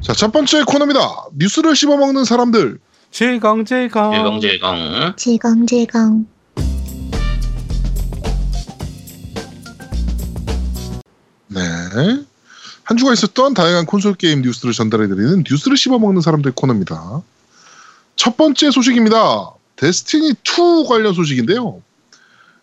자, 0.00 0.14
첫 0.14 0.32
번째 0.32 0.62
코너입니다. 0.64 1.26
뉴스를 1.34 1.76
씹어먹는 1.76 2.24
사람들. 2.24 2.78
질겅질겅. 3.10 4.12
질겅질겅. 4.12 5.16
질겅질겅. 5.16 6.26
네. 11.48 11.60
한 12.84 12.96
주가 12.96 13.12
있었던 13.12 13.54
다양한 13.54 13.86
콘솔 13.86 14.14
게임 14.14 14.42
뉴스를 14.42 14.72
전달해드리는 14.72 15.44
뉴스를 15.48 15.76
씹어먹는 15.76 16.22
사람들 16.22 16.52
코너입니다. 16.52 17.22
첫 18.16 18.36
번째 18.36 18.70
소식입니다. 18.70 19.50
Destiny 19.76 20.30
2 20.30 20.86
관련 20.88 21.12
소식인데요. 21.14 21.82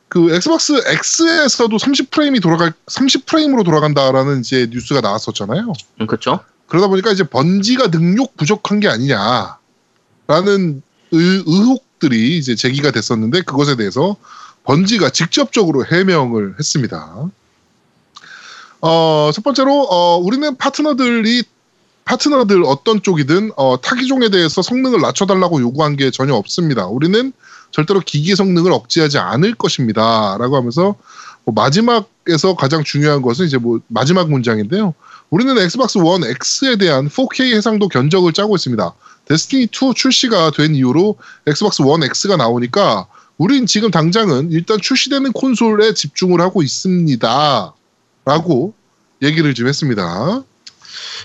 그 0.09 0.33
Xbox 0.34 0.73
X에서도 0.85 1.75
30프레임이 1.75 2.41
돌아갈 2.41 2.73
30프레임으로 2.88 3.63
돌아간다라는 3.63 4.39
이제 4.39 4.67
뉴스가 4.71 5.01
나왔었잖아요. 5.01 5.73
음, 6.01 6.07
그렇죠. 6.07 6.39
그러다 6.68 6.88
보니까 6.88 7.11
이제 7.11 7.23
번지가 7.23 7.92
능력 7.92 8.36
부족한 8.37 8.79
게 8.79 8.87
아니냐라는 8.87 9.57
의, 11.11 11.43
의혹들이 11.46 12.37
이제 12.37 12.55
제기가 12.55 12.92
됐었는데 12.92 13.42
그것에 13.42 13.75
대해서 13.75 14.18
번지가 14.65 15.11
직접적으로 15.11 15.86
해명을 15.86 16.56
했습니다. 16.59 17.29
어, 18.82 19.32
첫 19.33 19.43
번째로 19.43 19.87
어, 19.89 20.18
우리는 20.18 20.56
파트너들이 20.57 21.43
파트너들 22.06 22.64
어떤 22.65 23.01
쪽이든 23.01 23.51
어, 23.57 23.79
타기종에 23.81 24.29
대해서 24.29 24.61
성능을 24.61 25.01
낮춰달라고 25.01 25.61
요구한 25.61 25.95
게 25.95 26.11
전혀 26.11 26.36
없습니다. 26.36 26.87
우리는 26.87 27.34
절대로 27.71 28.00
기기 28.00 28.36
성능을 28.36 28.71
억제하지 28.71 29.18
않을 29.18 29.56
것입니다.라고 29.56 30.56
하면서 30.56 30.95
뭐 31.43 31.54
마지막에서 31.54 32.56
가장 32.56 32.84
중요한 32.84 33.22
것은 33.22 33.45
이제 33.45 33.58
뭐 33.58 33.80
마지막 33.88 34.30
문장인데요. 34.30 34.94
우리는 35.30 35.58
Xbox 35.58 35.97
One 35.97 36.23
X에 36.23 36.77
대한 36.77 37.09
4K 37.09 37.53
해상도 37.55 37.89
견적을 37.89 38.33
짜고 38.33 38.55
있습니다. 38.55 38.94
Destiny 39.25 39.64
2 39.66 39.94
출시가 39.95 40.52
된 40.52 40.73
이후로 40.73 41.17
Xbox 41.48 41.81
One 41.81 42.03
X가 42.03 42.38
나오니까 42.38 43.08
우린 43.38 43.66
지금 43.66 43.92
당장은 43.92 44.52
일단 44.52 44.80
출시되는 44.80 45.34
콘솔에 45.34 45.94
집중을 45.94 46.42
하고 46.42 46.64
있습니다. 46.64 47.73
라고 48.25 48.73
얘기를 49.22 49.53
좀 49.53 49.67
했습니다. 49.67 50.44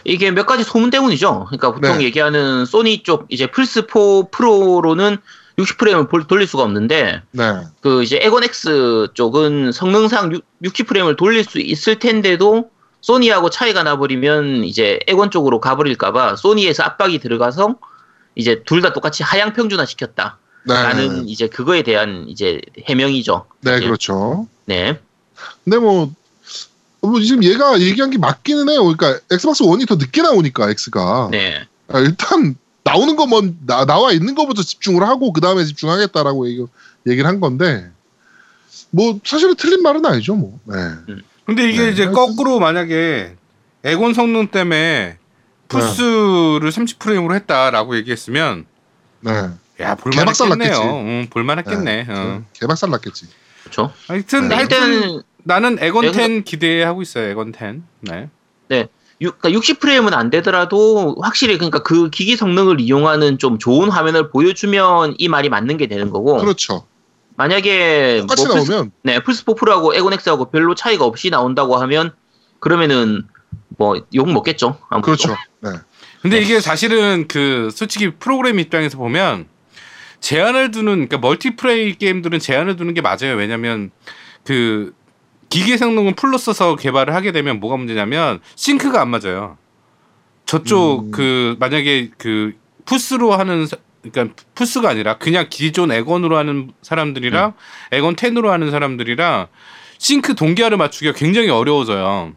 이게 0.05 0.31
몇 0.31 0.47
가지 0.47 0.65
소문 0.65 0.91
때문이죠. 0.91 1.47
그러니까 1.49 1.73
보통 1.73 1.99
네. 1.99 2.05
얘기하는 2.05 2.65
소니 2.65 3.05
쪽 3.05 3.27
이제 3.29 3.47
플스 3.47 3.83
4 3.83 4.29
프로로는 4.31 5.19
60프레임을 5.59 6.27
돌릴 6.27 6.47
수가 6.47 6.65
없는데 6.65 7.23
네. 7.31 7.45
그 7.81 8.03
이제 8.03 8.19
엑원 8.21 8.43
X 8.45 9.09
쪽은 9.15 9.73
성능상 9.73 10.41
60프레임을 10.63 11.17
돌릴 11.17 11.45
수 11.45 11.61
있을 11.61 11.99
텐데도 11.99 12.71
소니하고 13.03 13.51
차이가 13.51 13.83
나버리면 13.83 14.65
이제 14.65 15.01
엑원 15.07 15.31
쪽으로 15.31 15.61
가버릴까봐 15.61 16.37
소니에서 16.37 16.85
압박이 16.85 17.19
들어가서 17.19 17.77
이제 18.35 18.63
둘 18.65 18.81
다 18.81 18.93
똑같이 18.95 19.23
하향 19.23 19.53
평준화 19.53 19.85
시켰다. 19.85 20.39
네. 20.65 20.75
라는 20.75 21.29
이제 21.29 21.49
그거에 21.49 21.83
대한 21.83 22.25
이제 22.29 22.61
해명이죠. 22.85 23.45
네, 23.61 23.77
이제. 23.77 23.85
그렇죠. 23.87 24.47
네. 24.65 24.99
근데 25.65 25.79
뭐, 25.79 26.13
뭐 27.01 27.21
지금 27.21 27.43
얘가 27.43 27.81
얘기한 27.81 28.11
게 28.11 28.19
맞기는 28.19 28.69
해요. 28.69 28.85
그러니까 28.85 29.21
Xbox 29.31 29.65
One이 29.65 29.87
더 29.87 29.97
늦게 29.97 30.23
나오니까 30.23 30.71
X가 30.71 31.29
네. 31.33 31.67
아, 31.89 31.99
일단 31.99 32.55
나오는 32.85 33.17
것만 33.17 33.59
나, 33.67 33.85
나와 33.85 34.13
있는 34.13 34.35
것부터 34.37 34.63
집중을 34.63 35.03
하고 35.03 35.33
그 35.33 35.41
다음에 35.41 35.65
집중하겠다라고 35.65 36.49
얘기, 36.49 36.65
얘기를 37.09 37.29
한 37.29 37.41
건데 37.41 37.91
뭐 38.91 39.19
사실은 39.25 39.57
틀린 39.57 39.83
말은 39.83 40.07
아니죠. 40.07 40.37
뭐. 40.37 40.59
네. 40.65 40.77
근데 41.47 41.69
이게 41.69 41.83
네. 41.85 41.91
이제 41.91 42.07
거꾸로 42.07 42.59
만약에 42.61 43.37
에곤 43.85 44.15
성능 44.15 44.49
때문에 44.49 45.19
푸스를 45.69 46.71
30프레임으로 46.71 47.35
했다라고 47.35 47.97
얘기했으면 47.97 48.67
네. 49.21 49.49
야 49.81 49.95
볼만했겠네요. 49.97 50.57
났겠지. 50.71 50.83
응, 50.83 51.27
볼만했겠네. 51.31 52.05
네. 52.05 52.07
어. 52.09 52.43
개박살 52.53 52.91
났겠지. 52.91 53.27
그렇죠. 53.63 53.93
하여튼 54.07 54.49
네. 54.49 54.55
할 54.55 54.67
하여튼 54.69 55.01
때는 55.01 55.23
나는 55.45 55.79
에곤 55.81 56.05
에곤- 56.05 56.13
10 56.15 56.45
기대하고 56.45 57.03
있어요. 57.03 57.29
에곤 57.29 57.53
10. 57.57 57.83
네. 58.03 58.29
육- 59.21 59.39
그러니까 59.41 59.61
60프레임은 59.61 60.15
안 60.15 60.31
되더라도 60.31 61.17
확실히 61.23 61.55
그러니까 61.57 61.83
그 61.83 62.11
기기 62.11 62.37
성능을 62.37 62.81
이용하는 62.81 63.39
좀 63.39 63.59
좋은 63.59 63.89
화면을 63.89 64.31
보여주면 64.31 65.15
이 65.19 65.29
말이 65.29 65.49
맞는 65.49 65.77
게 65.77 65.87
되는 65.87 66.11
거고 66.11 66.39
그렇죠. 66.39 66.87
만약에 67.37 68.19
똑같이 68.21 68.47
뭐 68.47 68.55
플스, 68.57 68.71
나오면 68.73 68.93
네 69.03 69.19
플스4 69.21 69.57
프로하고 69.57 69.95
에곤 69.95 70.13
X하고 70.13 70.51
별로 70.51 70.75
차이가 70.75 71.05
없이 71.05 71.31
나온다고 71.31 71.77
하면 71.77 72.13
그러면은 72.61 73.27
뭐 73.79 73.97
욕 74.15 74.31
먹겠죠. 74.31 74.79
아무래도. 74.91 75.07
그렇죠. 75.07 75.37
네. 75.61 75.71
근데 76.21 76.39
이게 76.41 76.61
사실은 76.61 77.27
그 77.27 77.71
솔직히 77.73 78.11
프로그램 78.15 78.61
입장에서 78.61 78.97
보면 78.99 79.47
제한을 80.21 80.71
두는 80.71 81.09
그러니까 81.09 81.19
멀티플레이 81.19 81.95
게임들은 81.97 82.39
제한을 82.39 82.77
두는 82.77 82.95
게 82.95 83.01
맞아요. 83.01 83.35
왜냐면 83.37 83.91
그 84.45 84.95
기계 85.49 85.77
성능은 85.77 86.15
full로 86.15 86.39
써서 86.39 86.77
개발을 86.77 87.15
하게 87.15 87.33
되면 87.33 87.59
뭐가 87.61 87.77
문제냐면 87.77 88.41
sync가 88.55 89.01
안 89.01 89.11
맞아요. 89.11 89.59
저쪽 90.47 91.07
음. 91.07 91.11
그 91.11 91.57
만약에 91.59 92.11
그 92.19 92.53
플스로 92.85 93.33
하는 93.33 93.67
사- 93.67 93.77
그러니까 94.03 94.35
플스가 94.55 94.89
아니라 94.91 95.19
그냥 95.19 95.47
기존 95.49 95.93
엑원으로 95.93 96.37
하는 96.37 96.73
사람들이랑 96.83 97.55
엑원 97.93 98.17
10으로 98.17 98.47
하는 98.49 98.71
사람들이랑 98.71 99.47
싱크 99.99 100.35
동기화를 100.35 100.77
맞추기가 100.77 101.13
굉장히 101.13 101.49
어려워져요. 101.51 102.33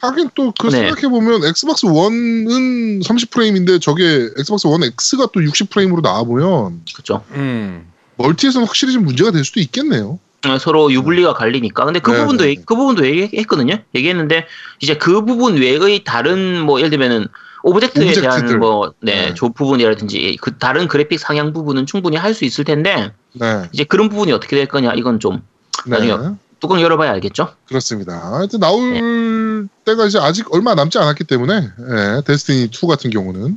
하긴 0.00 0.30
또그 0.34 0.66
네. 0.68 0.78
생각해 0.88 1.08
보면 1.08 1.44
Xbox 1.44 1.86
One은 1.86 3.00
30프레임인데 3.00 3.80
저게 3.80 4.28
Xbox 4.38 4.66
One 4.66 4.82
X가 4.82 5.28
또 5.32 5.40
60프레임으로 5.40 6.02
나와 6.02 6.22
보면 6.24 6.82
그렇죠. 6.92 7.24
음. 7.32 7.86
multi에서는 8.16 8.66
확실히 8.66 8.92
좀 8.92 9.04
문제가 9.04 9.30
될 9.30 9.44
수도 9.44 9.60
있겠네요. 9.60 10.18
어, 10.46 10.58
서로 10.58 10.92
유불리가 10.92 11.34
갈리니까. 11.34 11.84
근데 11.84 11.98
그 12.00 12.10
네, 12.10 12.18
부분도 12.20 12.44
네, 12.44 12.50
얘기- 12.50 12.60
네. 12.60 12.64
그 12.66 12.74
부분도 12.76 13.06
얘기했거든요. 13.06 13.78
얘기했는데 13.94 14.46
이제 14.80 14.96
그 14.96 15.24
부분 15.24 15.56
외의 15.56 16.04
다른 16.04 16.60
뭐 16.60 16.78
예를 16.78 16.90
들면은 16.90 17.26
object에 17.66 18.04
object들. 18.04 18.46
대한 18.46 18.58
뭐 18.60 18.92
네, 19.00 19.26
네. 19.28 19.34
조 19.34 19.50
부분이라든지 19.50 20.38
그 20.40 20.56
다른 20.56 20.86
그래픽 20.88 21.18
상향 21.18 21.52
부분은 21.52 21.86
충분히 21.86 22.16
할 22.16 22.34
수 22.34 22.44
있을 22.44 22.64
텐데 22.64 23.12
네. 23.32 23.62
이제 23.72 23.84
그런 23.84 24.08
부분이 24.08 24.30
어떻게 24.32 24.56
될 24.56 24.66
거냐 24.66 24.92
이건 24.94 25.18
좀 25.20 25.42
네. 25.86 25.90
나중에 25.98 26.36
뚜껑 26.60 26.80
열어봐야 26.80 27.10
알겠죠. 27.12 27.54
그렇습니다. 27.68 28.34
하여튼 28.34 28.60
나올 28.60 29.68
때가 29.84 30.06
이제 30.06 30.18
아직 30.18 30.52
얼마 30.54 30.74
남지 30.74 30.98
않았기 30.98 31.24
때문에 31.24 31.54
예, 31.56 32.22
Destiny 32.24 32.70
2 32.72 32.86
같은 32.86 33.10
경우는 33.10 33.42
네, 33.52 33.56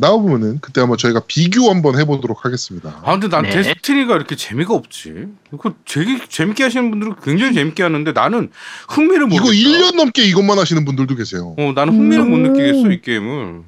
나오면은 0.00 0.58
그때 0.60 0.80
한번 0.80 0.96
저희가 0.96 1.20
비교 1.26 1.70
한번 1.70 1.98
해보도록 1.98 2.44
하겠습니다. 2.44 3.00
아 3.04 3.12
근데 3.12 3.28
난 3.28 3.42
네. 3.42 3.50
데스티니가 3.50 4.16
이렇게 4.16 4.36
재미가 4.36 4.74
없지. 4.74 5.26
그 5.60 5.74
되게 5.84 6.18
재밌게 6.28 6.62
하시는 6.62 6.90
분들은 6.90 7.16
굉장히 7.22 7.52
재밌게 7.54 7.82
하는데 7.82 8.12
나는 8.12 8.50
흥미를 8.88 9.26
못. 9.26 9.34
이거 9.36 9.50
느껴. 9.50 9.52
1년 9.52 9.96
넘게 9.96 10.24
이것만 10.24 10.58
하시는 10.58 10.84
분들도 10.84 11.14
계세요. 11.16 11.54
어 11.58 11.72
나는 11.74 11.94
흥미를 11.94 12.24
못 12.24 12.36
음. 12.36 12.42
느끼겠어 12.44 12.90
이 12.90 13.00
게임을. 13.02 13.62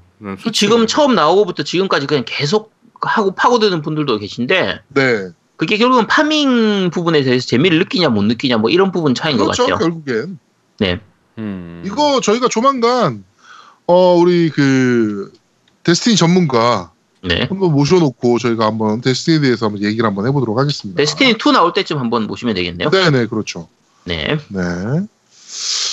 지금 0.52 0.86
처음 0.86 1.14
나오고부터 1.14 1.62
지금까지 1.64 2.06
그냥 2.06 2.24
계속 2.26 2.72
하고 3.02 3.34
파고드는 3.34 3.82
분들도 3.82 4.18
계신데 4.18 4.80
네, 4.88 5.28
그게 5.56 5.76
결국은 5.76 6.06
파밍 6.06 6.88
부분에 6.90 7.22
대해서 7.22 7.46
재미를 7.46 7.78
느끼냐 7.80 8.08
못 8.08 8.22
느끼냐 8.22 8.56
뭐 8.56 8.70
이런 8.70 8.90
부분 8.92 9.14
차이인 9.14 9.36
것 9.36 9.44
그렇죠. 9.44 9.66
같아요. 9.66 9.78
결국엔 9.78 10.38
네. 10.78 11.00
음. 11.36 11.82
이거 11.84 12.20
저희가 12.22 12.48
조만간 12.48 13.24
어 13.86 14.14
우리 14.14 14.48
그 14.48 15.30
데스티니 15.84 16.16
전문가 16.16 16.92
네. 17.22 17.46
한번 17.48 17.72
모셔놓고 17.72 18.38
저희가 18.38 18.66
한번 18.66 19.00
데스티니에 19.00 19.40
대해서 19.40 19.66
한번 19.66 19.82
얘기를 19.82 20.06
한번 20.06 20.26
해보도록 20.26 20.58
하겠습니다. 20.58 20.96
데스티니 20.96 21.32
2 21.32 21.52
나올 21.52 21.72
때쯤 21.72 21.98
한번 21.98 22.26
보시면 22.26 22.54
되겠네요. 22.54 22.90
네네 22.90 23.26
그렇죠. 23.26 23.68
네. 24.04 24.36
네. 24.48 24.60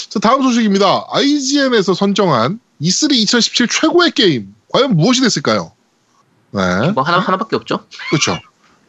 자, 0.10 0.20
다음 0.20 0.44
소식입니다. 0.44 1.06
IGN에서 1.12 1.94
선정한 1.94 2.60
E3 2.82 3.14
2017 3.14 3.68
최고의 3.68 4.12
게임. 4.12 4.54
과연 4.74 4.96
무엇이 4.96 5.22
됐을까요? 5.22 5.72
네. 6.52 6.92
뭐 6.92 7.04
하나 7.04 7.20
하나밖에 7.20 7.56
없죠. 7.56 7.86
그렇죠. 8.10 8.38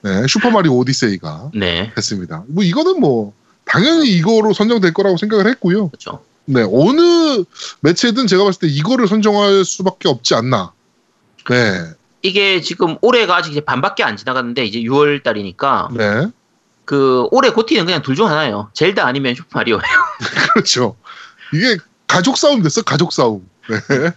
네. 0.02 0.26
슈퍼마리오 0.26 0.76
오디세이가 0.78 1.50
네. 1.54 1.92
됐습니다. 1.94 2.44
뭐 2.48 2.64
이거는 2.64 3.00
뭐 3.00 3.32
당연히 3.64 4.08
이거로 4.10 4.52
선정될 4.52 4.92
거라고 4.92 5.16
생각을 5.16 5.46
했고요. 5.48 5.88
그렇죠. 5.88 6.24
네. 6.44 6.62
어느 6.62 7.44
매체든 7.80 8.26
제가 8.26 8.44
봤을 8.44 8.60
때 8.60 8.66
이거를 8.66 9.06
선정할 9.06 9.64
수밖에 9.64 10.08
없지 10.08 10.34
않나. 10.34 10.72
네. 11.48 11.90
이게 12.22 12.60
지금 12.60 12.96
올해가 13.00 13.36
아직 13.36 13.50
이제 13.50 13.60
반밖에 13.60 14.04
안 14.04 14.16
지나갔는데 14.16 14.64
이제 14.64 14.80
6월 14.80 15.22
달이니까 15.22 15.88
네. 15.94 16.28
그 16.84 17.26
올해 17.30 17.50
고티는 17.50 17.84
그냥 17.86 18.02
둘 18.02 18.14
중 18.16 18.28
하나예요. 18.28 18.70
젤다 18.74 19.06
아니면 19.06 19.34
슈퍼 19.34 19.58
마리오예요. 19.58 19.82
그렇죠. 20.54 20.96
이게 21.52 21.76
가족 22.06 22.36
싸움 22.36 22.62
됐어. 22.62 22.82
가족 22.82 23.12
싸움. 23.12 23.48
네. 23.68 24.10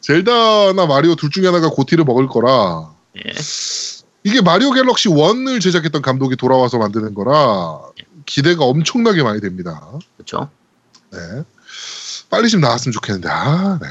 젤다나 0.00 0.86
마리오 0.86 1.14
둘 1.14 1.30
중에 1.30 1.46
하나가 1.46 1.68
고티를 1.68 2.04
먹을 2.04 2.26
거라. 2.26 2.90
예. 3.18 3.32
이게 4.24 4.40
마리오 4.40 4.72
갤럭시 4.72 5.08
1을 5.08 5.60
제작했던 5.60 6.02
감독이 6.02 6.36
돌아와서 6.36 6.78
만드는 6.78 7.14
거라 7.14 7.80
기대가 8.26 8.64
엄청나게 8.64 9.22
많이 9.22 9.40
됩니다. 9.40 9.90
그렇죠. 10.16 10.50
네. 11.12 11.18
빨리 12.28 12.48
좀 12.48 12.60
나왔으면 12.60 12.92
좋겠는데, 12.92 13.28
아, 13.28 13.78
네. 13.80 13.88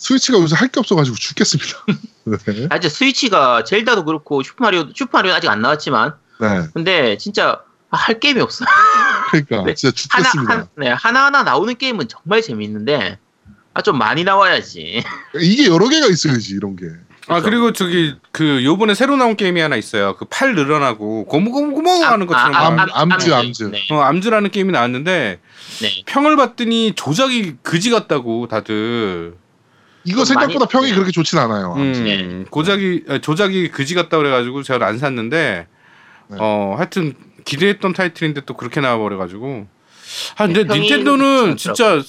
스위치가 0.00 0.38
요새 0.38 0.56
할 0.56 0.68
게 0.68 0.80
없어가지고 0.80 1.16
죽겠습니다. 1.16 1.84
네. 2.24 2.66
아, 2.70 2.76
이제 2.76 2.88
스위치가 2.88 3.64
젤다도 3.64 4.04
그렇고 4.04 4.42
슈퍼마리오 4.42 4.86
슈퍼마리오 4.94 5.32
아직 5.34 5.48
안 5.50 5.60
나왔지만 5.60 6.14
네. 6.40 6.62
근데 6.72 7.18
진짜 7.18 7.60
아, 7.90 7.96
할 7.96 8.18
게임이 8.18 8.40
없어. 8.40 8.64
그러니까 9.30 9.62
네. 9.66 9.74
진짜 9.74 9.92
하나 10.10 10.24
죽겠습니다. 10.24 10.54
한, 10.54 10.68
네, 10.76 10.88
하나 10.88 11.26
하나 11.26 11.42
나오는 11.42 11.76
게임은 11.76 12.08
정말 12.08 12.40
재밌는데 12.42 13.18
아 13.74 13.82
좀 13.82 13.98
많이 13.98 14.24
나와야지. 14.24 15.02
이게 15.40 15.66
여러 15.66 15.88
개가 15.88 16.06
있어야지 16.06 16.54
이런 16.54 16.76
게. 16.76 16.86
아 17.28 17.40
그리고 17.42 17.72
저기 17.72 18.16
그 18.32 18.64
요번에 18.64 18.94
새로 18.94 19.16
나온 19.16 19.36
게임이 19.36 19.60
하나 19.60 19.76
있어요. 19.76 20.16
그 20.16 20.24
팔 20.24 20.54
늘어나고 20.54 21.26
고무고무고무 21.26 22.02
하는 22.02 22.26
것처럼 22.26 22.54
암- 22.54 22.76
막 22.76 22.88
ARMS, 22.92 23.32
ARMS. 23.32 23.62
네. 23.64 23.86
어, 23.92 24.00
ARMS라는 24.00 24.50
게임이 24.50 24.72
나왔는데 24.72 25.40
네. 25.82 26.02
평을 26.06 26.36
봤더니 26.36 26.94
조작이 26.96 27.56
그지 27.62 27.90
같다고 27.90 28.48
다들 28.48 29.34
이거 30.04 30.18
좀 30.18 30.26
생각보다 30.26 30.60
많이- 30.60 30.70
평이 30.70 30.86
네. 30.88 30.94
그렇게 30.94 31.12
좋진 31.12 31.38
않아요. 31.38 31.74
음, 31.76 31.92
네. 31.92 32.44
고작이 32.50 33.04
아, 33.08 33.18
조작이 33.20 33.68
그지 33.70 33.94
같다 33.94 34.16
그래가지고 34.18 34.62
제가 34.62 34.86
안 34.86 34.98
샀는데 34.98 35.66
네. 36.28 36.36
어 36.40 36.74
하여튼 36.76 37.14
기대했던 37.44 37.92
타이틀인데 37.92 38.42
또 38.46 38.54
그렇게 38.56 38.80
나와버려가지고 38.80 39.66
아 40.36 40.46
근데 40.46 40.64
네, 40.64 40.78
닌텐도는 40.78 41.56
진짜 41.56 42.00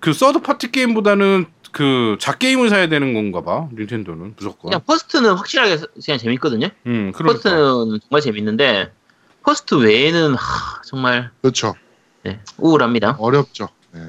그 0.00 0.12
third 0.12 0.40
party 0.40 0.72
게임보다는 0.72 1.46
그 1.72 2.16
자사 2.20 2.38
게임을 2.38 2.68
사야 2.70 2.88
되는 2.88 3.12
건가 3.14 3.42
봐 3.42 3.68
닌텐도는 3.76 4.34
무조건 4.36 4.70
그냥 4.70 4.80
first는 4.86 5.34
확실하게 5.34 5.76
그냥 6.04 6.18
재밌거든요. 6.18 6.68
음 6.86 7.12
그러니까 7.14 7.24
first는 7.50 8.00
정말 8.00 8.20
재밌는데 8.22 8.92
first 9.44 9.74
외에는 9.76 10.34
하, 10.34 10.82
정말 10.84 11.30
그렇죠. 11.42 11.74
네, 12.24 12.40
우울합니다. 12.58 13.16
어렵죠. 13.20 13.68
네. 13.92 14.00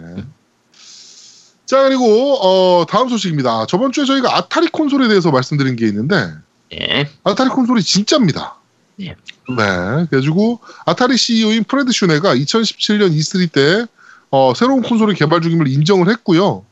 자 1.67 1.83
그리고 1.83 2.37
어, 2.41 2.85
다음 2.85 3.09
소식입니다. 3.09 3.65
저번 3.67 3.91
주에 3.91 4.05
저희가 4.05 4.35
아타리 4.37 4.69
콘솔에 4.69 5.09
대해서 5.09 5.31
말씀드린 5.31 5.75
게 5.75 5.85
있는데 5.87 6.33
네. 6.71 7.09
아타리 7.25 7.49
콘솔이 7.49 7.83
진짜입니다. 7.83 8.55
네. 8.95 9.15
네. 9.49 10.05
그래가지고 10.09 10.61
아타리 10.85 11.17
CEO인 11.17 11.65
프레드 11.65 11.91
슈네가 11.91 12.35
2017년 12.35 13.11
E3 13.11 13.51
때 13.51 13.85
어, 14.31 14.53
새로운 14.55 14.81
콘솔을 14.81 15.13
개발 15.13 15.41
중임을 15.41 15.67
인정을 15.67 16.09
했고요. 16.09 16.65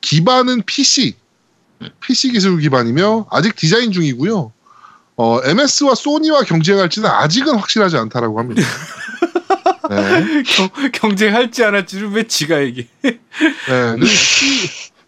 기반은 0.00 0.62
PC, 0.62 1.14
PC 2.00 2.32
기술 2.32 2.58
기반이며 2.58 3.26
아직 3.30 3.54
디자인 3.54 3.92
중이고요. 3.92 4.52
어, 5.16 5.40
MS와 5.44 5.94
소니와 5.94 6.42
경쟁할지는 6.42 7.10
아직은 7.10 7.54
확실하지 7.56 7.98
않다라고 7.98 8.38
합니다. 8.38 8.62
네. 9.90 10.42
경, 10.42 10.68
경쟁할지 10.92 11.64
안 11.64 11.74
할지를 11.74 12.10
왜 12.10 12.26
지가 12.26 12.62
얘기 12.62 12.88
네, 13.02 13.18
그리고 13.66 14.06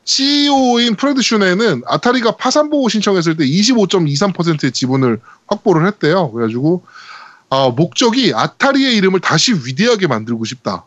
CEO인 0.05 0.97
프레드 0.97 1.23
슈네는 1.23 1.83
아타리가 1.87 2.37
파산 2.37 2.71
보호 2.71 2.89
신청했을 2.89 3.37
때 3.37 3.45
25.23%의 3.45 4.73
지분을 4.73 5.21
확보를 5.47 5.87
했대요. 5.87 6.33
그래가지고 6.33 6.85
아, 7.51 7.69
목적이 7.69 8.33
아타리의 8.35 8.97
이름을 8.97 9.21
다시 9.21 9.53
위대하게 9.53 10.07
만들고 10.07 10.45
싶다. 10.45 10.85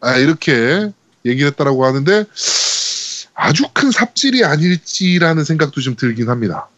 아, 0.00 0.16
이렇게 0.16 0.90
얘기를 1.24 1.48
했다라고 1.50 1.84
하는데 1.84 2.24
아주 3.34 3.64
큰 3.72 3.90
삽질이 3.90 4.44
아닐지라는 4.44 5.44
생각도 5.44 5.80
좀 5.80 5.96
들긴 5.96 6.28
합니다. 6.28 6.68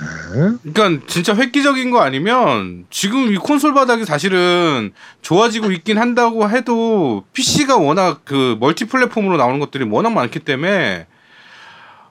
네. 0.00 0.72
그러니까 0.72 1.06
진짜 1.08 1.34
획기적인 1.34 1.90
거 1.90 2.00
아니면 2.00 2.86
지금 2.90 3.32
이 3.32 3.36
콘솔 3.36 3.74
바닥이 3.74 4.04
사실은 4.04 4.92
좋아지고 5.22 5.72
있긴 5.72 5.98
한다고 5.98 6.48
해도 6.48 7.24
PC가 7.32 7.76
워낙 7.76 8.22
그 8.24 8.56
멀티 8.60 8.84
플랫폼으로 8.86 9.36
나오는 9.36 9.58
것들이 9.58 9.84
워낙 9.84 10.10
많기 10.10 10.38
때문에 10.40 11.06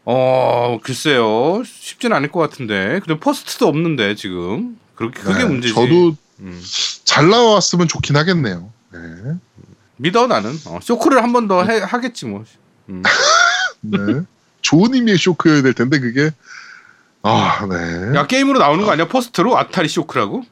어 0.05 0.79
글쎄요 0.83 1.63
쉽진 1.65 2.13
않을 2.13 2.31
것 2.31 2.39
같은데 2.39 2.99
근데 3.05 3.19
first도 3.19 3.67
없는데 3.67 4.15
지금 4.15 4.77
그렇게 4.95 5.21
그게 5.21 5.39
네, 5.39 5.45
문제지. 5.45 5.73
저도 5.73 6.15
음. 6.39 6.61
잘 7.03 7.29
나왔으면 7.29 7.87
좋긴 7.87 8.15
하겠네요. 8.15 8.71
네. 8.93 8.99
믿어 9.97 10.27
나는 10.27 10.51
어, 10.67 10.79
쇼크를 10.81 11.23
한 11.23 11.33
번 11.33 11.47
더 11.47 11.61
하겠지 11.63 12.25
뭐. 12.25 12.43
음. 12.89 13.03
네. 13.81 13.97
좋은 14.61 14.93
의미의 14.93 15.17
쇼크여야 15.17 15.61
될 15.61 15.73
텐데 15.73 15.99
그게 15.99 16.29
아, 17.23 17.65
네. 17.67 18.15
야 18.17 18.25
게임으로 18.27 18.59
나오는 18.59 18.85
거 18.85 18.91
아니야 18.91 19.07
first로 19.07 19.57
아타리 19.57 19.87
쇼크라고? 19.89 20.43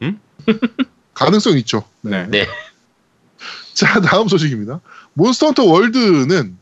가능성 1.14 1.56
있죠. 1.58 1.84
네. 2.00 2.26
네. 2.28 2.46
자, 3.74 4.00
다음 4.00 4.28
소식입니다. 4.28 4.80
몬스터 5.14 5.46
헌터 5.46 5.64
월드는 5.64 6.56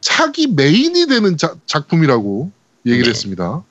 차기 0.00 0.46
메인이 0.46 1.06
되는 1.06 1.36
자- 1.36 1.54
작품이라고 1.66 2.50
얘기를 2.86 3.04
네. 3.04 3.10
했습니다. 3.10 3.62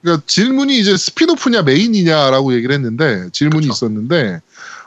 그러니까 0.00 0.24
질문이 0.26 0.76
이제 0.78 0.96
spin-off냐 0.96 1.62
메인이냐라고 1.62 2.54
얘기를 2.54 2.74
했는데 2.74 3.28
질문이 3.30 3.68
그쵸. 3.68 3.72
있었는데 3.86 4.40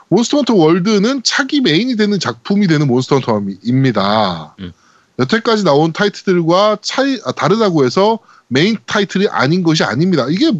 몬스터 0.08 0.36
헌터 0.38 0.54
월드는 0.54 1.22
차기 1.22 1.62
메인이 1.62 1.96
되는 1.96 2.20
작품이 2.20 2.66
되는 2.66 2.86
몬스터 2.86 3.18
헌터입니다. 3.20 4.56
음. 4.60 4.72
여태까지 5.18 5.64
나온 5.64 5.92
타이틀들과 5.94 6.78
차이 6.82 7.18
아, 7.24 7.32
다르다고 7.32 7.86
해서 7.86 8.18
메인 8.48 8.76
타이틀이 8.86 9.28
아닌 9.28 9.62
것이 9.62 9.82
아닙니다. 9.84 10.26
이게 10.30 10.52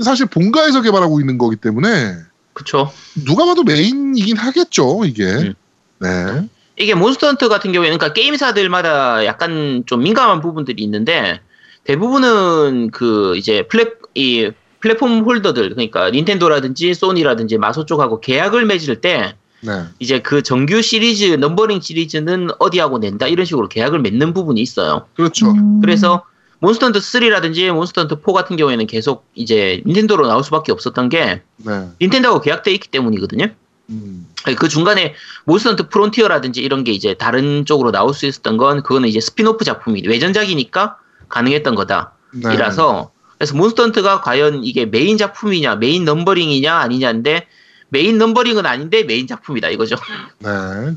사실 0.00 0.26
본가에서 0.26 0.82
개발하고 0.82 1.20
있는 1.20 1.38
거기 1.38 1.56
때문에 1.56 2.14
그쵸. 2.52 2.92
누가 3.24 3.44
봐도 3.46 3.62
메인이긴 3.62 4.36
하겠죠, 4.36 5.04
이게. 5.04 5.24
음. 5.24 5.54
네. 5.98 6.48
이게 6.76 6.94
몬스터 6.94 7.26
헌터 7.28 7.48
같은 7.48 7.72
경우에는 7.72 7.98
그러니까 7.98 8.14
게임사들마다 8.14 9.26
약간 9.26 9.82
좀 9.86 10.02
민감한 10.02 10.40
부분들이 10.40 10.82
있는데 10.82 11.40
대부분은 11.84 12.90
그 12.90 13.36
이제 13.36 13.62
플랫 13.68 14.00
이 14.14 14.50
플랫폼 14.80 15.20
holder들 15.20 15.70
그러니까 15.70 16.10
닌텐도라든지 16.10 16.94
소니라든지 16.94 17.58
마소 17.58 17.86
쪽하고 17.86 18.20
계약을 18.20 18.66
맺을 18.66 19.00
때 19.00 19.36
네. 19.60 19.84
이제 20.00 20.20
그 20.20 20.42
정규 20.42 20.82
시리즈 20.82 21.34
numbering 21.34 21.80
시리즈는 21.80 22.48
어디하고 22.58 22.98
낸다 22.98 23.28
이런 23.28 23.46
식으로 23.46 23.68
계약을 23.68 24.00
맺는 24.00 24.32
부분이 24.32 24.60
있어요. 24.60 25.06
그렇죠. 25.14 25.52
음. 25.52 25.80
그래서 25.80 26.24
몬스터 26.60 26.86
헌터 26.86 26.98
3라든지 27.00 27.70
몬스터 27.72 28.02
헌터 28.02 28.20
4 28.24 28.32
같은 28.32 28.56
경우에는 28.56 28.86
계속 28.86 29.26
이제 29.34 29.82
닌텐도로 29.86 30.26
나올 30.26 30.44
수밖에 30.44 30.72
없었던 30.72 31.08
게 31.08 31.42
네. 31.56 31.88
닌텐도하고 32.00 32.40
계약돼 32.40 32.72
있기 32.72 32.88
때문이거든요. 32.88 33.46
음. 33.90 34.26
그 34.56 34.68
중간에 34.68 35.14
몬스터 35.44 35.70
헌터 35.70 35.88
프론티어라든지 35.88 36.62
이런 36.62 36.84
게 36.84 36.92
이제 36.92 37.14
다른 37.14 37.64
쪽으로 37.64 37.90
나올 37.90 38.14
수 38.14 38.26
있었던 38.26 38.56
건 38.56 38.82
그거는 38.82 39.08
이제 39.08 39.20
스피노프 39.20 39.64
작품이 39.64 40.02
외전작이니까 40.06 40.98
가능했던 41.28 41.74
거다. 41.74 42.12
네. 42.32 42.54
이라서 42.54 43.10
그래서 43.38 43.56
몬스터 43.56 43.84
헌터가 43.84 44.20
과연 44.20 44.64
이게 44.64 44.84
메인 44.84 45.16
작품이냐 45.16 45.76
메인 45.76 46.04
numbering이냐 46.04 46.76
아니냐인데 46.76 47.46
메인 47.88 48.18
numbering은 48.18 48.66
아닌데 48.66 49.02
메인 49.02 49.26
작품이다 49.26 49.70
이거죠. 49.70 49.96
네, 50.38 50.48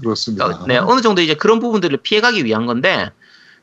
그렇습니다. 0.02 0.66
네, 0.68 0.78
어느 0.78 1.02
정도 1.02 1.22
이제 1.22 1.36
그런 1.36 1.60
부분들을 1.60 1.98
피해가기 1.98 2.46
위한 2.46 2.66
건데 2.66 3.12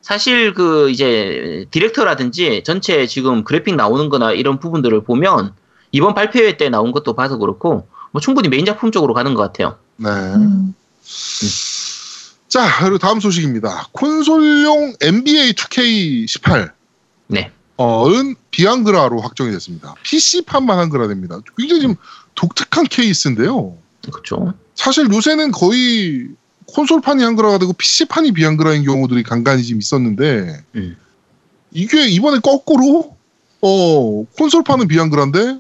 사실 0.01 0.55
그 0.55 0.91
이제 0.91 1.67
디렉터라든지 1.71 2.63
전체 2.65 3.07
지금 3.07 3.45
그래픽 3.45 3.77
나오는 3.77 4.09
거나 4.09 4.33
이런 4.33 4.59
부분들을 4.59 5.05
보면 5.05 5.55
이번 5.93 6.15
발표회 6.15 6.57
때 6.57 6.69
나온 6.69 6.93
것도 6.93 7.15
봐서 7.15 7.37
그렇고 7.37 7.87
뭐 8.13 8.21
충분히 8.21 8.49
메인 8.49 8.65
작품 8.65 8.91
쪽으로 8.91 9.15
가는 9.15 9.35
것 9.35 9.43
같아요. 9.43 9.77
네. 9.97 10.09
음. 10.09 10.75
자, 12.49 12.67
그리고 12.81 12.99
다음 12.99 13.21
소식입니다. 13.21 13.89
콘솔용 13.93 14.95
NBA 15.01 15.53
2K18 15.53 16.73
네. 17.29 17.53
어은 17.77 18.35
비앙그라로 18.51 19.21
확정이 19.21 19.53
됐습니다. 19.53 19.95
PC판만 20.03 20.79
한글화됩니다. 20.79 21.41
굉장히 21.57 21.83
좀 21.83 21.95
독특한 22.35 22.85
케이스인데요. 22.87 23.77
그렇죠. 24.11 24.55
사실 24.75 25.11
요새는 25.13 25.53
거의 25.53 26.29
콘솔판이 26.75 27.23
한글화가 27.23 27.59
되고 27.59 27.73
PC판이 27.73 28.33
비한글화인 28.33 28.85
경우들이 28.85 29.23
간간히 29.23 29.63
좀 29.65 29.79
있었는데 29.79 30.63
음. 30.77 30.97
이게 31.73 32.07
이번에 32.09 32.39
거꾸로 32.41 33.17
어 33.63 34.25
콘솔판은 34.39 34.89
비한글화인데 34.89 35.59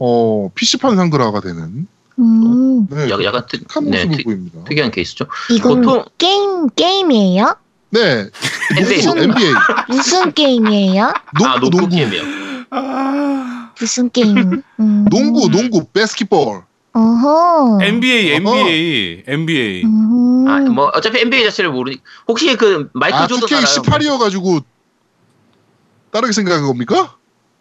어 0.00 0.50
PC판은 0.54 0.98
한글화가 0.98 1.40
되는 1.40 1.86
음. 2.18 2.86
네, 2.90 3.10
약- 3.10 3.22
약간 3.24 3.44
특, 3.48 3.64
네, 3.84 3.98
모습을 4.04 4.16
특, 4.16 4.24
보입니다. 4.24 4.64
특이한 4.64 4.90
케이스죠. 4.90 5.26
이건 5.50 5.82
보통- 5.82 6.04
게임 6.18 6.68
게임이에요? 6.70 7.56
네, 7.90 8.28
NBA. 8.76 9.02
농구, 9.04 9.22
NBA 9.22 9.52
무슨 9.88 10.32
게임이에요? 10.32 11.12
농구 11.38 11.46
아 11.48 11.60
농구 11.60 11.70
농구 11.70 11.88
게임이요. 11.96 12.22
아, 12.70 13.72
무슨 13.78 14.10
게임? 14.10 14.62
음. 14.80 15.04
농구 15.10 15.48
농구 15.48 15.84
바스켓볼 15.86 16.62
어허. 16.94 17.78
NBA, 17.82 18.36
어허. 18.36 18.58
NBA, 18.58 19.24
NBA. 19.26 19.82
음. 19.84 20.44
아, 20.48 20.60
뭐 20.60 20.90
어차피 20.94 21.20
NBA 21.20 21.44
자체를 21.44 21.70
모르니 21.70 21.98
혹시 22.28 22.56
그 22.56 22.88
마이클 22.94 23.18
아 23.18 23.26
조던 23.26 23.48
알아요? 23.50 23.64
2K18이어가지고 23.64 24.62
다르게 26.12 26.32
생각한 26.32 26.66
겁니까? 26.66 27.16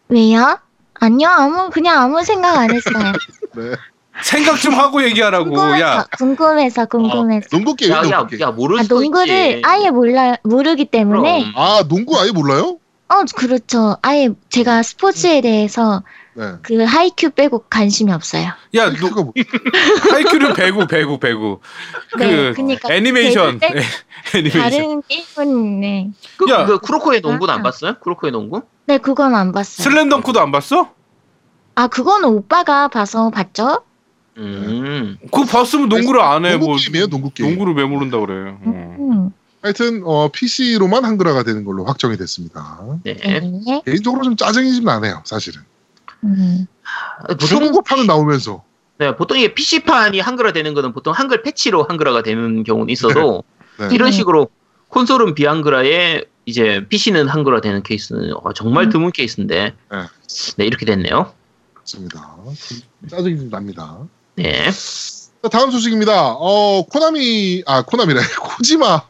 왜요? 0.09 0.59
아니요, 0.99 1.27
아무 1.29 1.69
그냥 1.71 1.99
아무 1.99 2.23
생각 2.23 2.55
안 2.57 2.69
했어요. 2.71 3.13
네, 3.57 3.75
생각 4.21 4.57
좀 4.61 4.75
하고 4.75 5.03
얘기하라고. 5.03 5.45
궁금해서, 5.45 5.81
야, 5.81 6.05
궁금해서, 6.17 6.85
궁금해서. 6.85 7.47
농구 7.49 7.75
게임 7.75 7.91
야, 7.91 8.01
농구 8.01 8.13
야, 8.13 8.27
게임. 8.27 8.41
야 8.41 8.51
모를 8.51 8.79
아, 8.79 8.83
수도 8.83 9.01
농구를 9.01 9.27
있지. 9.27 9.61
아예 9.65 9.89
몰라 9.89 10.35
모르기 10.43 10.85
때문에. 10.85 11.39
그럼. 11.39 11.53
아 11.55 11.83
농구 11.87 12.19
아예 12.19 12.29
몰라요? 12.31 12.77
어, 13.09 13.15
어, 13.15 13.23
그렇죠. 13.35 13.97
아예 14.03 14.29
제가 14.49 14.83
스포츠에 14.83 15.41
대해서 15.41 16.03
네. 16.35 16.53
그 16.61 16.83
하이큐 16.83 17.31
빼고 17.31 17.65
관심이 17.69 18.11
없어요. 18.11 18.51
야, 18.75 18.91
너 18.93 19.09
뭐, 19.23 19.33
하이큐는 20.11 20.53
배구, 20.53 20.87
배구, 20.87 21.19
배구. 21.19 21.59
네, 22.17 22.49
그 22.49 22.53
그러니까 22.55 22.93
애니메이션. 22.93 23.59
배구 23.59 23.73
네, 23.75 23.81
애니메이션. 24.35 24.61
다른 24.61 25.01
게임은 25.07 25.79
네. 25.81 26.09
그, 26.37 26.49
야. 26.49 26.65
그 26.65 26.79
쿠로코의 26.79 27.21
농구는 27.21 27.53
안 27.53 27.59
아. 27.59 27.63
봤어요? 27.63 27.95
쿠로코의 27.99 28.31
농구? 28.31 28.61
네, 28.85 28.97
그건 28.97 29.35
안 29.35 29.51
봤어요. 29.51 29.83
슬램덩크도 29.83 30.39
안 30.39 30.51
봤어? 30.51 30.91
아, 31.75 31.87
그건 31.87 32.23
오빠가 32.23 32.87
봐서 32.87 33.29
봤죠? 33.29 33.83
음. 34.37 35.17
그거 35.31 35.45
봤으면 35.45 35.89
농구를 35.89 36.21
안 36.21 36.45
해. 36.45 36.51
농구 36.53 36.67
뭐 36.67 36.77
게임이에요, 36.77 37.07
농구 37.07 37.29
게임. 37.29 37.49
농구를 37.51 37.75
왜 37.75 37.85
모른다 37.85 38.19
그래. 38.19 38.51
어. 38.63 38.95
음. 38.99 39.29
하여튼 39.61 40.01
어, 40.03 40.29
PC로만 40.29 41.05
한글화가 41.05 41.43
되는 41.43 41.63
걸로 41.63 41.85
확정이 41.85 42.17
됐습니다. 42.17 42.79
네. 43.03 43.15
네. 43.15 43.81
개인적으로 43.85 44.23
좀 44.23 44.35
짜증이 44.35 44.75
좀 44.75 44.85
나네요, 44.85 45.21
사실은. 45.25 45.61
음. 46.23 46.67
보통 47.27 47.47
중국어판은 47.47 48.05
나오면서. 48.05 48.63
네, 48.99 49.15
보통 49.15 49.37
이게 49.37 49.53
PC판이 49.53 50.19
한글화 50.19 50.53
되는 50.53 50.73
거는 50.73 50.93
보통 50.93 51.13
한글 51.13 51.41
패치로 51.41 51.83
한글화가 51.83 52.21
되는 52.23 52.63
경우는 52.63 52.91
있어도 52.91 53.43
네. 53.79 53.89
이런 53.91 54.11
네. 54.11 54.17
식으로 54.17 54.49
콘솔은 54.89 55.33
비한글화에 55.33 56.25
이제 56.45 56.85
PC는 56.87 57.27
한글화 57.27 57.61
되는 57.61 57.81
케이스는 57.81 58.33
어, 58.35 58.53
정말 58.53 58.85
음. 58.85 58.89
드문 58.89 59.11
케이스인데 59.11 59.73
네. 59.91 59.97
네 60.57 60.65
이렇게 60.65 60.85
됐네요. 60.85 61.33
맞습니다. 61.75 62.37
좀 62.99 63.09
짜증이 63.09 63.37
좀 63.37 63.49
납니다. 63.49 63.99
네. 64.35 64.69
자, 64.71 65.49
다음 65.49 65.71
소식입니다. 65.71 66.35
어, 66.37 66.85
코나미, 66.85 67.63
아, 67.65 67.81
코나미래. 67.81 68.21
코지마 68.41 69.01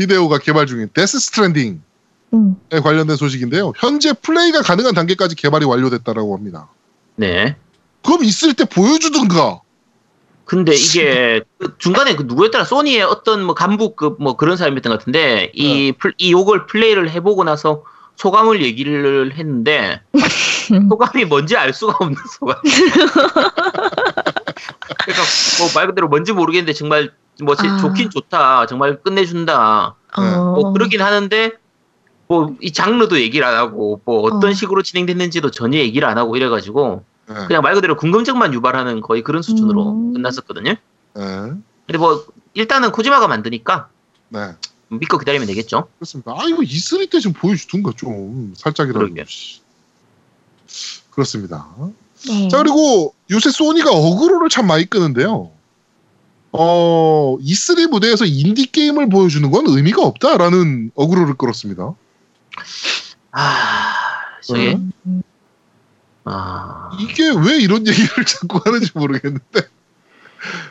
히데오가 0.00 0.38
개발 0.38 0.66
중인 0.66 0.88
데스 0.92 1.18
스트랜딩에 1.18 1.78
음. 2.34 2.56
관련된 2.82 3.16
소식인데요. 3.16 3.72
현재 3.76 4.12
플레이가 4.12 4.62
가능한 4.62 4.94
단계까지 4.94 5.36
개발이 5.36 5.64
완료됐다라고 5.64 6.36
합니다. 6.36 6.68
네. 7.16 7.56
그럼 8.04 8.24
있을 8.24 8.54
때 8.54 8.64
보여주든가. 8.64 9.60
근데 10.44 10.74
이게 10.74 11.40
그 11.58 11.74
중간에 11.78 12.14
그 12.14 12.22
누구였더라 12.22 12.64
소니의 12.64 13.02
어떤 13.02 13.42
뭐 13.42 13.54
간부급 13.54 14.22
뭐 14.22 14.36
그런 14.36 14.56
사람이었던 14.56 14.92
것 14.92 14.98
같은데 15.00 15.50
이, 15.54 15.92
플, 15.98 16.14
이 16.18 16.30
요걸 16.32 16.66
플레이를 16.66 17.10
해보고 17.10 17.42
나서 17.42 17.82
소감을 18.14 18.62
얘기를 18.62 19.34
했는데 19.36 20.02
소감이 20.88 21.24
뭔지 21.24 21.56
알 21.56 21.72
수가 21.72 21.96
없는 21.98 22.16
소감. 22.38 22.56
그러니까 25.02 25.22
뭐 25.58 25.68
말 25.74 25.86
그대로 25.88 26.08
뭔지 26.08 26.32
모르겠는데 26.32 26.72
정말 26.74 27.10
뭐 27.42 27.56
제- 27.56 27.66
아. 27.68 27.78
좋긴 27.78 28.10
좋다 28.10 28.66
정말 28.66 29.02
끝내준다 29.02 29.96
어. 30.16 30.22
뭐 30.54 30.72
그러긴 30.72 31.02
하는데 31.02 31.52
뭐 32.28 32.56
이 32.60 32.72
장르도 32.72 33.20
얘기를 33.20 33.46
안 33.46 33.54
하고 33.54 34.00
뭐 34.04 34.22
어떤 34.22 34.50
어. 34.50 34.52
식으로 34.52 34.82
진행됐는지도 34.82 35.50
전혀 35.50 35.78
얘기를 35.78 36.08
안 36.08 36.18
하고 36.18 36.36
이래가지고 36.36 37.04
네. 37.28 37.34
그냥 37.46 37.62
말 37.62 37.74
그대로 37.74 37.96
궁금증만 37.96 38.54
유발하는 38.54 39.00
거의 39.00 39.22
그런 39.22 39.42
수준으로 39.42 39.92
음. 39.92 40.12
끝났었거든요. 40.14 40.70
네. 40.70 41.22
근데 41.86 41.98
뭐 41.98 42.24
일단은 42.54 42.92
코지마가 42.92 43.28
만드니까 43.28 43.88
네. 44.28 44.52
믿고 44.88 45.18
기다리면 45.18 45.46
되겠죠. 45.48 45.88
그렇습니다. 45.98 46.32
아, 46.32 46.44
이거 46.48 46.62
E3 46.62 47.10
때좀 47.10 47.32
보여주든가, 47.32 47.92
좀. 47.96 48.54
살짝이라도. 48.56 49.08
그렇습니다. 51.10 51.66
네. 52.28 52.48
자, 52.48 52.58
그리고 52.58 53.14
요새 53.30 53.50
소니가 53.50 53.90
어그로를 53.90 54.48
참 54.48 54.66
많이 54.66 54.84
끄는데요. 54.84 55.50
어, 56.52 57.36
E3 57.40 57.88
무대에서 57.88 58.24
인디 58.26 58.66
게임을 58.66 59.08
보여주는 59.08 59.50
건 59.50 59.64
의미가 59.66 60.02
없다라는 60.02 60.92
어그로를 60.94 61.34
끌었습니다. 61.34 61.94
아, 63.32 63.94
저게 64.42 64.74
음. 65.06 65.22
아, 66.24 66.90
이게 66.98 67.30
왜 67.30 67.58
이런 67.58 67.86
얘기를 67.86 68.08
자꾸 68.26 68.60
하는지 68.64 68.90
모르겠는데. 68.94 69.60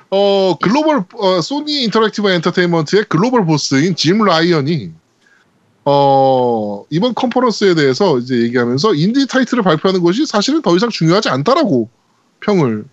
어, 0.09 0.57
글로벌, 0.61 1.03
어, 1.13 1.41
소니 1.41 1.83
인터랙티브 1.83 2.29
엔터테인먼트의 2.29 3.05
글로벌 3.09 3.45
보스인 3.45 3.95
짐 3.95 4.23
라이언이, 4.23 4.91
어, 5.85 6.83
이번 6.89 7.13
컨퍼런스에 7.13 7.75
대해서 7.75 8.17
이제 8.17 8.35
얘기하면서 8.41 8.95
인디 8.95 9.27
타이틀을 9.27 9.63
발표하는 9.63 10.01
것이 10.01 10.25
사실은 10.25 10.61
더 10.61 10.75
이상 10.75 10.89
중요하지 10.89 11.29
않다라고 11.29 11.89
평을 12.39 12.85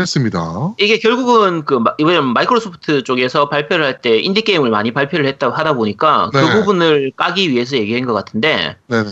했습니다. 0.00 0.74
이게 0.78 0.98
결국은 0.98 1.64
그 1.64 1.74
마- 1.74 1.94
이번에 1.98 2.20
마이크로소프트 2.20 3.04
쪽에서 3.04 3.48
발표를 3.48 3.84
할 3.84 4.00
때 4.02 4.18
인디 4.18 4.42
게임을 4.42 4.70
많이 4.70 4.92
발표를 4.92 5.26
했다 5.26 5.50
하다 5.50 5.74
보니까 5.74 6.30
그 6.32 6.38
네. 6.38 6.52
부분을 6.52 7.12
까기 7.16 7.50
위해서 7.50 7.76
얘기한 7.76 8.04
것 8.04 8.12
같은데 8.12 8.76
네네. 8.88 9.10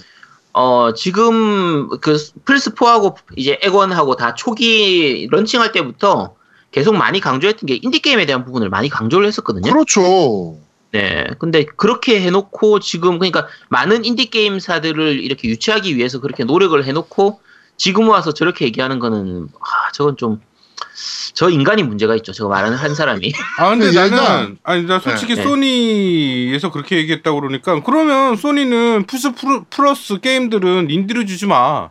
어 0.55 0.93
지금 0.95 1.89
그 2.01 2.19
플스 2.45 2.75
4하고 2.75 3.15
이제 3.37 3.59
엑원하고 3.63 4.17
다 4.17 4.35
초기 4.35 5.29
런칭할 5.31 5.73
때부터 5.73 6.35
계속 6.73 6.95
많이 6.97 7.21
강조했던 7.21 7.67
게 7.67 7.79
인디 7.81 8.01
게임에 8.01 8.27
대한 8.27 8.45
부분을 8.45 8.69
많이 8.69 8.89
강조를 8.89 9.27
했었거든요. 9.29 9.73
그렇죠. 9.73 10.57
네. 10.91 11.27
근데 11.39 11.65
그렇게 11.65 12.21
해놓고 12.21 12.81
지금 12.81 13.19
그러니까 13.19 13.47
많은 13.71 14.05
인디 14.05 14.27
게임사들을 14.27 15.21
이렇게 15.21 15.49
유치하기 15.49 15.97
위해서 15.97 16.21
그렇게 16.21 16.45
노력을 16.45 16.83
해놓고 16.85 17.41
지금 17.79 18.09
와서 18.09 18.35
저렇게 18.35 18.67
얘기하는 18.67 18.99
거는 18.99 19.49
아 19.61 19.93
저건 19.93 20.17
좀 20.19 20.41
저 21.35 21.49
인간이 21.51 21.83
문제가 21.83 22.15
있죠. 22.17 22.33
저거 22.33 22.51
말하는 22.51 22.77
한 22.77 22.95
사람이. 22.95 23.33
아 23.59 23.71
근데 23.71 23.91
얘가- 23.91 24.11
나는 24.11 24.59
아니 24.63 24.85
나 24.85 24.99
솔직히 24.99 25.35
네. 25.37 25.43
소니에서 25.43 26.71
그렇게 26.71 26.97
얘기했다 26.99 27.31
고 27.33 27.41
그러니까 27.41 27.83
그러면 27.83 28.37
소니는 28.37 29.07
플스 29.07 29.33
프로- 29.33 29.65
플러스 29.71 30.21
게임들은 30.21 30.91
인디를 30.91 31.27
주지 31.27 31.47
마. 31.47 31.91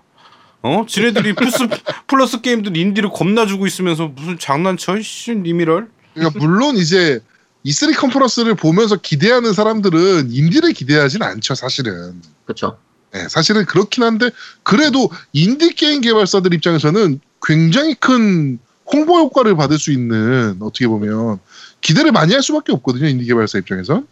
어? 0.63 0.85
지네들이 0.87 1.33
플스 1.33 1.67
플러스 2.07 2.39
게임들 2.41 2.77
인디를 2.77 3.09
겁나 3.11 3.47
주고 3.47 3.65
있으면서 3.65 4.07
무슨 4.09 4.37
장난쳐? 4.37 5.01
씨, 5.01 5.35
니미럴. 5.35 5.89
그러니까 6.13 6.37
물론 6.39 6.77
이제 6.77 7.19
E3 7.65 7.95
컨퍼런스를 7.97 8.53
보면서 8.55 8.95
기대하는 8.97 9.53
사람들은 9.53 10.29
인디를 10.31 10.73
기대하진 10.73 11.23
않죠, 11.23 11.55
사실은. 11.55 12.21
그렇죠. 12.45 12.77
네, 13.13 13.27
사실은 13.27 13.65
그렇긴 13.65 14.03
한데 14.03 14.29
그래도 14.63 15.09
인디 15.33 15.73
게임 15.73 16.01
개발사들 16.01 16.53
입장에서는 16.53 17.19
굉장히 17.45 17.95
큰 17.95 18.59
홍보 18.85 19.17
효과를 19.19 19.55
받을 19.55 19.77
수 19.77 19.91
있는 19.91 20.57
어떻게 20.61 20.87
보면 20.87 21.39
기대를 21.81 22.11
많이 22.11 22.33
할 22.33 22.43
수밖에 22.43 22.71
없거든요, 22.73 23.07
인디 23.07 23.25
개발사 23.25 23.59
입장에서. 23.59 24.03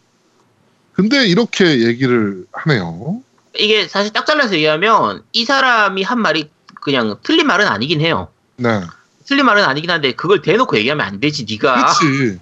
근데 0.94 1.26
이렇게 1.28 1.86
얘기를 1.86 2.46
하네요. 2.52 3.22
이게 3.58 3.88
사실 3.88 4.12
딱 4.12 4.26
잘라서 4.26 4.56
얘기하면 4.56 5.24
이 5.34 5.46
사람이 5.46 6.04
한 6.04 6.22
말이 6.22 6.50
그냥 6.82 7.18
틀린 7.24 7.48
말은 7.48 7.68
아니긴 7.68 8.02
해요. 8.02 8.30
네. 8.58 8.82
틀린 9.26 9.46
말은 9.46 9.64
아니긴 9.64 9.90
한데 9.90 10.14
그걸 10.14 10.42
대놓고 10.42 10.78
얘기하면 10.78 11.06
안 11.06 11.20
되지 11.20 11.46
네가. 11.50 11.96
그렇지. 12.00 12.40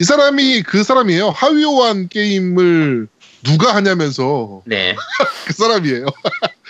이 0.00 0.04
사람이 0.04 0.62
그 0.62 0.82
사람이에요. 0.82 1.30
하위호환 1.30 2.08
게임을 2.08 3.08
누가 3.42 3.74
하냐면서 3.74 4.62
네. 4.64 4.96
그 5.46 5.52
사람이에요. 5.52 6.06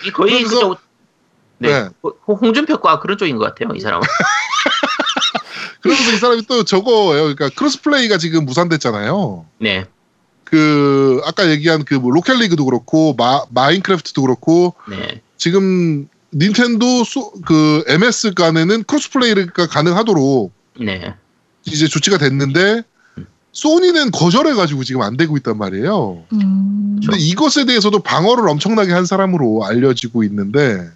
이 0.05 0.11
거의 0.11 0.43
그쪽 0.43 0.79
네. 1.57 1.69
네. 1.83 1.89
홍- 2.03 2.13
홍준표과 2.27 2.99
그런 2.99 3.17
쪽인 3.17 3.37
것 3.37 3.45
같아요. 3.45 3.73
이 3.75 3.79
사람은. 3.79 4.01
그러면서 5.81 6.11
이 6.13 6.17
사람이 6.17 6.41
또 6.47 6.63
저거예요. 6.63 7.23
그러니까 7.35 7.49
크로스플레이가 7.49 8.17
지금 8.17 8.45
무산됐잖아요. 8.45 9.45
네. 9.59 9.85
그 10.43 11.21
아까 11.25 11.49
얘기한 11.49 11.85
그 11.85 11.95
뭐 11.95 12.11
로켓리그도 12.11 12.65
그렇고 12.65 13.13
마, 13.17 13.43
마인크래프트도 13.49 14.21
그렇고 14.21 14.73
네. 14.89 15.21
지금 15.37 16.07
닌텐도 16.33 17.03
소, 17.03 17.31
그 17.45 17.83
MS 17.87 18.33
간에는 18.33 18.83
crossplay가 18.83 19.67
가능하도록 19.67 20.51
네. 20.81 21.15
이제 21.65 21.87
조치가 21.87 22.17
됐는데 22.17 22.83
소니는 23.53 24.11
거절해가지고 24.11 24.83
지금 24.83 25.01
안 25.01 25.15
되고 25.17 25.37
있단 25.37 25.57
말이에요. 25.57 26.23
음. 26.33 26.99
근데 27.01 27.17
이것에 27.19 27.65
대해서도 27.65 27.99
방어를 27.99 28.47
엄청나게 28.49 28.91
한 28.91 29.05
사람으로 29.05 29.63
알려지고 29.65 30.23
있는데 30.25 30.89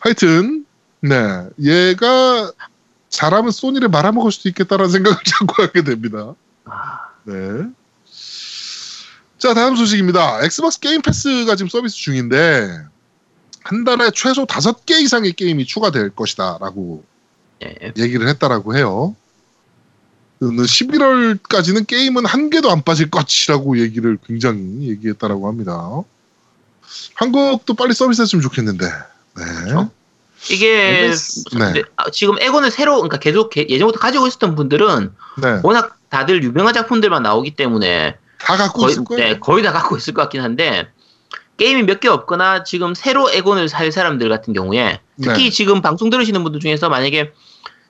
하여튼 0.00 0.64
네 1.00 1.48
얘가 1.60 2.52
잘하면 3.08 3.50
소니를 3.50 3.88
말아먹을 3.88 4.30
수도 4.30 4.48
있겠다라는 4.48 4.90
생각을 4.90 5.18
자꾸 5.24 5.62
하게 5.62 5.82
됩니다. 5.82 6.34
아, 6.64 7.08
네. 7.24 7.34
자, 9.38 9.54
다음 9.54 9.76
소식입니다. 9.76 10.42
엑스박스 10.44 10.80
게임 10.80 11.02
패스가 11.02 11.56
지금 11.56 11.68
서비스 11.68 11.96
중인데, 11.96 12.78
한 13.62 13.84
달에 13.84 14.10
최소 14.14 14.46
다섯 14.46 14.86
개 14.86 14.98
이상의 14.98 15.32
게임이 15.32 15.66
추가될 15.66 16.10
것이다. 16.10 16.58
라고 16.60 17.04
네. 17.60 17.92
얘기를 17.98 18.28
했다라고 18.28 18.76
해요. 18.76 19.14
11월까지는 20.40 21.86
게임은 21.86 22.26
한 22.26 22.50
개도 22.50 22.70
안 22.70 22.82
빠질 22.82 23.10
것이라고 23.10 23.78
얘기를 23.78 24.18
굉장히 24.26 24.88
얘기했다라고 24.88 25.48
합니다. 25.48 26.02
한국도 27.14 27.74
빨리 27.74 27.94
서비스 27.94 28.22
했으면 28.22 28.42
좋겠는데. 28.42 28.86
네. 29.38 29.44
그렇죠. 29.44 29.90
이게 30.50 31.10
네. 31.58 31.82
아, 31.96 32.10
지금 32.10 32.36
에고는 32.40 32.70
새로 32.70 32.96
그러니까 32.96 33.18
계속 33.18 33.50
개- 33.50 33.66
예전부터 33.68 33.98
가지고 33.98 34.26
있었던 34.26 34.54
분들은 34.54 35.12
네. 35.42 35.60
워낙 35.62 35.96
다들 36.10 36.42
유명한 36.44 36.74
작품들만 36.74 37.22
나오기 37.22 37.56
때문에 37.56 38.16
다 38.38 38.56
갖고 38.56 38.82
거의, 38.82 38.92
있을 38.92 39.04
거예요. 39.04 39.24
네, 39.24 39.38
거의 39.40 39.62
다 39.64 39.72
갖고 39.72 39.96
있을 39.96 40.14
것 40.14 40.22
같긴 40.22 40.40
한데 40.42 40.88
게임이 41.56 41.84
몇 41.84 42.00
개 42.00 42.08
없거나 42.08 42.64
지금 42.64 42.94
새로 42.94 43.30
에곤을 43.30 43.68
살 43.68 43.90
사람들 43.90 44.28
같은 44.28 44.52
경우에 44.52 45.00
특히 45.20 45.44
네. 45.44 45.50
지금 45.50 45.80
방송 45.80 46.10
들으시는 46.10 46.42
분들 46.44 46.60
중에서 46.60 46.88
만약에 46.90 47.32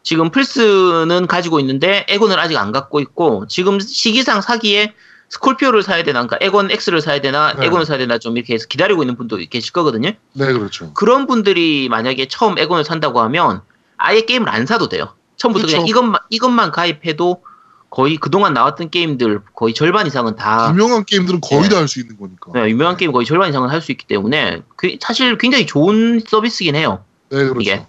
지금 0.05 0.31
플스는 0.31 1.27
가지고 1.27 1.59
있는데 1.61 2.07
에곤을 2.09 2.39
아직 2.39 2.57
안 2.57 2.71
갖고 2.71 3.01
있고 3.01 3.47
지금 3.49 3.81
시기상 3.81 4.41
사기에 4.41 4.95
스콜피오를 5.29 5.83
사야 5.83 6.03
되나 6.05 6.21
그러니까 6.25 6.39
에곤 6.41 6.71
X를 6.71 7.01
사야 7.01 7.21
되나 7.21 7.53
네. 7.55 7.67
에곤을 7.67 7.85
사야 7.85 7.99
되나 7.99 8.19
좀 8.19 8.37
이렇게 8.37 8.55
해서 8.55 8.67
기다리고 8.69 9.03
있는 9.03 9.17
분도 9.17 9.37
계실 9.51 9.73
거거든요. 9.73 10.11
네, 10.33 10.53
그렇죠. 10.53 10.93
그런 10.95 11.27
분들이 11.27 11.89
만약에 11.91 12.29
처음 12.29 12.59
에곤을 12.59 12.85
산다고 12.85 13.21
하면 13.21 13.63
아예 13.97 14.21
게임을 14.23 14.49
안 14.49 14.67
사도 14.67 14.89
돼요. 14.89 15.15
처음부터 15.37 15.67
그냥 15.67 15.83
그쵸. 15.83 15.91
이것만 15.91 16.21
이것만 16.31 16.71
가입해도 16.73 17.43
거의 17.91 18.17
그동안 18.17 18.53
나왔던 18.55 18.91
게임들 18.91 19.41
거의 19.55 19.73
절반 19.75 20.07
이상은 20.07 20.37
다 20.37 20.71
유명한 20.71 21.05
게임들은 21.05 21.41
거의 21.41 21.63
네. 21.63 21.69
다할 21.71 21.89
수 21.89 22.01
있는 22.01 22.17
거니까. 22.19 22.53
네, 22.55 22.69
유명한 22.69 22.97
게임 22.97 23.11
거의 23.13 23.27
절반 23.27 23.49
이상은 23.51 23.69
할 23.69 23.81
수 23.81 23.91
있기 23.93 24.07
때문에 24.07 24.63
그- 24.77 24.97
사실 25.01 25.37
굉장히 25.39 25.67
좋은 25.67 26.21
서비스긴 26.27 26.77
해요. 26.77 27.05
네, 27.31 27.39
그렇죠. 27.45 27.61
이게. 27.61 27.87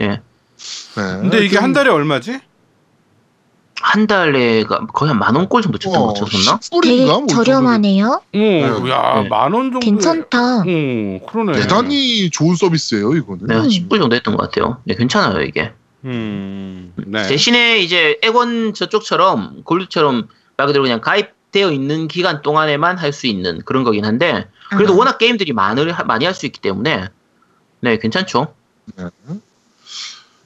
예. 0.00 0.08
네. 0.08 0.20
근데 0.94 1.44
이게 1.44 1.58
한 1.58 1.72
달에 1.72 1.90
얼마지? 1.90 2.40
한 3.82 4.06
달에가 4.06 4.86
거의 4.88 5.08
한 5.10 5.18
만 5.18 5.34
원꼴 5.36 5.62
정도 5.62 5.78
쳤던 5.78 6.00
거 6.00 6.14
쳤었나? 6.14 6.58
10불인가? 6.58 6.82
되게 6.82 7.04
뭐 7.06 7.26
저렴하네요. 7.26 8.22
오, 8.34 8.88
야, 8.88 9.22
네. 9.22 9.28
만원 9.28 9.72
정도. 9.72 9.80
괜찮다. 9.80 10.60
오, 10.60 11.26
그러네. 11.26 11.52
대단히 11.60 12.30
좋은 12.30 12.56
서비스예요, 12.56 13.14
이거는. 13.14 13.46
네, 13.46 13.56
음. 13.56 13.62
10불 13.68 13.98
정도 13.98 14.14
했던 14.16 14.36
것 14.36 14.42
같아요. 14.50 14.78
네, 14.84 14.94
괜찮아요, 14.94 15.40
이게. 15.42 15.72
음, 16.04 16.92
네. 17.06 17.26
대신에 17.28 17.78
이제 17.80 18.18
액원 18.22 18.72
저쪽처럼 18.74 19.62
골드처럼 19.64 20.28
말 20.56 20.66
그대로 20.66 20.82
그냥 20.84 21.00
가입되어 21.00 21.70
있는 21.72 22.08
기간 22.08 22.40
동안에만 22.42 22.96
할 22.98 23.12
수 23.12 23.26
있는 23.26 23.60
그런 23.64 23.84
거긴 23.84 24.04
한데 24.04 24.46
그래도 24.70 24.94
아. 24.94 24.96
워낙 24.96 25.18
게임들이 25.18 25.52
많을, 25.52 25.94
많이 26.06 26.24
할 26.24 26.34
수 26.34 26.46
있기 26.46 26.60
때문에 26.60 27.08
네, 27.80 27.98
괜찮죠. 27.98 28.54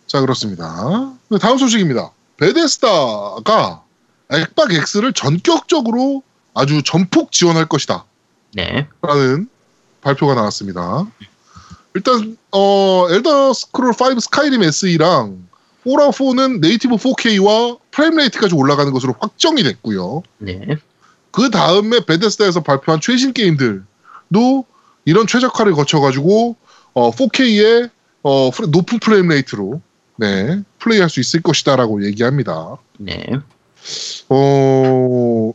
자, 0.06 0.20
그렇습니다. 0.20 1.12
네, 1.28 1.38
다음 1.38 1.58
소식입니다. 1.58 2.10
베데스다가 2.36 3.82
액박 4.30 4.72
X를 4.72 5.12
전격적으로 5.12 6.22
아주 6.54 6.82
전폭 6.82 7.32
지원할 7.32 7.66
것이다. 7.66 8.04
네. 8.54 8.88
라는 9.02 9.48
발표가 10.00 10.34
나왔습니다. 10.34 11.06
일단 11.94 12.36
어 12.50 13.06
엘더 13.10 13.52
스크롤 13.52 13.92
5 13.92 14.20
스카이림 14.20 14.62
SE랑 14.62 15.48
폴아웃 15.82 16.10
4는 16.10 16.60
native 16.60 16.96
4K와 16.96 17.78
frame 17.90 18.16
rate까지 18.16 18.54
올라가는 18.54 18.90
것으로 18.92 19.14
확정이 19.18 19.62
됐고요. 19.62 20.22
네. 20.38 20.78
그 21.30 21.50
다음에 21.50 22.04
베데스다에서 22.04 22.62
발표한 22.62 23.00
최신 23.00 23.32
게임들도 23.32 24.64
이런 25.04 25.26
최적화를 25.26 25.72
거쳐가지고 25.72 26.56
어, 26.94 27.10
4K의 27.10 27.90
어, 28.22 28.50
높은 28.68 28.98
frame 28.98 29.28
rate로 29.28 29.80
네, 30.16 30.62
플레이할 30.78 31.10
수 31.10 31.20
있을 31.20 31.42
것이다라고 31.42 32.04
얘기합니다. 32.06 32.76
네. 32.98 33.26
어, 34.28 35.52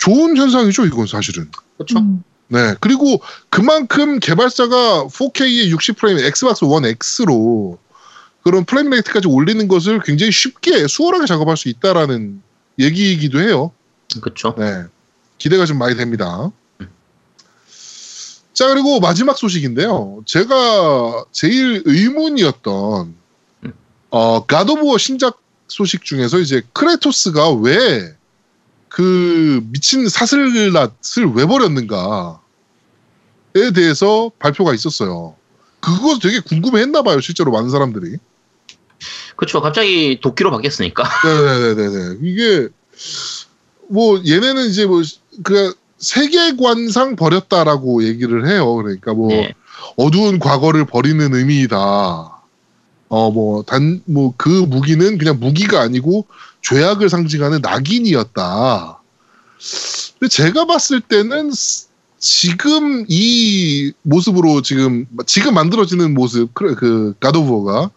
좋은 0.00 0.36
현상이죠, 0.36 0.86
이건 0.86 1.06
사실은. 1.06 1.50
그렇죠. 1.76 1.98
음. 1.98 2.22
네. 2.48 2.74
그리고 2.80 3.20
그만큼 3.50 4.20
개발자가 4.20 5.06
4K의 5.08 5.74
60프레임 5.74 6.24
엑스박스 6.24 6.64
원 6.64 6.84
X로 6.84 7.78
그런 8.44 8.64
frame 8.64 8.90
rate까지 8.90 9.26
올리는 9.26 9.66
것을 9.66 10.00
굉장히 10.04 10.30
쉽게 10.30 10.86
수월하게 10.86 11.26
작업할 11.26 11.56
수 11.56 11.68
있다라는 11.68 12.40
얘기이기도 12.78 13.40
해요. 13.40 13.72
그렇죠. 14.20 14.54
네. 14.56 14.84
기대가 15.38 15.66
좀 15.66 15.78
많이 15.78 15.96
됩니다. 15.96 16.52
자, 18.56 18.68
그리고 18.68 19.00
마지막 19.00 19.36
소식인데요. 19.36 20.22
제가 20.24 21.26
제일 21.30 21.82
의문이었던, 21.84 23.14
어, 24.08 24.46
갓 24.46 24.61
오브 24.61 24.81
워 24.81 24.96
신작 24.96 25.38
소식 25.68 26.04
중에서 26.04 26.38
이제 26.38 26.62
크레토스가 26.72 27.50
왜 27.52 28.16
그 28.96 29.60
미친 29.70 30.08
사슬낫을 30.08 30.80
왜 31.34 31.44
버렸는가에 31.44 32.38
대해서 33.74 34.30
발표가 34.38 34.72
있었어요. 34.72 35.36
그거 35.80 36.18
되게 36.18 36.40
궁금해 36.40 36.80
했나 36.80 37.02
봐요, 37.02 37.20
실제로 37.20 37.52
많은 37.52 37.68
사람들이. 37.68 38.16
그렇죠. 39.36 39.60
갑자기 39.60 40.18
도끼로 40.22 40.50
바뀌었으니까. 40.50 41.04
네네네네. 41.24 42.18
이게 42.22 42.68
뭐 43.90 44.18
얘네는 44.26 44.64
이제 44.64 44.86
뭐 44.86 45.02
그 45.44 45.74
세계관상 45.98 47.16
버렸다라고 47.16 48.04
얘기를 48.04 48.48
해요. 48.48 48.74
그러니까 48.74 49.14
뭐 49.14 49.28
네. 49.28 49.54
어두운 49.96 50.38
과거를 50.38 50.84
버리는 50.86 51.34
의미이다. 51.34 51.76
어 53.08 53.30
뭐 53.30 53.62
단 53.62 54.02
뭐 54.08 54.34
그 54.36 54.48
무기는 54.48 55.16
그냥 55.18 55.38
무기가 55.38 55.80
아니고 55.80 56.26
죄악을 56.62 57.08
상징하는 57.08 57.60
낙인이었다. 57.62 59.00
근데 60.18 60.28
제가 60.28 60.66
봤을 60.66 61.00
때는 61.00 61.52
스- 61.52 61.86
지금 62.18 63.04
이 63.08 63.92
모습으로 64.02 64.62
지금 64.62 65.06
지금 65.26 65.54
만들어지는 65.54 66.14
모습 66.14 66.52
그, 66.54 66.74
그 66.74 67.14
가도부어가 67.20 67.90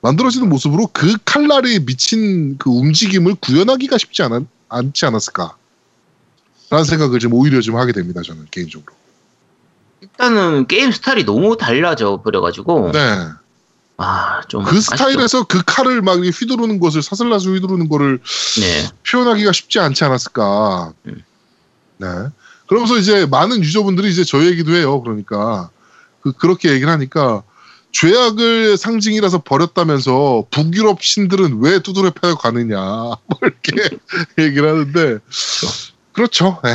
만들어지는 0.00 0.48
모습으로 0.48 0.88
그 0.92 1.14
칼날에 1.24 1.78
미친 1.80 2.58
그 2.58 2.70
움직임을 2.70 3.36
구현하기가 3.36 3.98
쉽지 3.98 4.22
않, 4.24 4.46
않지 4.68 5.06
않았을까? 5.06 5.56
라는 6.70 6.84
생각을 6.84 7.18
좀 7.18 7.32
오히려 7.34 7.60
좀 7.60 7.76
하게 7.76 7.92
됩니다, 7.92 8.22
저는 8.22 8.46
개인적으로. 8.50 8.92
일단은 10.00 10.66
게임 10.66 10.92
스타일이 10.92 11.24
너무 11.24 11.56
달라져 11.56 12.20
버려가지고 12.22 12.92
네. 12.92 12.98
아, 13.98 14.42
좀 14.48 14.64
그 14.64 14.76
아쉽죠. 14.76 14.80
스타일에서 14.96 15.44
그 15.44 15.62
칼을 15.64 16.02
막 16.02 16.18
휘두르는 16.18 16.80
것을 16.80 17.02
사슬나서 17.02 17.50
휘두르는 17.50 17.88
거를 17.88 18.20
네. 18.60 18.90
표현하기가 19.10 19.52
쉽지 19.52 19.78
않지 19.78 20.04
않았을까. 20.04 20.92
음. 21.06 21.22
네. 21.98 22.06
그러면서 22.68 22.96
이제 22.98 23.26
많은 23.26 23.62
유저분들이 23.62 24.10
이제 24.10 24.24
저 24.24 24.44
얘기도 24.44 24.72
해요. 24.72 25.00
그러니까 25.00 25.70
그 26.20 26.32
그렇게 26.32 26.70
얘기를 26.70 26.90
하니까 26.92 27.42
죄악을 27.92 28.76
상징이라서 28.76 29.42
버렸다면서 29.42 30.46
북유럽 30.50 31.02
신들은 31.02 31.60
왜 31.62 31.78
두드려 31.78 32.10
패고 32.10 32.36
가느냐 32.36 32.76
뭐 33.24 33.38
이렇게 33.40 33.96
얘기를 34.38 34.68
하는데 34.68 35.18
그렇죠. 36.16 36.60
네. 36.64 36.70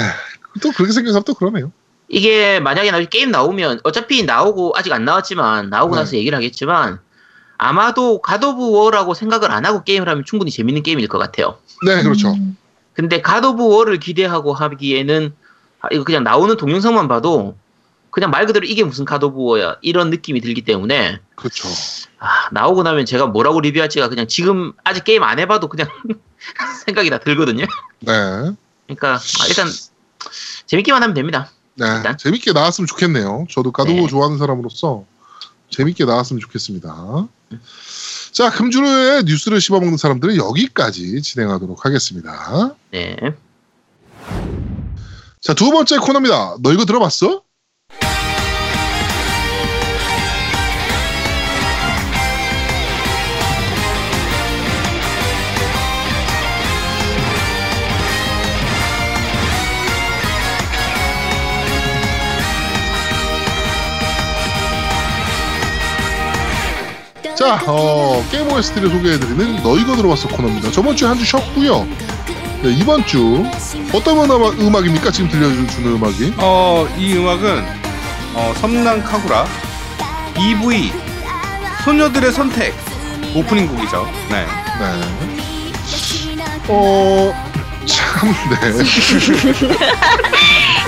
또 0.61 0.71
그렇게 0.71 0.93
생각하면 0.93 1.23
또 1.23 1.33
그러네요. 1.33 1.71
이게 2.07 2.59
만약에 2.59 2.91
나중에 2.91 3.07
게임 3.09 3.31
나오면 3.31 3.81
어차피 3.83 4.23
나오고 4.23 4.73
아직 4.75 4.93
안 4.93 5.03
나왔지만 5.03 5.69
나오고 5.69 5.95
네. 5.95 6.01
나서 6.01 6.15
얘기를 6.15 6.35
하겠지만 6.35 6.99
아마도 7.57 8.21
갓오브워라고 8.21 9.13
생각을 9.13 9.51
안 9.51 9.65
하고 9.65 9.83
게임을 9.83 10.07
하면 10.07 10.23
충분히 10.25 10.51
재밌는 10.51 10.83
게임일 10.83 11.07
것 11.07 11.17
같아요. 11.17 11.57
네, 11.85 12.03
그렇죠. 12.03 12.31
음. 12.33 12.57
근데 12.93 13.21
갓오브워를 13.21 13.99
기대하고 13.99 14.53
하기에는 14.53 15.33
아, 15.79 15.87
이거 15.91 16.03
그냥 16.03 16.23
나오는 16.23 16.55
동영상만 16.55 17.07
봐도 17.07 17.57
그냥 18.11 18.29
말 18.29 18.45
그대로 18.45 18.65
이게 18.65 18.83
무슨 18.83 19.05
갓오브워야 19.05 19.77
이런 19.81 20.09
느낌이 20.09 20.41
들기 20.41 20.61
때문에 20.63 21.19
그렇죠. 21.35 21.69
아, 22.19 22.49
나오고 22.51 22.83
나면 22.83 23.05
제가 23.05 23.27
뭐라고 23.27 23.61
리뷰할지가 23.61 24.09
그냥 24.09 24.27
지금 24.27 24.73
아직 24.83 25.03
게임 25.05 25.23
안 25.23 25.39
해봐도 25.39 25.69
그냥 25.69 25.87
생각이 26.85 27.09
다 27.09 27.19
들거든요. 27.19 27.65
네. 28.01 28.13
그러니까 28.95 29.15
아, 29.15 29.47
일단 29.47 29.67
재밌기만 30.65 31.01
하면 31.01 31.13
됩니다. 31.13 31.51
네. 31.75 31.85
일단. 31.87 32.17
재밌게 32.17 32.53
나왔으면 32.53 32.87
좋겠네요. 32.87 33.47
저도 33.49 33.71
가도보 33.71 34.01
네. 34.01 34.07
좋아하는 34.07 34.37
사람으로서 34.37 35.05
재밌게 35.69 36.05
나왔으면 36.05 36.39
좋겠습니다. 36.41 37.27
자, 38.31 38.49
금주로의 38.51 39.23
뉴스를 39.23 39.59
씹어먹는 39.61 39.97
사람들은 39.97 40.37
여기까지 40.37 41.21
진행하도록 41.21 41.85
하겠습니다. 41.85 42.75
네. 42.91 43.15
자, 45.41 45.53
두 45.53 45.71
번째 45.71 45.97
코너입니다. 45.97 46.57
너 46.61 46.71
이거 46.71 46.85
들어봤어? 46.85 47.43
자, 67.41 67.59
어, 67.65 68.23
게임 68.29 68.51
OST를 68.51 68.91
소개해드리는 68.91 69.63
너 69.63 69.75
이거 69.75 69.95
들어봤어 69.95 70.27
코너입니다. 70.27 70.69
저번 70.71 70.95
주에 70.95 71.07
한 71.07 71.17
주 71.17 71.25
쉬었고요. 71.25 71.87
네, 72.61 72.69
이번 72.71 73.03
주 73.07 73.43
어떤 73.91 74.15
음악, 74.29 74.59
음악입니까? 74.59 75.09
지금 75.09 75.27
들려주는 75.27 75.95
음악이? 75.95 76.35
어, 76.37 76.87
이 76.99 77.17
음악은 77.17 77.65
어, 78.35 78.53
섬난 78.61 79.03
카구라 79.03 79.47
EV 80.37 80.93
소녀들의 81.83 82.31
선택 82.31 82.75
오프닝 83.35 83.67
곡이죠. 83.75 84.07
네. 84.29 84.45
네. 84.79 85.01
어, 86.67 87.33
참, 87.87 88.31
네. 88.51 88.57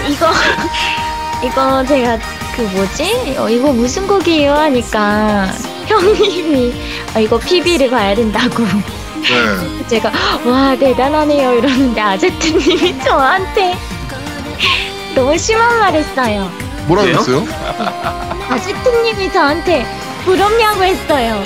이거 0.07 0.31
이거 1.43 1.83
제가 1.87 2.19
그 2.55 2.61
뭐지? 2.61 3.37
어, 3.39 3.49
이거 3.49 3.73
무슨 3.73 4.05
곡이에요? 4.05 4.53
하니까 4.53 5.51
형님이 5.87 6.73
어, 7.15 7.19
이거 7.19 7.37
PB를 7.39 7.89
봐야 7.89 8.15
된다고. 8.15 8.63
네. 8.63 9.85
제가 9.87 10.11
와 10.45 10.75
대단하네요 10.75 11.53
이러는데 11.59 12.01
아제트님이 12.01 12.99
저한테 13.03 13.75
너무 15.15 15.37
심한 15.37 15.79
말 15.79 15.93
했어요. 15.93 16.51
뭐라 16.87 17.03
왜요? 17.03 17.13
그랬어요? 17.19 17.47
아제트님이 18.49 19.31
저한테 19.31 19.85
부럽냐고 20.25 20.83
했어요. 20.83 21.41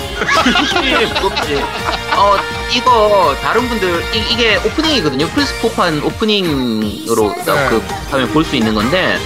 무겁지. 1.22 1.56
어 2.18 2.36
이거 2.76 3.36
다른 3.44 3.68
분들 3.70 4.04
이, 4.16 4.36
게 4.36 4.56
오프닝이거든요. 4.58 5.28
플스4판 5.30 6.04
오프닝으로 6.04 7.36
네. 7.46 7.70
그 7.70 7.84
하면 8.12 8.30
볼 8.32 8.44
수 8.44 8.56
있는 8.56 8.74
건데 8.74 9.20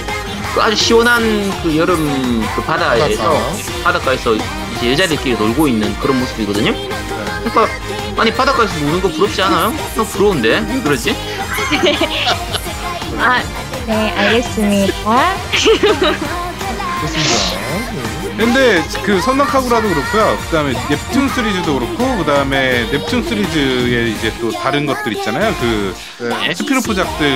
그 0.54 0.60
아주 0.60 0.76
시원한 0.76 1.22
그 1.62 1.74
여름 1.76 2.46
그 2.54 2.62
바다에서 2.62 3.22
바닷가. 3.30 3.82
바닷가에서 3.84 4.34
이제 4.82 4.92
여자들끼리 4.92 5.36
놀고 5.36 5.68
있는 5.68 5.94
그런 6.00 6.18
모습이거든요. 6.18 6.74
그러니까 7.44 7.68
아니 8.20 8.32
바닷가에서 8.34 8.74
노는 8.80 9.00
거 9.00 9.08
부럽지 9.08 9.40
않아요? 9.42 9.72
나 9.96 10.02
부러운데 10.02 10.58
왜 10.68 10.80
그러지? 10.80 11.14
아, 13.18 13.42
네, 13.86 14.10
알겠습니다. 14.10 15.34
좋습니다. 17.00 17.62
근데 18.36 18.82
그 19.04 19.20
선악카구라도 19.20 19.88
그렇고요. 19.88 20.36
그다음에 20.46 20.72
넵튠 20.72 21.34
시리즈도 21.34 21.78
그렇고 21.78 22.16
그다음에 22.18 22.90
넵튠 22.90 23.28
시리즈에 23.28 24.08
이제 24.08 24.32
또 24.40 24.50
다른 24.50 24.86
것들 24.86 25.12
있잖아요. 25.18 25.54
그 25.60 25.94
네. 26.18 26.48
네. 26.48 26.54
스피노프작들 26.54 27.28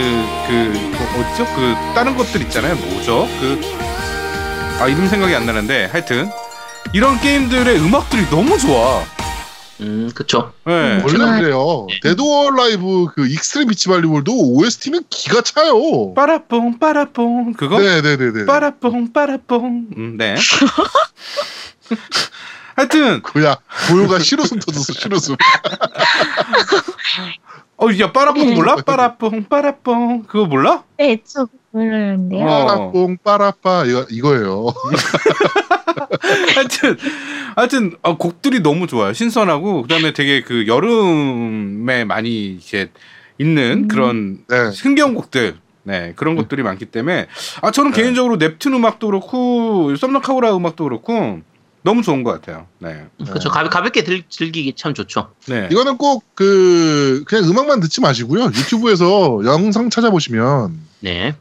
그 0.48 0.52
뭐, 0.96 1.20
어디죠? 1.20 1.44
그 1.54 1.76
다른 1.94 2.16
것들 2.16 2.40
있잖아요. 2.42 2.74
뭐죠? 2.74 3.28
그 3.40 3.86
아 4.78 4.88
이름 4.88 5.08
생각이 5.08 5.34
안 5.34 5.46
나는데 5.46 5.88
하여튼 5.90 6.30
이런 6.92 7.18
게임들의 7.20 7.78
음악들이 7.80 8.28
너무 8.30 8.58
좋아. 8.58 9.02
음 9.80 10.10
그쵸. 10.14 10.52
네. 10.64 11.02
원래 11.04 11.40
그래요. 11.40 11.86
데드 12.02 12.20
오어 12.22 12.50
얼라이브 12.50 13.06
그 13.14 13.26
익스트림 13.26 13.68
비치 13.68 13.88
발리볼도 13.88 14.32
OST는 14.32 15.02
기가 15.10 15.42
차요. 15.42 16.14
빠라뽕 16.14 16.78
빠라뽕 16.78 17.52
그거 17.52 17.78
네네네네. 17.80 18.46
빠라뽕 18.46 19.12
빠라뽕 19.12 19.88
음, 19.96 20.16
네. 20.16 20.34
하여튼 22.74 23.22
그야 23.22 23.56
고요가 23.90 24.18
실웃음 24.18 24.58
터졌어 24.60 24.92
실웃음. 24.94 25.36
어야 27.78 28.12
빠라뽕 28.12 28.54
몰라? 28.54 28.76
빠라뽕 28.76 29.44
빠라뽕 29.44 30.22
그거 30.24 30.46
몰라? 30.46 30.84
네, 30.98 31.18
저 31.26 31.46
모르는데요. 31.76 32.44
어. 32.44 32.66
빠라뽕 32.66 33.16
빠라빠 33.22 33.84
이거 33.84 34.06
이거예요. 34.10 34.66
하여튼 36.54 36.96
하여튼 37.54 37.96
어, 38.02 38.16
곡들이 38.16 38.60
너무 38.60 38.86
좋아요. 38.86 39.12
신선하고 39.12 39.82
그다음에 39.82 40.12
되게 40.12 40.42
그 40.42 40.66
여름에 40.66 42.04
많이 42.04 42.52
이제 42.54 42.90
있는 43.38 43.84
음. 43.84 43.88
그런 43.88 44.38
네. 44.48 44.56
흥겨운 44.82 45.14
곡들. 45.14 45.56
네, 45.84 46.14
그런 46.16 46.34
것들이 46.34 46.64
많기 46.64 46.84
때문에 46.86 47.28
아 47.62 47.70
저는 47.70 47.92
네. 47.92 48.02
개인적으로 48.02 48.38
넵튠 48.38 48.74
음악도 48.74 49.06
그렇고 49.06 49.94
썸너카우라 49.94 50.56
음악도 50.56 50.82
그렇고 50.82 51.42
너무 51.82 52.02
좋은 52.02 52.24
것 52.24 52.32
같아요. 52.32 52.66
네. 52.80 53.04
그쵸. 53.32 53.48
가, 53.50 53.68
가볍 53.68 53.92
게 53.92 54.02
들, 54.02 54.24
즐기기 54.28 54.72
참 54.74 54.94
좋죠. 54.94 55.30
네. 55.46 55.68
이거는 55.70 55.96
꼭 55.96 56.26
그 56.36 57.24
그냥 57.26 57.48
음악만 57.48 57.80
듣지 57.80 58.00
마시고요. 58.00 58.44
유튜브에서 58.44 59.40
영상 59.44 59.90
찾아보시면 59.90 60.78
네. 61.00 61.34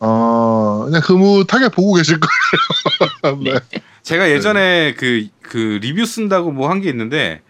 어 0.00 0.82
그냥 0.86 1.00
흐뭇하게 1.04 1.68
보고 1.68 1.94
계실 1.94 2.18
거예요. 2.20 3.38
네. 3.42 3.80
제가 4.02 4.30
예전에 4.30 4.94
그, 4.94 5.28
그 5.42 5.78
리뷰 5.80 6.04
쓴다고 6.04 6.50
뭐 6.52 6.68
한 6.68 6.80
게 6.82 6.90
있는데 6.90 7.40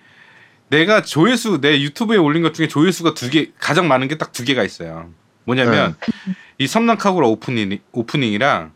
내가 0.68 1.02
조회수 1.02 1.60
내 1.60 1.80
유튜브에 1.80 2.16
올린 2.16 2.42
것 2.42 2.54
중에 2.54 2.68
조회수가 2.68 3.14
두 3.14 3.30
개 3.30 3.50
가장 3.58 3.88
많은 3.88 4.08
게 4.08 4.16
딱 4.18 4.32
두 4.32 4.44
개가 4.44 4.62
있어요. 4.62 5.10
뭐냐면 5.44 5.96
이 6.58 6.66
섬랑카구라 6.66 7.26
오프닝 7.26 7.78
오프닝이랑 7.92 8.72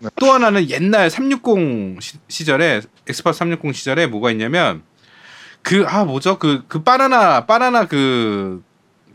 네. 0.00 0.08
또 0.20 0.32
하나는 0.32 0.70
옛날 0.70 1.10
360 1.10 2.00
시, 2.02 2.16
시절에 2.28 2.80
엑스파 3.06 3.32
360 3.32 3.74
시절에 3.74 4.06
뭐가 4.06 4.30
있냐면 4.30 4.82
그 5.62 5.84
아 5.86 6.04
뭐죠 6.04 6.38
그그 6.38 6.82
바나나 6.82 7.46
바나나 7.46 7.86
그 7.86 8.62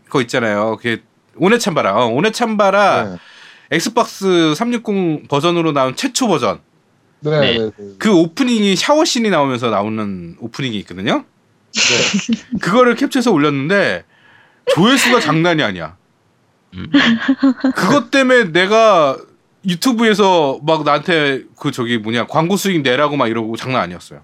거 0.09 0.21
있잖아요. 0.21 0.75
그게 0.77 1.01
오네찬바라 1.37 1.95
어, 1.95 2.05
오네찬바라 2.09 3.03
네. 3.09 3.17
엑스박스 3.71 4.53
360 4.55 5.27
버전으로 5.27 5.71
나온 5.71 5.95
최초 5.95 6.27
버전 6.27 6.59
네. 7.21 7.39
네. 7.39 7.57
네. 7.57 7.71
네. 7.77 7.85
그 7.97 8.13
오프닝이 8.13 8.75
샤워씬이 8.75 9.29
나오면서 9.29 9.69
나오는 9.69 10.35
오프닝이 10.39 10.77
있거든요. 10.79 11.25
네. 11.73 12.57
그거를 12.59 12.95
캡처해서 12.95 13.31
올렸는데 13.31 14.03
조회수가 14.75 15.19
장난이 15.19 15.63
아니야. 15.63 15.97
음. 16.75 16.89
그것 17.75 18.11
때문에 18.11 18.51
내가 18.51 19.17
유튜브에서 19.65 20.59
막 20.63 20.83
나한테 20.83 21.43
그 21.57 21.71
저기 21.71 21.97
뭐냐 21.97 22.27
광고 22.27 22.57
수익 22.57 22.81
내라고 22.81 23.15
막 23.15 23.27
이러고 23.27 23.55
장난 23.55 23.81
아니었어요. 23.81 24.21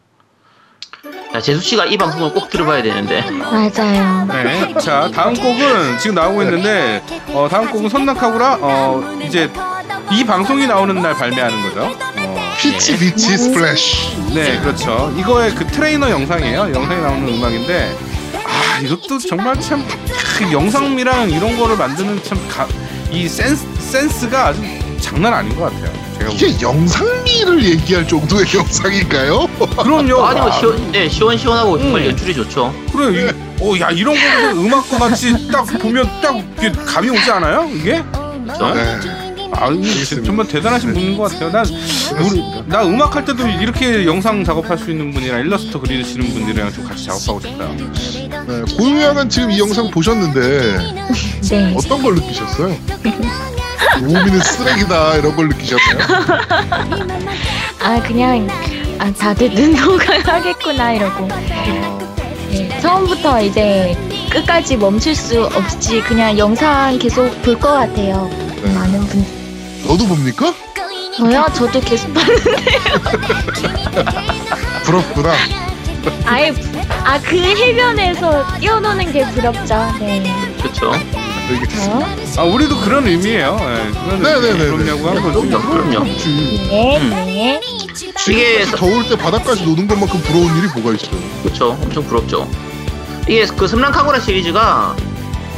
자, 1.31 1.39
재수 1.39 1.61
씨가 1.61 1.85
이 1.85 1.95
방송을 1.97 2.33
꼭 2.33 2.49
들어봐야 2.49 2.81
되는데. 2.81 3.21
맞아요. 3.29 4.25
네. 4.27 4.73
자 4.79 5.09
다음 5.13 5.35
곡은 5.35 5.99
지금 5.99 6.15
나오고 6.15 6.41
있는데 6.43 7.03
어, 7.27 7.47
다음 7.49 7.69
곡은 7.69 7.87
섬란카구라 7.89 8.57
어, 8.61 9.19
이제 9.21 9.49
이 10.11 10.23
방송이 10.25 10.65
나오는 10.65 10.95
날 11.01 11.13
발매하는 11.13 11.61
거죠. 11.61 11.81
어, 12.17 12.51
피치 12.57 12.97
비치 12.97 13.37
스플래시. 13.37 14.33
네, 14.33 14.59
그렇죠. 14.59 15.13
이거의 15.17 15.53
그 15.53 15.65
트레이너 15.67 16.09
영상이에요. 16.09 16.71
영상에 16.73 16.99
나오는 17.01 17.27
음악인데, 17.27 17.95
아, 18.45 18.79
이것도 18.81 19.19
정말 19.19 19.59
참, 19.59 19.85
그 20.37 20.51
영상미랑 20.51 21.29
이런 21.31 21.57
거를 21.57 21.77
만드는 21.77 22.21
참, 22.23 22.37
가, 22.49 22.67
이 23.11 23.27
센스, 23.27 23.65
센스가 23.79 24.47
아주 24.47 24.61
장난 24.99 25.33
아닌 25.33 25.55
것 25.55 25.65
같아요. 25.71 26.08
이게 26.31 26.59
영상미를 26.61 27.63
얘기할 27.63 28.07
정도의 28.07 28.45
영상인가요? 28.53 29.47
그럼요. 29.81 30.25
아니, 30.25 30.39
뭐, 30.39 30.49
아, 30.49 30.51
시원, 30.51 30.91
네, 30.91 31.07
시원시원하고 31.07 31.79
정말 31.79 32.01
음. 32.01 32.07
연출이 32.07 32.33
좋죠. 32.33 32.73
그래, 32.91 33.25
이, 33.25 33.63
어, 33.63 33.79
야, 33.79 33.89
이런 33.91 34.15
거는 34.15 34.57
음악과 34.65 34.97
같이 34.97 35.47
딱 35.51 35.65
보면 35.79 36.09
딱 36.21 36.35
이게 36.57 36.71
감이 36.71 37.09
오지 37.09 37.31
않아요? 37.31 37.69
이게? 37.73 38.03
그죠? 38.47 38.73
네. 38.73 38.99
아. 39.51 39.69
정말 40.23 40.47
대단하신 40.47 40.93
분인 40.93 41.17
것 41.17 41.31
같아요. 41.31 41.51
난, 41.51 41.65
우리, 41.65 42.41
나 42.67 42.85
음악 42.85 43.15
할 43.15 43.25
때도 43.25 43.47
이렇게 43.47 44.05
영상 44.05 44.43
작업할 44.43 44.77
수 44.77 44.91
있는 44.91 45.11
분이랑 45.11 45.41
일러스트 45.41 45.77
그리시는 45.79 46.33
분들이랑 46.33 46.71
좀 46.71 46.85
같이 46.85 47.05
작업하고 47.05 47.39
싶다. 47.41 47.67
네. 47.67 48.75
고유양은 48.77 49.29
지금 49.29 49.51
이 49.51 49.59
영상 49.59 49.89
보셨는데 49.89 50.93
네. 51.49 51.73
어떤 51.75 52.01
걸 52.01 52.15
느끼셨어요? 52.15 52.75
우미는 54.01 54.39
쓰레기다 54.41 55.15
이런 55.17 55.35
걸 55.35 55.49
느끼셨나요? 55.49 55.99
아, 57.81 58.01
그냥, 58.03 58.47
아, 58.99 59.11
다들 59.11 59.49
눈호강 59.51 60.21
하겠구나, 60.25 60.93
이러고. 60.93 61.27
네, 61.27 62.79
처음부터 62.81 63.41
이제 63.41 63.95
끝까지 64.31 64.77
멈출 64.77 65.15
수 65.15 65.43
없이 65.45 66.01
그냥 66.01 66.37
영상 66.37 66.97
계속 66.99 67.29
볼 67.43 67.57
것 67.59 67.71
같아요. 67.73 68.29
네. 68.63 68.73
많은 68.73 68.99
분. 69.07 69.25
너도 69.87 70.05
봅니까? 70.07 70.53
저요? 71.17 71.45
저도 71.53 71.79
계속 71.81 72.13
봤는데. 72.13 72.55
부럽구나. 74.83 75.33
아예, 76.25 76.53
아, 77.03 77.19
그 77.19 77.35
해변에서 77.37 78.57
뛰어노는 78.59 79.11
게 79.11 79.25
부럽죠. 79.31 79.93
네. 79.99 80.23
그렇죠. 80.61 80.91
알겠습니다. 81.49 82.41
아, 82.41 82.43
우리도 82.45 82.79
그런 82.81 83.07
의미예요. 83.07 83.55
네, 83.57 83.91
그런 83.91 84.21
네네네. 84.21 84.65
그럼냐고 84.65 85.09
한 85.09 85.21
거지. 85.21 85.47
그럼요, 85.47 85.69
그럼요. 85.69 86.03
네, 86.03 86.97
음. 86.97 87.09
네. 87.09 87.61
이게 88.29 88.65
더울 88.75 89.07
때 89.07 89.17
바닷가에서 89.17 89.65
노는 89.65 89.87
것만큼 89.87 90.21
부러운 90.21 90.45
일이 90.57 90.67
뭐가 90.75 90.95
있어요? 90.95 91.19
그렇죠. 91.41 91.69
엄청 91.81 92.03
부럽죠. 92.03 92.49
이게 93.27 93.45
그 93.45 93.67
섬란카구라 93.67 94.19
시리즈가 94.19 94.95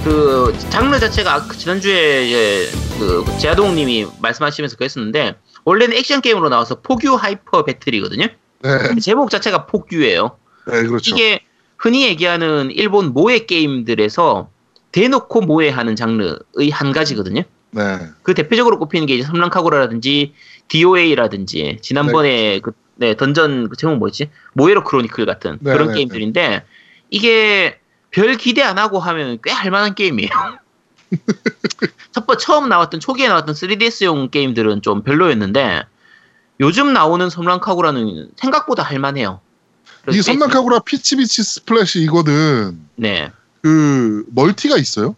그 0.04 0.56
장르 0.70 1.00
자체가 1.00 1.34
아까 1.34 1.54
지난주에 1.54 2.26
이제 2.26 2.72
그 2.98 3.26
제아동님이 3.40 4.08
말씀하시면서 4.20 4.78
그랬었는데 4.78 5.36
원래는 5.64 5.96
액션 5.96 6.22
게임으로 6.22 6.50
나와서 6.50 6.82
폭유 6.82 7.16
하이퍼 7.16 7.64
배틀이거든요. 7.64 8.28
네, 8.64 9.00
제목 9.02 9.30
자체가 9.30 9.66
포규예요. 9.68 10.38
네 10.68 10.84
그렇죠. 10.84 11.16
이게 11.16 11.42
흔히 11.78 12.06
얘기하는 12.06 12.72
일본 12.72 13.14
모에 13.14 13.46
게임들에서 13.46 14.50
대놓고 14.92 15.42
모해하는 15.42 15.96
장르의 15.96 16.70
한 16.72 16.92
가지거든요. 16.92 17.44
네, 17.72 18.00
그 18.24 18.34
대표적으로 18.34 18.80
꼽히는 18.80 19.08
게 19.08 19.16
이제 19.16 19.24
섬랑카구라라든지 19.24 20.34
DOA라든지 20.68 21.80
지난번에 21.82 22.60
그 22.60 22.74
네, 22.96 23.16
던전 23.16 23.70
그 23.70 23.78
제목 23.78 23.98
뭐였지? 23.98 24.30
모에로 24.54 24.84
크로니클 24.84 25.26
같은 25.26 25.58
네, 25.62 25.74
그런 25.74 25.88
네, 25.90 25.96
게임들인데 25.96 26.66
이게 27.10 27.80
별 28.12 28.36
기대 28.36 28.62
안 28.62 28.78
하고 28.78 29.00
하면 29.00 29.40
꽤 29.44 29.52
할만한 29.52 29.96
게임이에요. 29.96 30.30
첫번 32.12 32.38
처음 32.38 32.70
나왔던 32.70 33.00
초기에 33.00 33.28
나왔던 33.28 33.56
3DS용 33.56 34.32
게임들은 34.32 34.82
좀 34.82 35.04
별로였는데 35.04 35.84
요즘 36.60 36.94
나오는 36.94 37.30
섬란카구라는 37.30 38.32
생각보다 38.36 38.84
할만해요. 38.84 39.42
이 40.12 40.22
섬란카구라 40.22 40.80
피치비치 40.80 41.44
스플래시 41.44 42.04
이거는 42.04 42.80
네. 42.96 43.32
그 43.62 44.24
멀티가 44.30 44.78
있어요? 44.78 45.16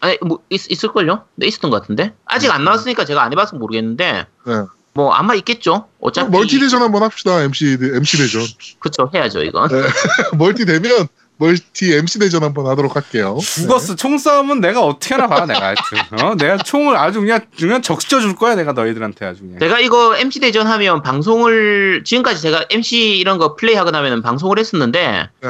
아니 0.00 0.18
뭐 0.22 0.40
있, 0.50 0.70
있을걸요? 0.70 1.24
네 1.36 1.46
있었던 1.46 1.70
것 1.70 1.80
같은데 1.80 2.14
아직 2.26 2.50
안 2.50 2.64
나왔으니까 2.64 3.04
제가 3.04 3.22
안 3.22 3.32
해봐서 3.32 3.56
모르겠는데 3.56 4.26
네. 4.46 4.52
뭐 4.94 5.12
아마 5.12 5.34
있겠죠. 5.34 5.88
어차피 6.00 6.30
멀티 6.30 6.58
대전 6.60 6.80
한번 6.82 7.02
합시다. 7.02 7.42
MC 7.42 7.78
대- 7.78 7.96
MC 7.96 8.18
대전. 8.18 8.42
그쵸 8.78 9.10
해야죠 9.14 9.42
이건. 9.42 9.68
네. 9.68 9.82
멀티 10.38 10.64
되면 10.64 11.08
멀티 11.38 11.92
MC 11.94 12.18
대전 12.18 12.42
한번 12.42 12.66
하도록 12.66 12.94
할게요. 12.96 13.38
죽었어. 13.40 13.94
총싸움은 13.94 14.60
내가 14.60 14.80
어떻게 14.82 15.14
하나 15.14 15.26
봐, 15.26 15.44
내가 15.44 15.66
하여튼. 15.66 16.24
어? 16.24 16.34
내가 16.34 16.56
총을 16.56 16.96
아주 16.96 17.20
그냥, 17.20 17.40
그냥 17.58 17.82
적셔 17.82 18.20
줄 18.20 18.34
거야, 18.34 18.54
내가 18.54 18.72
너희들한테 18.72 19.26
아주 19.26 19.40
그냥. 19.42 19.58
제가 19.58 19.80
이거 19.80 20.16
MC 20.16 20.40
대전 20.40 20.66
하면 20.66 21.02
방송을 21.02 22.02
지금까지 22.04 22.40
제가 22.40 22.64
MC 22.70 23.18
이런 23.18 23.38
거 23.38 23.54
플레이하고 23.54 23.90
나면 23.90 24.22
방송을 24.22 24.58
했었는데 24.58 25.28
네. 25.42 25.48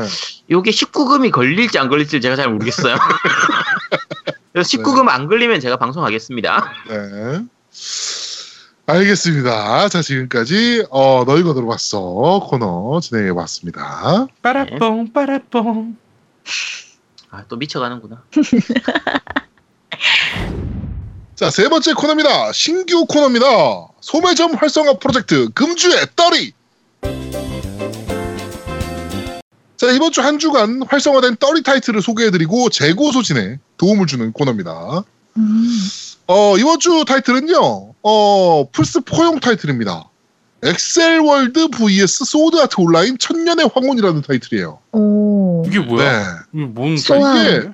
요게 0.51 0.71
19금이 0.71 1.31
걸릴지 1.31 1.79
안 1.79 1.89
걸릴지 1.89 2.21
제가 2.21 2.35
잘 2.35 2.49
모르겠어요. 2.49 2.97
그래서 4.53 4.69
19금 4.79 5.09
안 5.09 5.29
걸리면 5.29 5.61
제가 5.61 5.77
방송하겠습니다. 5.77 6.73
네. 6.89 7.41
알겠습니다. 8.87 9.89
자, 9.89 10.01
지금까지, 10.01 10.87
어, 10.91 11.25
너희가 11.27 11.55
들어봤어. 11.55 12.47
코너 12.49 13.01
진행해 13.01 13.33
봤습니다. 13.35 14.29
빠라뽕, 14.43 15.13
빠라뽕. 15.13 15.97
아, 17.31 17.45
또 17.49 17.57
미쳐가는구나. 17.57 18.23
자, 21.35 21.51
세 21.51 21.69
번째 21.69 21.95
코너입니다. 21.95 22.53
신규 22.53 23.07
코너입니다. 23.07 23.47
소매점 24.01 24.55
활성화 24.55 24.99
프로젝트 24.99 25.49
금주의 25.51 25.97
떨이. 26.15 26.53
자, 29.77 29.91
이번 29.91 30.13
주 30.13 30.23
한 30.23 30.39
주간 30.39 30.81
활성화된 30.89 31.37
떨이 31.37 31.63
타이틀을 31.63 32.01
소개해드리고 32.03 32.71
재고 32.71 33.11
소진에 33.13 33.59
도움을 33.79 34.07
주는 34.07 34.33
코너입니다. 34.33 35.03
음. 35.37 35.69
어, 36.29 36.57
이번 36.57 36.81
주 36.81 37.05
타이틀은요, 37.07 37.93
어, 38.09 38.69
플스 38.71 39.01
4용 39.01 39.41
타이틀입니다. 39.41 40.09
액셀 40.63 41.19
월드 41.19 41.69
vs 41.69 42.25
소드 42.25 42.57
아트 42.61 42.77
온라인 42.81 43.19
천년의 43.19 43.69
황혼이라는 43.75 44.23
타이틀이에요. 44.23 44.79
오. 44.93 45.65
이게 45.67 45.81
뭐야? 45.81 46.23
네. 46.23 46.29
이게 46.55 46.65
뭔 46.67 46.97
소환. 46.97 47.37
이게 47.37 47.69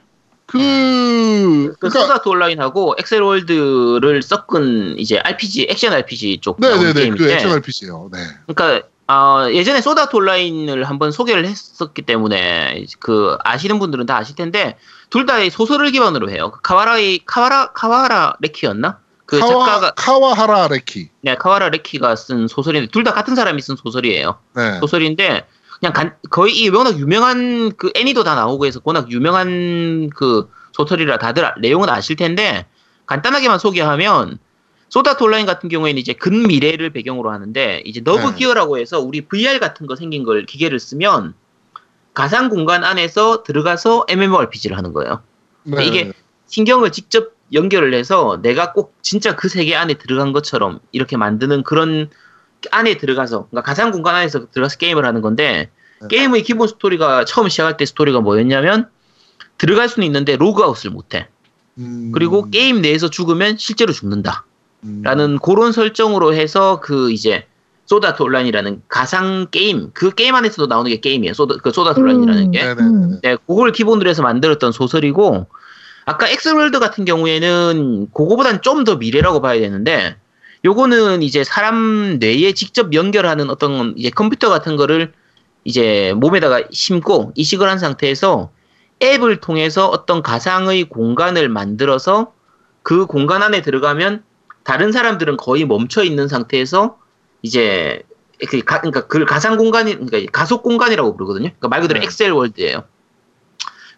그, 0.46 0.58
그 0.58 1.74
그러니까, 1.80 2.00
소드 2.00 2.16
아트 2.16 2.28
온라인하고 2.30 2.94
액셀 2.98 3.20
월드를 3.22 4.22
섞은 4.22 4.98
이제 4.98 5.18
RPG 5.18 5.66
액션 5.70 5.92
RPG 5.92 6.38
쪽 6.40 6.60
네네네, 6.60 6.92
게임인데 6.94 7.24
그 7.24 7.30
액션 7.30 7.52
RPG예요. 7.52 8.08
네. 8.12 8.18
그러니까 8.46 8.86
어, 9.08 9.50
예전에 9.52 9.82
소드 9.82 10.01
아트 10.01 10.16
온라인을 10.16 10.84
한번 10.84 11.10
소개를 11.10 11.44
했었기 11.46 12.02
때문에 12.02 12.86
그 13.00 13.36
아시는 13.44 13.78
분들은 13.78 14.06
다 14.06 14.16
아실 14.16 14.34
텐데 14.34 14.78
둘 15.10 15.26
다 15.26 15.34
소설을 15.50 15.90
기반으로 15.90 16.30
해요. 16.30 16.50
그 16.50 16.60
카와라이 16.62 17.20
카와라 17.26 17.72
카와라 17.72 18.36
레키였나? 18.40 19.01
그 19.32 19.38
카와, 19.40 19.64
작가가 19.66 19.90
카와하라 19.92 20.68
레키. 20.68 21.08
네, 21.22 21.34
카와라 21.36 21.70
레키가 21.70 22.16
쓴 22.16 22.48
소설인데 22.48 22.88
둘 22.90 23.02
다 23.02 23.14
같은 23.14 23.34
사람이 23.34 23.62
쓴 23.62 23.76
소설이에요. 23.76 24.38
네. 24.54 24.78
소설인데 24.80 25.46
그냥 25.80 25.92
간- 25.94 26.16
거의 26.30 26.54
이 26.58 26.68
워낙 26.68 26.98
유명한 26.98 27.72
그 27.76 27.90
애니도 27.94 28.24
다 28.24 28.34
나오고 28.34 28.66
해서 28.66 28.80
워낙 28.84 29.10
유명한 29.10 30.10
그 30.14 30.50
소설이라 30.72 31.16
다들 31.18 31.44
아- 31.46 31.54
내용은 31.60 31.88
아실 31.88 32.16
텐데 32.16 32.66
간단하게만 33.06 33.58
소개하면 33.58 34.38
소다트 34.90 35.24
온라인 35.24 35.46
같은 35.46 35.70
경우에는 35.70 35.98
이제 35.98 36.12
근미래를 36.12 36.90
배경으로 36.90 37.30
하는데 37.30 37.82
이제 37.86 38.00
너브 38.04 38.20
네. 38.28 38.34
기어라고 38.34 38.76
해서 38.78 39.00
우리 39.00 39.22
VR 39.22 39.58
같은 39.60 39.86
거 39.86 39.96
생긴 39.96 40.24
걸 40.24 40.44
기계를 40.44 40.78
쓰면 40.78 41.32
가상 42.12 42.50
공간 42.50 42.84
안에서 42.84 43.42
들어가서 43.42 44.04
MMORPG를 44.10 44.76
하는 44.76 44.92
거예요. 44.92 45.22
네. 45.62 45.86
이게 45.86 46.12
신경을 46.48 46.92
직접 46.92 47.32
연결을 47.52 47.94
해서 47.94 48.40
내가 48.42 48.72
꼭 48.72 48.94
진짜 49.02 49.36
그 49.36 49.48
세계 49.48 49.76
안에 49.76 49.94
들어간 49.94 50.32
것처럼 50.32 50.80
이렇게 50.92 51.16
만드는 51.16 51.62
그런 51.62 52.10
안에 52.70 52.96
들어가서 52.96 53.48
그러니까 53.50 53.62
가상 53.62 53.90
공간 53.90 54.14
안에서 54.14 54.46
들어가서 54.50 54.78
게임을 54.78 55.04
하는 55.04 55.20
건데 55.20 55.70
네. 56.00 56.08
게임의 56.08 56.42
기본 56.42 56.68
스토리가 56.68 57.24
처음 57.24 57.48
시작할 57.48 57.76
때 57.76 57.84
스토리가 57.84 58.20
뭐였냐면 58.20 58.88
들어갈 59.58 59.88
수는 59.88 60.06
있는데 60.06 60.36
로그아웃을 60.36 60.90
못해 60.90 61.28
음, 61.78 62.12
그리고 62.12 62.50
게임 62.50 62.80
내에서 62.80 63.10
죽으면 63.10 63.56
실제로 63.58 63.92
죽는다 63.92 64.44
음, 64.84 65.02
라는 65.02 65.38
그런 65.38 65.72
설정으로 65.72 66.34
해서 66.34 66.80
그 66.80 67.10
이제 67.10 67.46
소드 67.86 68.06
아트 68.06 68.22
온라인이라는 68.22 68.82
가상 68.88 69.48
게임 69.50 69.90
그 69.92 70.14
게임 70.14 70.34
안에서도 70.34 70.66
나오는 70.66 70.90
게 70.90 71.00
게임이에요 71.00 71.34
소다, 71.34 71.56
그 71.62 71.70
소드 71.70 71.87
아트 71.87 72.00
음. 72.00 72.04
온라인이라는 72.04 72.50
게 72.52 72.64
네네네. 72.64 72.82
음. 72.82 73.20
네, 73.22 73.36
그걸 73.46 73.72
기본으로 73.72 74.08
해서 74.08 74.22
만들었던 74.22 74.72
소설이고 74.72 75.46
아까 76.04 76.28
액셀월드 76.28 76.78
같은 76.78 77.04
경우에는 77.04 78.08
그거보단 78.12 78.62
좀 78.62 78.84
더 78.84 78.96
미래라고 78.96 79.40
봐야 79.40 79.60
되는데 79.60 80.16
요거는 80.64 81.22
이제 81.22 81.44
사람 81.44 82.18
뇌에 82.18 82.52
직접 82.54 82.92
연결하는 82.94 83.50
어떤 83.50 83.94
이제 83.96 84.10
컴퓨터 84.10 84.48
같은 84.48 84.76
거를 84.76 85.12
이제 85.64 86.12
몸에다가 86.16 86.62
심고 86.72 87.32
이식을 87.36 87.68
한 87.68 87.78
상태에서 87.78 88.50
앱을 89.02 89.40
통해서 89.40 89.88
어떤 89.88 90.22
가상의 90.22 90.84
공간을 90.84 91.48
만들어서 91.48 92.32
그 92.82 93.06
공간 93.06 93.42
안에 93.42 93.62
들어가면 93.62 94.24
다른 94.64 94.92
사람들은 94.92 95.36
거의 95.36 95.64
멈춰 95.64 96.02
있는 96.04 96.28
상태에서 96.28 96.98
이제 97.42 98.02
그 98.48 98.60
가, 98.62 98.80
그러니까 98.80 99.06
그 99.06 99.24
가상 99.24 99.56
공간이 99.56 99.94
그러니까 99.94 100.30
가속 100.32 100.62
공간이라고 100.62 101.16
부르거든요. 101.16 101.48
그러니까 101.48 101.68
말 101.68 101.80
그대로 101.80 102.00
네. 102.00 102.06
엑셀 102.06 102.32
월드예요. 102.32 102.84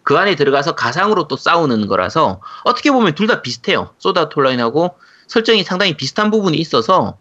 그 0.05 0.17
안에 0.17 0.35
들어가서 0.35 0.75
가상으로 0.75 1.27
또 1.27 1.35
싸우는 1.35 1.87
거라서 1.87 2.39
어떻게 2.63 2.91
보면 2.91 3.15
둘 3.15 3.27
다 3.27 3.41
비슷해요. 3.41 3.89
소다 3.97 4.29
톨라인하고 4.29 4.95
설정이 5.27 5.63
상당히 5.63 5.97
비슷한 5.97 6.29
부분이 6.31 6.55
있어서 6.57 7.17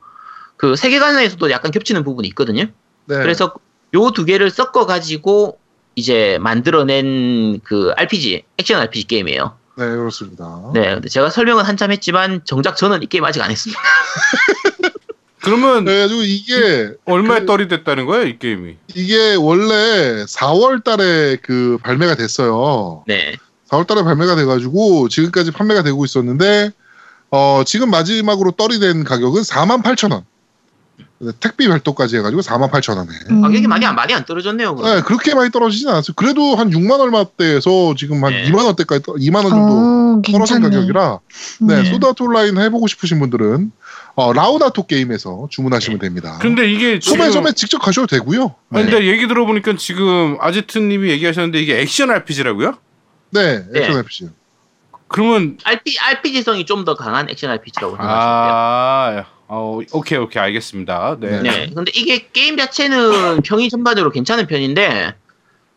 그 0.57 0.77
세계관 0.77 1.19
에서도 1.19 1.51
약간 1.51 1.71
겹치는 1.73 2.05
부분이 2.05 2.29
있거든요. 2.29 2.63
네. 2.63 2.71
그래서 3.07 3.55
요 3.95 4.11
두 4.11 4.25
개를 4.25 4.51
섞어 4.51 4.87
가지고 4.87 5.59
이제 5.95 6.37
만들어낸 6.41 7.61
그 7.65 7.93
RPG 7.97 8.43
액션 8.59 8.81
RPG 8.81 9.07
게임이에요. 9.07 9.57
네, 9.77 9.85
그렇습니다. 9.87 10.45
네, 10.75 10.95
근데 10.95 11.09
제가 11.09 11.31
설명은 11.31 11.65
한참 11.65 11.91
했지만 11.91 12.43
정작 12.45 12.77
저는 12.77 13.03
이 13.03 13.07
게임 13.07 13.25
아직 13.25 13.41
안 13.43 13.51
했습니다. 13.51 13.81
그러면 15.45 15.85
그래가지고 15.85 16.23
이게 16.23 16.93
얼마에 17.05 17.41
그- 17.41 17.47
떨이 17.47 17.69
됐다는 17.69 18.07
거야, 18.07 18.23
이 18.25 18.39
게임이? 18.39 18.77
이게 18.95 19.35
원래 19.35 20.25
4월 20.25 20.83
달에 20.83 21.37
그 21.43 21.79
발매가 21.83 22.15
됐어요. 22.17 23.05
네, 23.07 23.37
4월 23.71 23.87
달에 23.87 24.03
발매가 24.03 24.37
돼가지고 24.37 25.09
지금까지 25.09 25.51
판매가 25.51 25.83
되고 25.83 26.05
있었는데 26.05 26.71
어, 27.31 27.63
지금 27.67 27.91
마지막으로 27.91 28.53
떨이 28.53 28.79
된 28.79 29.05
가격은 29.05 29.43
48,000원. 29.43 30.23
택비 31.41 31.67
별도까지 31.69 32.19
해가지고 32.19 32.43
48,000원에. 32.43 33.09
음. 33.31 33.41
가격이 33.41 33.67
많이 33.67 33.87
안 33.87 33.95
많이 33.95 34.13
안 34.13 34.25
떨어졌네요. 34.25 34.77
그럼. 34.77 34.95
네, 34.97 35.01
그렇게 35.03 35.35
많이 35.35 35.51
떨어지진 35.51 35.89
않았어요. 35.89 36.15
그래도 36.17 36.55
한 36.55 36.71
6만 36.71 37.01
얼마대에서 37.01 37.95
지금 37.97 38.23
한 38.25 38.33
네. 38.33 38.45
2만 38.51 38.65
원대까지, 38.65 39.03
떠- 39.03 39.15
2만 39.15 39.37
원 39.37 39.49
정도 39.49 39.75
어, 39.75 40.23
떨어진 40.31 40.61
괜찮네. 40.61 40.77
가격이라 40.77 41.19
네, 41.63 41.83
네. 41.83 41.91
소다트 41.91 42.23
온라인 42.23 42.59
해보고 42.59 42.87
싶으신 42.89 43.19
분들은 43.21 43.73
어, 44.17 44.33
라우다토 44.33 44.87
게임에서 44.87 45.49
주문하시면 45.51 45.99
됩니다. 45.99 46.39
근데 46.41 46.71
이게 46.71 47.01
소매점에 47.01 47.53
직접 47.53 47.79
가셔도 47.79 48.07
되고요. 48.07 48.55
네, 48.69 48.83
근데 48.83 49.07
얘기 49.07 49.27
들어보니까 49.27 49.75
지금 49.77 50.37
아제트님이 50.41 51.11
얘기하셨는데 51.11 51.59
이게 51.61 51.81
액션 51.81 52.11
RPG라고요? 52.11 52.79
네, 53.31 53.65
네. 53.73 53.81
액션 53.81 53.99
FC. 54.01 54.29
그러면 55.09 55.59
RP, 55.65 55.97
RPG성이 56.01 56.65
좀 56.65 56.85
더 56.85 56.95
강한 56.95 57.29
액션 57.29 57.51
RPG라고 57.51 57.97
생각하시면 57.97 58.25
아, 58.25 59.25
어, 59.49 59.81
오케이 59.93 60.19
오케이 60.19 60.43
알겠습니다. 60.43 61.17
네. 61.21 61.29
돼요. 61.31 61.43
네. 61.43 61.71
근데 61.75 61.91
이게 61.95 62.29
게임 62.33 62.57
자체는 62.57 63.43
평이 63.43 63.69
전반적으로 63.69 64.11
괜찮은 64.13 64.47
편인데, 64.47 65.15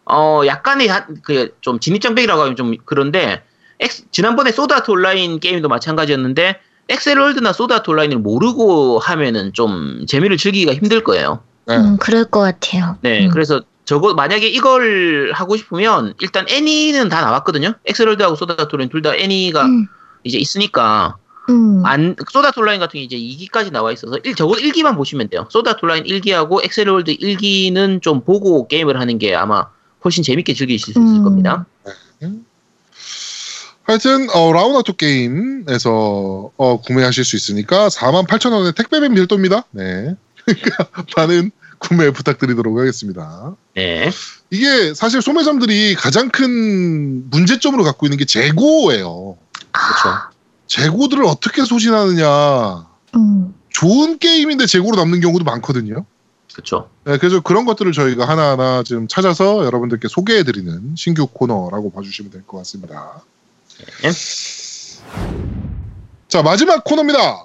어, 0.05 0.41
약간의 0.45 0.87
한- 0.87 1.21
그좀 1.23 1.79
진입장벽이라고 1.79 2.41
하면 2.41 2.55
좀 2.55 2.75
그런데, 2.85 3.43
엑스- 3.79 4.05
지난번에 4.11 4.51
소드아트 4.51 4.89
온라인 4.91 5.39
게임도 5.39 5.67
마찬가지였는데, 5.67 6.59
액셀월드나 6.89 7.53
소드아트 7.53 7.89
온라인을 7.89 8.17
모르고 8.19 8.99
하면은 8.99 9.51
좀 9.53 10.05
재미를 10.07 10.37
즐기기가 10.37 10.73
힘들 10.73 11.03
거예요. 11.03 11.41
네. 11.65 11.77
음, 11.77 11.97
그럴 11.97 12.23
것 12.25 12.39
같아요. 12.41 12.97
네, 13.01 13.25
음. 13.25 13.29
그래서 13.31 13.61
저거 13.85 14.13
만약에 14.13 14.47
이걸 14.47 15.31
하고 15.33 15.57
싶으면 15.57 16.13
일단 16.21 16.45
애니는 16.49 17.09
다 17.09 17.21
나왔거든요. 17.21 17.73
액셀월드하고 17.85 18.35
소드 18.35 18.58
아트 18.58 18.75
온라인 18.75 18.89
둘 18.89 19.01
다 19.01 19.15
애니가 19.15 19.65
음, 19.65 19.87
이제 20.23 20.37
있으니까 20.37 21.17
음. 21.49 21.81
안 21.85 22.15
Sword 22.31 22.59
Art 22.59 22.66
Online 22.66 22.79
같은 22.79 22.99
게 22.99 23.03
이제 23.03 23.15
2기까지 23.17 23.71
나와 23.71 23.91
있어서 23.93 24.17
일, 24.23 24.35
적어도 24.35 24.59
1기만 24.61 24.95
보시면 24.95 25.29
돼요. 25.29 25.45
Sword 25.49 25.79
Art 25.83 25.90
Online 25.90 26.03
1기하고 26.03 26.63
Accel 26.63 26.89
World 26.89 27.15
1기는 27.15 28.01
좀 28.01 28.21
보고 28.21 28.67
게임을 28.67 28.99
하는 28.99 29.17
게 29.17 29.35
아마 29.35 29.67
훨씬 30.03 30.23
재밌게 30.23 30.53
즐기실 30.53 30.93
수 30.93 30.99
있을 30.99 31.01
음. 31.19 31.23
겁니다. 31.23 31.65
하여튼 33.87 34.29
어, 34.31 34.51
라운아토 34.51 34.93
게임에서 34.97 36.51
어, 36.57 36.81
구매하실 36.81 37.23
수 37.23 37.37
있으니까 37.37 37.87
48,000원에 37.87 38.75
택배비 38.75 39.07
별도입니다. 39.15 39.63
네. 39.71 40.13
그러니까 40.45 40.89
많은 41.15 41.51
구매 41.79 42.11
부탁드리도록 42.11 42.77
하겠습니다. 42.77 43.55
네. 43.75 44.09
이게 44.49 44.93
사실 44.93 45.21
소매점들이 45.21 45.95
가장 45.95 46.29
큰 46.29 47.29
문제점으로 47.29 47.83
갖고 47.85 48.05
있는 48.05 48.17
게 48.17 48.25
재고예요. 48.25 49.37
그렇죠. 49.71 50.17
재고들을 50.67 51.23
어떻게 51.25 51.63
소진하느냐. 51.63 52.87
음. 53.15 53.53
좋은 53.69 54.17
게임인데 54.17 54.65
재고로 54.65 54.97
남는 54.97 55.21
경우도 55.21 55.45
많거든요. 55.45 56.05
그렇죠. 56.51 56.89
네, 57.05 57.17
그래서 57.19 57.39
그런 57.41 57.65
것들을 57.65 57.91
저희가 57.93 58.27
하나하나 58.27 58.83
지금 58.83 59.07
찾아서 59.07 59.63
여러분들께 59.65 60.07
소개해드리는 60.09 60.95
신규 60.97 61.27
코너라고 61.27 61.91
봐주시면 61.91 62.31
될 62.31 62.43
것 62.43 62.57
같습니다. 62.57 63.21
네. 64.01 64.09
자, 66.27 66.41
마지막 66.41 66.83
코너입니다. 66.83 67.43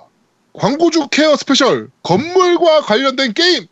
광고주 0.55 1.09
care 1.09 1.37
special 1.37 1.88
건물과 2.03 2.83
관련된 2.83 3.33
게임. 3.33 3.66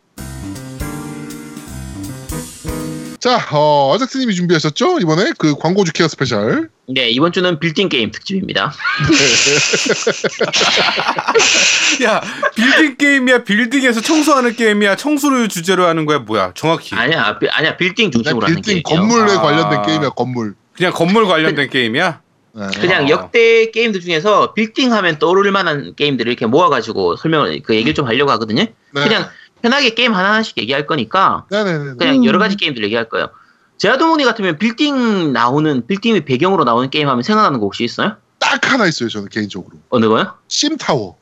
자, 3.19 3.39
어, 3.51 3.93
아작스님이 3.93 4.33
준비하셨죠? 4.33 4.97
이번에 4.99 5.33
그 5.37 5.55
광고주 5.55 5.91
care 5.93 6.07
special. 6.07 6.69
네, 6.87 7.09
이번 7.11 7.31
주는 7.31 7.59
빌딩 7.59 7.87
게임 7.87 8.09
특집입니다. 8.09 8.73
야 12.03 12.19
빌딩 12.55 12.95
게임이야 12.97 13.43
빌딩에서 13.43 14.01
청소하는 14.01 14.55
게임이야 14.55 14.95
청소를 14.95 15.49
주제로 15.49 15.85
하는 15.85 16.05
거야 16.07 16.17
뭐야 16.19 16.53
정확히 16.55 16.95
아니야, 16.95 17.37
빌- 17.37 17.49
아니야, 17.51 17.77
빌딩 17.77 18.09
중심으로 18.11 18.47
하는 18.47 18.55
빌딩 18.61 18.81
게임이에요. 18.83 19.07
건물에 19.07 19.37
아. 19.37 19.41
관련된 19.41 19.81
게임이야, 19.83 20.09
건물. 20.09 20.55
그냥 20.73 20.91
건물 20.91 21.27
관련된 21.27 21.69
게임이야? 21.69 22.21
네. 22.53 22.67
그냥 22.79 23.05
아. 23.05 23.09
역대 23.09 23.71
게임들 23.71 24.01
중에서 24.01 24.53
빌딩 24.53 24.93
하면 24.93 25.19
떠오를 25.19 25.51
만한 25.51 25.93
게임들을 25.95 26.29
이렇게 26.29 26.45
모아가지고 26.45 27.15
설명을, 27.15 27.61
그 27.63 27.75
얘기를 27.75 27.93
좀 27.93 28.07
하려고 28.07 28.31
하거든요. 28.31 28.63
네. 28.63 28.73
그냥 28.91 29.29
편하게 29.61 29.91
게임 29.91 30.13
하나씩 30.13 30.57
얘기할 30.57 30.87
거니까 30.87 31.45
네네네. 31.49 31.93
그냥 31.97 32.15
음. 32.15 32.25
여러 32.25 32.39
가지 32.39 32.55
게임들 32.57 32.83
얘기할 32.83 33.09
거예요. 33.09 33.29
제아동훈이 33.77 34.23
같으면 34.25 34.57
빌딩 34.57 35.33
나오는, 35.33 35.87
빌딩이 35.87 36.21
배경으로 36.25 36.63
나오는 36.63 36.89
게임 36.89 37.07
하면 37.09 37.23
생각나는 37.23 37.59
거 37.59 37.65
혹시 37.65 37.83
있어요? 37.83 38.17
딱 38.37 38.71
하나 38.71 38.85
있어요, 38.85 39.09
저는 39.09 39.29
개인적으로. 39.29 39.77
어느 39.89 40.07
거요? 40.07 40.33
SimTower. 40.47 41.17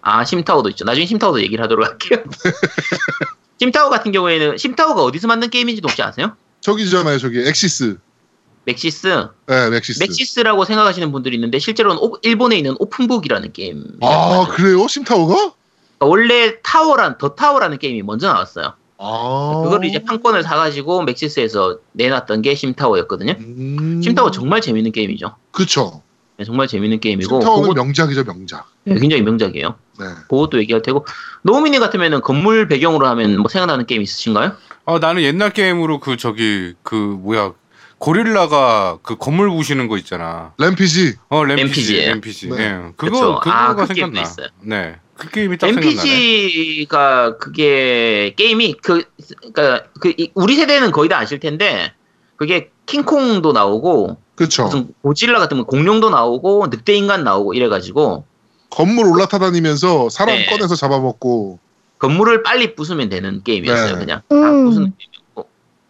아, 0.00 0.24
SimTower도 0.24 0.70
있죠. 0.70 0.84
나중에 0.84 1.06
SimTower도 1.06 1.40
얘기를 1.42 1.62
하도록 1.64 1.86
할게요. 1.86 2.24
SimTower 3.60 3.90
같은 3.90 4.12
경우에는, 4.12 4.58
SimTower가 4.58 5.02
어디서 5.02 5.28
만든 5.28 5.50
게임인지도 5.50 5.88
혹시 5.88 6.02
아세요? 6.02 6.36
저기잖아요, 6.60 7.18
저기 7.18 7.46
엑시스. 7.46 7.98
Maxis. 8.64 9.26
네, 9.46 9.70
Maxis. 9.70 10.00
Maxis라고 10.02 10.64
생각하시는 10.64 11.10
분들이 11.12 11.36
있는데, 11.36 11.58
실제로는 11.58 11.98
오- 12.02 12.18
일본에 12.22 12.56
있는 12.56 12.74
OPeNBooK이라는 12.78 13.52
게임. 13.52 13.84
아, 14.02 14.46
그래요? 14.50 14.86
SimTower가? 14.88 15.52
원래 16.00 16.60
타워란, 16.62 17.18
The 17.18 17.34
Tower라는 17.34 17.78
게임이 17.78 18.02
먼저 18.02 18.28
나왔어요. 18.28 18.74
아. 18.98 19.60
그걸 19.64 19.84
이제 19.84 20.02
판권을 20.02 20.42
사가지고 20.42 21.02
Maxis에서 21.02 21.78
내놨던 21.92 22.42
게 22.42 22.54
SimTower였거든요. 22.54 23.32
음... 23.38 24.00
SimTower 24.02 24.30
정말 24.30 24.60
재밌는 24.60 24.92
게임이죠. 24.92 25.34
그쵸. 25.50 26.02
네, 26.36 26.44
정말 26.44 26.66
재밌는 26.66 27.00
게임이고, 27.00 27.28
SimTower는 27.28 27.68
그거 27.68 27.74
명작이죠, 27.82 28.24
명작. 28.24 28.66
굉장히 28.86 29.22
명작이에요. 29.22 29.74
네. 30.00 30.06
그것도 30.28 30.58
얘기할 30.58 30.82
테고, 30.82 31.06
노우미님 31.42 31.80
같으면은 31.80 32.20
건물 32.22 32.66
배경으로 32.68 33.06
하면 33.06 33.38
뭐 33.38 33.48
생각나는 33.48 33.86
게임 33.86 34.02
있으신가요? 34.02 34.52
어 34.86 34.98
나는 34.98 35.22
옛날 35.22 35.50
게임으로 35.50 36.00
그 36.00 36.16
저기 36.18 36.74
그 36.82 36.94
뭐야 36.94 37.52
고릴라가 37.98 38.98
그 39.02 39.16
건물 39.16 39.50
부시는 39.50 39.88
거 39.88 39.96
있잖아. 39.98 40.52
Rampage. 40.58 41.14
어 41.28 41.44
Rampage. 41.44 41.96
Rampage. 42.06 42.48
네. 42.50 42.56
예. 42.62 42.68
그거 42.96 43.10
그쵸. 43.10 43.40
그거가 43.40 43.68
아, 43.70 43.74
그 43.74 43.86
생각나. 43.86 43.94
게임도 43.94 44.20
있어요. 44.20 44.46
네. 44.62 44.96
그 45.16 45.30
게임이 45.30 45.58
딱 45.58 45.68
생각나네. 45.68 45.90
MPG가 45.92 47.38
그게 47.38 48.34
게임이 48.36 48.74
그 48.82 49.04
그러니까 49.52 49.86
그 50.00 50.12
이- 50.16 50.30
우리 50.34 50.56
세대는 50.56 50.90
거의 50.90 51.08
다 51.08 51.18
아실 51.18 51.38
텐데 51.40 51.92
그게 52.36 52.70
킹콩도 52.86 53.52
나오고 53.52 54.18
그쵸. 54.34 54.64
무슨 54.64 54.88
고질라 55.02 55.38
같은 55.38 55.56
거 55.58 55.64
공룡도 55.64 56.10
나오고 56.10 56.66
늑대 56.70 56.94
인간 56.94 57.22
나오고 57.22 57.54
이래 57.54 57.68
가지고 57.68 58.24
건물 58.70 59.06
올라타 59.06 59.38
다니면서 59.38 60.08
사람 60.10 60.36
네. 60.36 60.46
꺼내서 60.46 60.74
잡아먹고. 60.74 61.60
건물을 62.00 62.42
빨리 62.42 62.74
부수면 62.74 63.08
되는 63.08 63.42
게임이었어요 63.44 63.92
네. 63.94 63.98
그냥 63.98 64.20
다 64.28 64.34
음. 64.34 64.64
부수는 64.66 64.92
게임이었고 64.98 65.13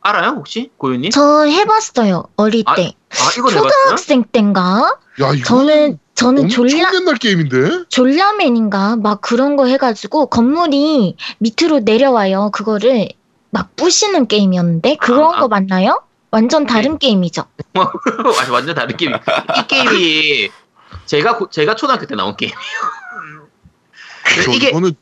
알아요 0.04 0.30
혹시 0.36 0.70
고윤님? 0.76 1.10
저 1.10 1.44
해봤어요. 1.44 2.24
어릴 2.36 2.62
아, 2.66 2.74
때. 2.74 2.92
아? 3.10 3.30
초등학생 3.30 4.22
땐가? 4.24 4.98
야, 5.22 5.32
이거 5.32 5.44
저는 5.44 5.98
저는 6.14 6.48
졸라 6.50 6.90
옛날 6.94 7.14
게임인데? 7.16 7.84
졸라맨인가 7.88 8.96
막 8.96 9.22
그런 9.22 9.56
거 9.56 9.64
해가지고 9.66 10.26
건물이 10.26 11.16
밑으로 11.38 11.80
내려와요. 11.80 12.50
그거를 12.52 13.08
막 13.50 13.74
부시는 13.76 14.28
게임이었는데 14.28 14.96
그런 14.96 15.32
아, 15.34 15.38
아. 15.38 15.40
거 15.40 15.48
맞나요? 15.48 16.02
완전 16.30 16.66
다른 16.66 16.98
게임이죠. 16.98 17.44
아니, 17.74 18.50
완전 18.50 18.74
다른 18.74 18.96
게임. 18.98 19.12
이 19.14 19.66
게임이 19.68 20.50
제가 21.06 21.38
고- 21.38 21.48
제가 21.48 21.76
초등학교 21.76 22.04
때 22.06 22.14
나온 22.14 22.36
게임. 22.36 22.52
저, 24.44 24.50
이게 24.50 24.68
이거는 24.68 24.94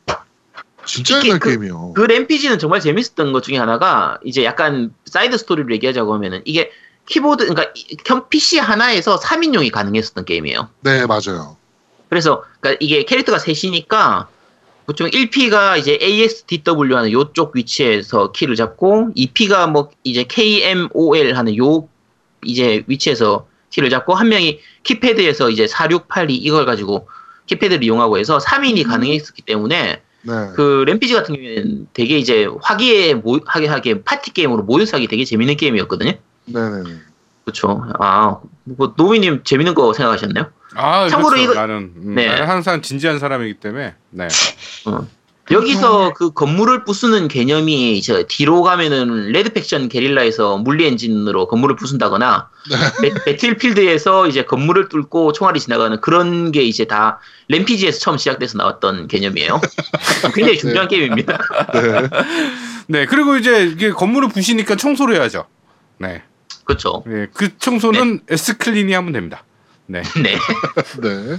진짜 0.85 1.21
옛날 1.23 1.39
그- 1.39 1.49
게임이요. 1.49 1.93
그 1.95 2.01
Rampage는 2.01 2.59
정말 2.59 2.79
재밌었던 2.79 3.31
것 3.33 3.43
중에 3.43 3.57
하나가 3.57 4.19
이제 4.23 4.43
약간 4.43 4.93
side 5.05 5.37
story를 5.37 5.71
얘기하자고 5.75 6.13
하면은 6.13 6.41
이게 6.45 6.71
키보드 7.07 7.45
그러니까 7.47 7.71
이- 7.75 7.97
현- 8.05 8.27
PC 8.29 8.59
하나에서 8.59 9.19
3인용이 9.19 9.71
가능했었던 9.71 10.25
게임이에요. 10.25 10.69
네, 10.81 11.05
맞아요. 11.05 11.57
그래서 12.09 12.43
그러니까 12.59 12.77
이게 12.83 13.03
캐릭터가 13.03 13.39
셋이니까 13.39 14.27
보통 14.85 15.09
1P가 15.09 15.77
이제 15.79 15.97
ASDW 16.01 16.95
하는 16.95 17.11
요쪽 17.11 17.55
위치에서 17.55 18.31
키를 18.31 18.55
잡고 18.55 19.09
2P가 19.15 19.69
뭐 19.69 19.89
이제 20.03 20.23
KMOL 20.23 21.33
하는 21.35 21.57
요 21.57 21.87
이제 22.43 22.83
위치에서 22.87 23.47
키를 23.69 23.89
잡고 23.89 24.13
한 24.13 24.29
명이 24.29 24.59
키패드에서 24.83 25.49
이제 25.49 25.65
4682 25.67 26.35
이걸 26.35 26.65
가지고 26.65 27.07
키패드를 27.47 27.83
이용하고 27.83 28.17
해서 28.19 28.37
3인이 28.37 28.85
가능했었기 28.85 29.41
때문에 29.43 30.01
네. 30.23 30.33
그 30.55 30.83
램피지 30.87 31.13
같은 31.13 31.35
경우에는 31.35 31.87
되게 31.93 32.17
이제 32.17 32.47
화기에 32.61 33.15
모, 33.15 33.39
하게 33.45 33.67
하게 33.67 34.01
파티 34.03 34.31
게임으로 34.33 34.63
모여서 34.63 34.97
하기 34.97 35.07
되게 35.07 35.25
재밌는 35.25 35.57
게임이었거든요. 35.57 36.13
네네네. 36.45 36.89
그렇죠. 37.45 37.85
아, 37.99 38.39
뭐 38.63 38.93
노미님 38.95 39.43
재밌는 39.43 39.73
거 39.73 39.91
생각하셨나요? 39.93 40.45
아, 40.75 41.07
참고로 41.09 41.35
그렇죠. 41.35 41.51
이거- 41.51 41.53
나는 41.59 41.75
음, 41.97 42.15
네. 42.15 42.27
나는 42.27 42.47
항상 42.47 42.81
진지한 42.81 43.19
사람이기 43.19 43.55
때문에. 43.55 43.95
네. 44.11 44.27
여기서 45.51 46.13
그 46.13 46.31
건물을 46.31 46.85
부수는 46.85 47.27
개념이 47.27 48.01
저 48.01 48.23
뒤로 48.23 48.61
가면은 48.61 49.31
Red 49.31 49.51
Faction 49.51 49.89
Guerrilla에서 49.89 50.57
물리 50.57 50.85
엔진으로 50.85 51.47
건물을 51.47 51.75
부순다거나 51.75 52.49
배, 53.01 53.13
Battlefield에서 53.25 54.27
이제 54.27 54.45
건물을 54.45 54.87
뚫고 54.87 55.33
총알이 55.33 55.59
지나가는 55.59 55.99
그런 55.99 56.51
게 56.51 56.61
이제 56.63 56.85
다 56.85 57.19
Rampage에서 57.49 57.99
처음 57.99 58.17
시작돼서 58.17 58.57
나왔던 58.57 59.07
개념이에요. 59.07 59.59
굉장히 60.33 60.57
중요한 60.57 60.87
게임입니다. 60.87 61.37
네. 61.73 62.09
네. 62.87 63.05
그리고 63.05 63.35
이제 63.35 63.65
이게 63.65 63.91
건물을 63.91 64.29
부시니까 64.29 64.77
청소를 64.77 65.15
해야죠. 65.15 65.45
네. 65.97 66.23
그렇죠. 66.63 67.03
네. 67.05 67.27
그 67.33 67.57
청소는 67.57 68.21
S 68.29 68.57
클린이 68.57 68.93
하면 68.93 69.11
됩니다. 69.11 69.43
네. 69.87 70.01
네. 70.23 70.37
네. 71.01 71.37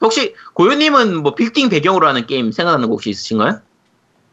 혹시 0.00 0.34
고현님은 0.54 1.16
뭐 1.22 1.34
빌딩 1.34 1.68
배경으로 1.68 2.06
하는 2.08 2.26
게임 2.26 2.52
생각나는 2.52 2.88
거 2.88 2.92
혹시 2.94 3.10
있으신가요? 3.10 3.60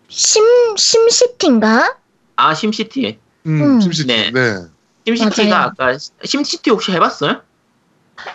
심 0.08 0.44
SimCity인가? 0.78 1.98
아 2.36 2.54
SimCity. 2.54 3.18
음, 3.48 3.62
음. 3.62 3.82
SimCity. 3.82 4.08
네. 4.08 4.32
네. 4.32 4.58
SimCity가 5.06 5.50
맞아요. 5.58 5.70
아까 5.72 5.98
SimCity 6.24 6.70
혹시 6.70 6.92
해봤어요? 6.92 7.42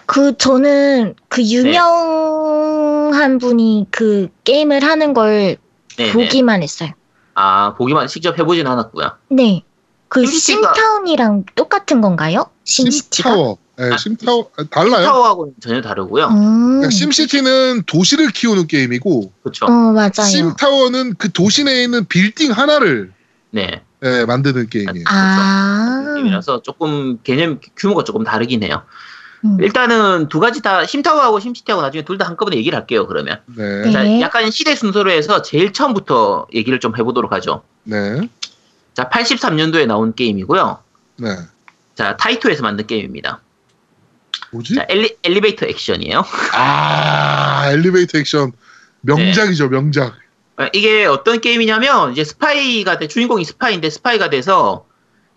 그 0.06 0.36
저는 0.36 1.14
그 1.28 1.42
유명한 1.42 3.38
분이 3.38 3.86
그 3.90 4.28
게임을 4.44 4.82
하는 4.84 5.14
걸 5.14 5.56
네. 5.96 6.12
보기만 6.12 6.62
했어요. 6.62 6.90
아 7.34 7.74
보기만 7.74 8.06
직접 8.08 8.38
해보진 8.38 8.66
않았고요. 8.66 9.12
네. 9.30 9.64
그 10.08 10.22
SimCity가- 10.22 10.74
심타운이랑 10.74 11.44
똑같은 11.54 12.00
건가요? 12.00 12.50
SimCity가? 12.64 13.30
SimTower. 13.30 13.58
네, 13.80 13.94
아, 13.94 13.96
SimTower. 13.96 14.50
아, 14.58 14.64
달라요. 14.70 15.06
타워하고는 15.06 15.54
전혀 15.60 15.80
다르고요. 15.80 16.26
음. 16.26 16.66
그러니까 16.80 16.90
SimCity는 16.90 17.84
도시를 17.86 18.28
키우는 18.30 18.66
게임이고 18.66 19.32
그렇죠. 19.42 19.64
어 19.66 19.70
맞아요. 19.70 20.28
SimTower는 20.28 21.14
그 21.14 21.32
도시 21.32 21.64
내에 21.64 21.84
있는 21.84 22.04
빌딩 22.04 22.52
하나를 22.52 23.12
네. 23.50 23.82
예, 24.02 24.24
만드는 24.26 24.68
게임이에요. 24.68 25.04
아. 25.08 26.12
게임이라서 26.14 26.62
조금 26.62 27.18
개념 27.22 27.58
규모가 27.76 28.04
조금 28.04 28.22
다르긴 28.22 28.62
해요. 28.62 28.82
음. 29.46 29.56
일단은 29.60 30.28
두 30.28 30.40
가지 30.40 30.60
다 30.60 30.84
SimTower하고 30.84 31.40
SimCity하고 31.40 31.80
나중에 31.80 32.04
둘 32.04 32.18
다 32.18 32.26
한꺼번에 32.26 32.56
얘기를 32.58 32.78
할게요. 32.78 33.06
그러면 33.06 33.40
네. 33.56 33.82
네. 33.84 33.92
자, 33.92 34.20
약간 34.20 34.50
시대 34.50 34.74
순서로 34.76 35.10
해서 35.10 35.40
제일 35.40 35.72
처음부터 35.72 36.48
얘기를 36.54 36.78
좀 36.80 36.94
해보도록 36.98 37.32
하죠. 37.32 37.62
네. 37.84 38.28
자, 38.92 39.08
83년도에 39.08 39.86
나온 39.86 40.14
게임이고요. 40.14 40.78
네. 41.16 41.36
자, 41.94 42.16
타이토에서 42.18 42.62
만든 42.62 42.86
게임입니다. 42.86 43.40
뭐지? 44.53 44.74
자, 44.74 44.86
엘리, 44.88 45.16
엘리베이터 45.22 45.66
액션이에요. 45.66 46.24
아 46.55 47.70
엘리베이터 47.72 48.18
액션 48.18 48.53
명작이죠 49.03 49.68
명작. 49.68 50.14
어, 50.59 50.66
이게 50.72 51.07
어떤 51.07 51.40
게임이냐면 51.40 52.12
이제 52.12 52.24
스파이가 52.24 52.98
돼 52.98 53.09
주인공이 53.09 53.44
스파이인데 53.44 53.88
스파이가 53.90 54.30
돼서 54.30 54.86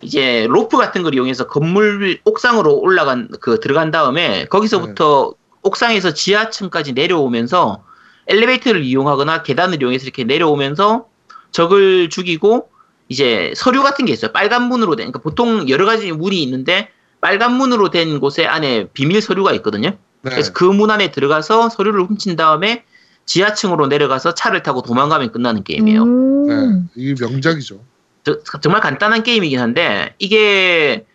이제 0.02 0.48
로프 0.50 0.78
같은 0.78 1.04
걸 1.04 1.14
이용해서 1.14 1.48
건물 1.48 2.20
옥상으로 2.26 2.80
올라간 2.80 3.30
그 3.40 3.60
들어간 3.60 3.92
다음에 3.92 4.46
거기서부터 4.46 5.34
옥상에서 5.62 6.14
지하층까지 6.14 6.94
내려오면서 6.94 7.84
엘리베이터를 8.28 8.84
이용하거나 8.84 9.44
계단을 9.44 9.82
이용해서 9.82 10.04
이렇게 10.04 10.26
내려오면서 10.26 11.08
적을 11.52 12.10
죽이고 12.10 12.70
이제 13.08 13.54
서류 13.56 13.84
같은 13.84 14.06
게 14.06 14.14
있어요. 14.14 14.32
빨간 14.32 14.64
문으로 14.64 14.96
된 14.96 15.12
그러니까 15.12 15.20
보통 15.20 15.70
여러 15.70 15.86
가지 15.86 16.12
문이 16.12 16.42
있는데 16.44 16.90
빨간 17.24 17.54
문으로 17.54 17.90
된 17.90 18.20
곳에 18.20 18.46
안에 18.46 18.88
비밀 18.94 19.22
서류가 19.22 19.54
있거든요. 19.54 19.92
네. 20.24 20.30
그래서 20.30 20.52
그 20.52 20.66
문 20.66 20.92
안에 20.92 21.12
들어가서 21.12 21.70
서류를 21.70 22.04
훔친 22.04 22.36
다음에 22.36 22.84
지하층으로 23.26 23.88
내려가서 23.88 24.34
차를 24.34 24.62
타고 24.62 24.82
도망가면 24.82 25.32
끝나는 25.32 25.64
게임이에요. 25.64 26.04
음. 26.04 26.48
네, 26.48 27.02
이게 27.02 27.26
명작이죠. 27.26 27.80
저- 28.26 28.40
정말 28.60 28.82
간단한 28.82 29.24
게임이긴 29.24 29.58
한데 29.60 30.16
이게 30.20 31.06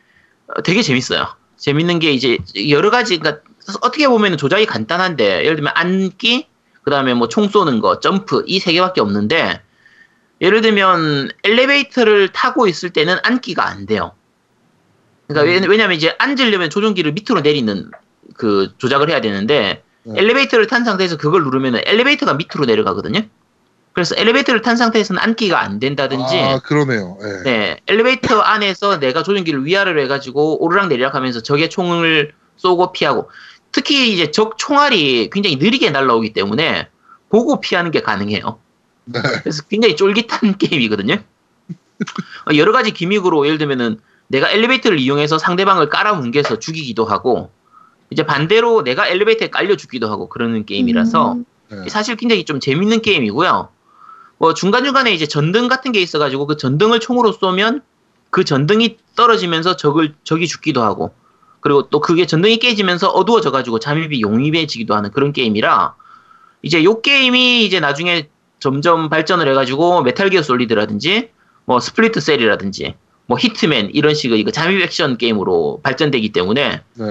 어, 0.46 0.62
되게 0.62 0.80
재밌어요. 0.80 1.26
재밌는 1.58 1.98
게 1.98 2.12
이제 2.12 2.38
여러 2.70 2.90
가지 2.90 3.18
그러니까 3.18 3.42
어떻게 3.82 4.08
보면 4.08 4.38
조작이 4.38 4.64
간단한데 4.64 5.44
예를 5.44 5.56
들면 5.56 5.72
앉기 5.76 6.46
그다음에 6.84 7.12
뭐 7.12 7.28
총 7.28 7.48
쏘는 7.48 7.80
거 7.80 8.00
점프 8.00 8.44
이 8.46 8.60
세 8.60 8.72
개밖에 8.72 9.02
없는데 9.02 9.60
예를 10.40 10.62
들면 10.62 11.28
엘리베이터를 11.44 12.28
타고 12.28 12.66
있을 12.66 12.90
때는 12.90 13.18
앉기가 13.22 13.66
안 13.68 13.84
돼요. 13.84 14.12
그러니까 15.28 15.42
왜- 15.52 15.66
왜냐면 15.70 15.96
이제 15.96 16.14
앉으려면 16.18 16.70
조종기를 16.70 17.12
밑으로 17.12 17.40
내리는 17.42 17.90
그 18.34 18.72
조작을 18.78 19.10
해야 19.10 19.20
되는데 19.20 19.82
네. 20.04 20.14
엘리베이터를 20.20 20.66
탄 20.66 20.84
상태에서 20.84 21.16
그걸 21.16 21.42
누르면 21.44 21.80
엘리베이터가 21.84 22.34
밑으로 22.34 22.64
내려가거든요. 22.64 23.20
그래서 23.92 24.14
엘리베이터를 24.16 24.62
탄 24.62 24.76
상태에서는 24.76 25.20
앉기가 25.20 25.60
안 25.60 25.80
된다든지 25.80 26.38
아 26.38 26.60
그러네요. 26.60 27.18
네. 27.20 27.42
네, 27.42 27.76
엘리베이터 27.88 28.40
안에서 28.40 28.98
내가 29.00 29.22
조종기를 29.22 29.66
위아래로 29.66 30.00
해가지고 30.02 30.62
오르락 30.64 30.88
내리락 30.88 31.14
하면서 31.14 31.42
적의 31.42 31.68
총을 31.68 32.32
쏘고 32.56 32.92
피하고 32.92 33.28
특히 33.72 34.12
이제 34.12 34.30
적 34.30 34.56
총알이 34.56 35.30
굉장히 35.32 35.56
느리게 35.56 35.90
날라오기 35.90 36.32
때문에 36.32 36.88
보고 37.28 37.60
피하는 37.60 37.90
게 37.90 38.00
가능해요. 38.00 38.58
네. 39.06 39.20
그래서 39.42 39.62
굉장히 39.68 39.96
쫄깃한 39.96 40.56
게임이거든요. 40.58 41.14
어, 41.14 42.50
여러 42.56 42.72
가지 42.72 42.92
기믹으로 42.92 43.46
예를 43.46 43.58
들면은 43.58 43.98
내가 44.28 44.50
엘리베이터를 44.50 44.98
이용해서 44.98 45.38
상대방을 45.38 45.88
깔아뭉개서 45.88 46.58
죽이기도 46.58 47.04
하고 47.04 47.50
이제 48.10 48.24
반대로 48.24 48.82
내가 48.82 49.08
엘리베이터에 49.08 49.48
깔려 49.48 49.76
죽기도 49.76 50.08
하고 50.08 50.28
그러는 50.28 50.64
게임이라서 50.64 51.32
음. 51.32 51.44
네. 51.70 51.88
사실 51.88 52.16
굉장히 52.16 52.44
좀 52.44 52.60
재밌는 52.60 53.02
게임이고요. 53.02 53.68
뭐 54.38 54.54
중간중간에 54.54 55.12
이제 55.12 55.26
전등 55.26 55.68
같은 55.68 55.92
게 55.92 56.00
있어가지고 56.00 56.46
그 56.46 56.56
전등을 56.56 57.00
총으로 57.00 57.32
쏘면 57.32 57.82
그 58.30 58.44
전등이 58.44 58.98
떨어지면서 59.16 59.76
적을, 59.76 60.14
적이 60.24 60.46
죽기도 60.46 60.82
하고 60.82 61.12
그리고 61.60 61.88
또 61.88 62.00
그게 62.00 62.24
전등이 62.26 62.58
깨지면서 62.58 63.08
어두워져가지고 63.08 63.80
잠입이 63.80 64.20
용이해지기도 64.20 64.94
하는 64.94 65.10
그런 65.10 65.32
게임이라 65.32 65.94
이제 66.62 66.84
요 66.84 67.00
게임이 67.00 67.64
이제 67.64 67.80
나중에 67.80 68.28
점점 68.60 69.08
발전을 69.08 69.48
해가지고 69.48 70.02
Metal 70.02 70.30
Gear 70.30 70.42
Solid라든지 70.42 71.30
뭐 71.64 71.80
Splinter 71.80 72.20
Cell이라든지 72.20 72.94
뭐 73.28 73.36
Hitman 73.38 73.90
이런 73.92 74.14
식의 74.14 74.40
이거 74.40 74.50
잠입 74.50 74.80
액션 74.80 75.18
게임으로 75.18 75.80
발전되기 75.82 76.32
때문에 76.32 76.82
네. 76.94 77.04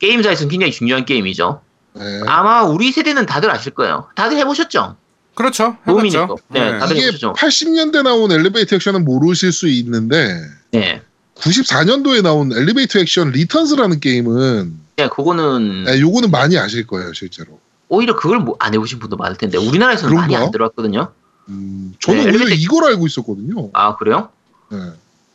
게임사에서는 0.00 0.50
굉장히 0.50 0.72
중요한 0.72 1.04
게임이죠. 1.06 1.62
네. 1.94 2.20
아마 2.26 2.64
우리 2.64 2.90
세대는 2.92 3.24
다들 3.26 3.50
아실 3.50 3.72
거예요. 3.72 4.08
다들 4.16 4.36
해보셨죠? 4.38 4.96
그렇죠. 5.34 5.76
해봤죠. 5.86 6.36
네, 6.48 6.76
다들 6.78 6.96
이게 6.96 7.06
해보시죠. 7.06 7.34
80년대 7.34 8.02
나온 8.02 8.32
엘리베이터 8.32 8.74
액션은 8.76 9.04
모르실 9.04 9.52
수 9.52 9.68
있는데 9.68 10.40
네. 10.72 11.02
94년도에 11.36 12.22
나온 12.22 12.52
엘리베이터 12.52 12.98
액션 12.98 13.30
Returns라는 13.30 14.00
게임은 14.00 14.74
네, 14.96 15.08
그거는 15.08 15.84
네, 15.84 16.00
요거는 16.00 16.30
많이 16.32 16.58
아실 16.58 16.84
거예요 16.86 17.12
실제로. 17.12 17.58
오히려 17.88 18.16
그걸 18.16 18.40
뭐 18.40 18.56
안 18.58 18.74
해보신 18.74 18.98
분도 18.98 19.16
많을 19.16 19.36
텐데 19.36 19.56
우리나라에서는 19.56 20.14
많이 20.14 20.28
그런가? 20.28 20.46
안 20.46 20.50
들어왔거든요. 20.50 21.12
음, 21.48 21.94
저는 22.00 22.24
네, 22.24 22.30
오히려 22.30 22.44
엘리베이터- 22.44 22.58
이걸 22.60 22.84
알고 22.90 23.06
있었거든요. 23.06 23.70
아 23.72 23.96
그래요? 23.96 24.30
네. 24.70 24.78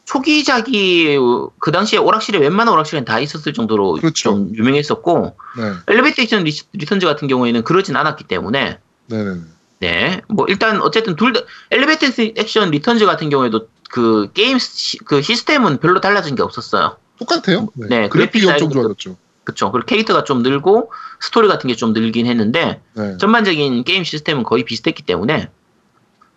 초기작이 0.06 1.18
그 1.60 1.72
당시에 1.72 2.00
오락실에 2.00 2.38
웬만한 2.40 2.74
오락실엔 2.74 3.06
다 3.06 3.20
있었을 3.20 3.54
정도로 3.54 3.94
그렇죠. 3.94 4.14
좀 4.30 4.52
유명했었고 4.56 5.36
네. 5.58 5.74
엘리베이터 5.88 6.22
액션 6.22 6.44
리, 6.44 6.56
Returns 6.74 7.06
같은 7.06 7.28
경우에는 7.28 7.64
그러진 7.64 7.96
않았기 7.96 8.26
때문에 8.26 8.80
네, 9.08 9.24
네. 9.24 9.36
네, 9.80 10.22
뭐 10.28 10.46
일단 10.48 10.82
어쨌든 10.82 11.16
둘 11.16 11.34
다 11.34 11.42
엘리베이터 11.72 12.06
액션 12.38 12.70
리턴즈 12.72 13.06
같은 13.06 13.30
경우에도 13.30 13.68
그 13.90 14.30
게임 14.34 14.58
시, 14.60 14.98
그 15.00 15.22
시스템은 15.22 15.78
별로 15.80 16.00
달라진 16.02 16.36
게 16.36 16.44
없었어요. 16.44 16.98
똑같아요. 17.20 17.70
네. 17.76 17.88
네, 17.88 18.10
그래픽이 18.10 18.46
그래픽 18.46 18.64
엄청 18.64 18.70
좋아졌죠. 18.70 19.18
그쵸. 19.44 19.72
그리고 19.72 19.86
캐릭터가 19.86 20.24
좀 20.24 20.42
늘고 20.44 20.92
스토리 21.20 21.48
같은 21.48 21.68
게 21.68 21.76
좀 21.76 21.94
늘긴 21.94 22.26
했는데 22.26 22.82
네. 22.94 23.18
전반적인 23.18 23.84
게임 23.84 24.04
시스템은 24.04 24.44
거의 24.44 24.66
비슷했기 24.66 25.04
때문에 25.04 25.50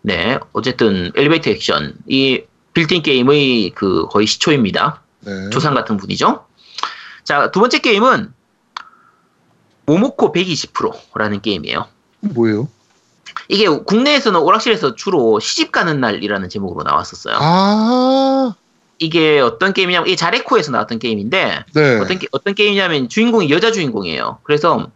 네 0.03 0.39
어쨌든 0.53 1.11
엘리베이터 1.16 1.51
액션 1.51 1.95
이 2.07 2.43
빌딩 2.79 3.03
게임의 3.03 3.72
그 3.74 4.07
거의 4.07 4.29
시초입니다 4.29 5.03
네. 5.20 5.51
조상 5.51 5.74
같은 5.74 5.97
분이죠 5.97 6.45
자 7.24 7.51
두 7.51 7.59
번째 7.59 7.81
게임은 7.81 8.33
모모코 9.87 10.31
120%라는 10.33 11.41
게임이에요 11.41 11.89
뭐예요? 12.20 12.68
이게 13.49 13.66
국내에서는 13.68 14.39
오락실에서 14.39 14.95
주로 14.95 15.41
시집 15.41 15.72
가는 15.72 16.01
날이라는 16.01 16.49
제목으로 16.49 16.85
나왔었어요 16.85 17.37
아, 17.41 18.55
이게 18.99 19.41
어떤 19.41 19.72
게임이냐면 19.72 20.07
이게 20.07 20.14
자레코에서 20.14 20.70
나왔던 20.70 21.01
게임인데 21.01 21.64
네. 21.74 21.99
어떤, 21.99 22.18
게, 22.20 22.29
어떤 22.31 22.55
게임이냐면 22.55 23.09
주인공이 23.09 23.51
여자 23.51 23.72
주인공이에요 23.72 24.39
그래서 24.45 24.89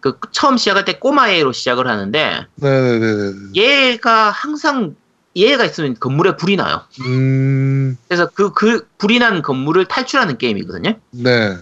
그 0.00 0.18
처음 0.32 0.56
시작할 0.56 0.86
때 0.86 0.98
꼬마애로 0.98 1.52
시작을 1.52 1.86
하는데 1.86 2.46
네, 2.54 2.80
네, 2.80 2.98
네, 2.98 3.32
네. 3.32 3.60
얘가 3.60 4.30
항상 4.30 4.94
얘가 5.36 5.64
있으면 5.64 5.94
건물에 5.98 6.36
불이 6.36 6.56
나요. 6.56 6.82
음, 7.02 7.96
그래서 8.08 8.28
그, 8.32 8.52
그 8.52 8.88
불이 8.98 9.18
난 9.18 9.42
건물을 9.42 9.84
탈출하는 9.84 10.38
게임이거든요. 10.38 10.94
네. 11.10 11.56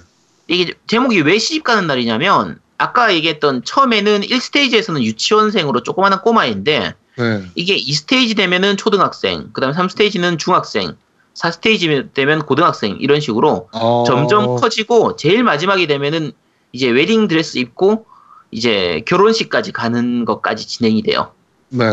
이게 0.46 0.74
제목이 0.86 1.20
왜 1.22 1.38
시집 1.38 1.64
가는 1.64 1.86
날이냐면 1.86 2.60
아까 2.78 3.12
얘기했던 3.14 3.64
처음에는 3.64 4.22
1스테이지에서는 4.22 5.02
유치원생으로 5.02 5.82
조그마한 5.82 6.22
꼬마인데 6.22 6.94
네. 7.16 7.42
이게 7.54 7.76
2스테이지 7.76 8.36
되면은 8.36 8.76
초등학생, 8.76 9.50
그 9.52 9.60
다음에 9.60 9.74
3스테이지는 9.74 10.38
중학생, 10.38 10.96
4스테이지 11.34 12.14
되면 12.14 12.40
고등학생 12.46 12.96
이런 13.00 13.20
식으로 13.20 13.68
어, 13.72 14.04
점점 14.06 14.56
커지고 14.56 15.16
제일 15.16 15.42
마지막이 15.42 15.86
되면은 15.86 16.32
이제 16.72 16.88
웨딩 16.88 17.28
드레스 17.28 17.58
입고 17.58 18.06
이제 18.50 19.02
결혼식까지 19.06 19.72
가는 19.72 20.24
것까지 20.24 20.66
진행이 20.68 21.02
돼요. 21.02 21.32
네. 21.70 21.86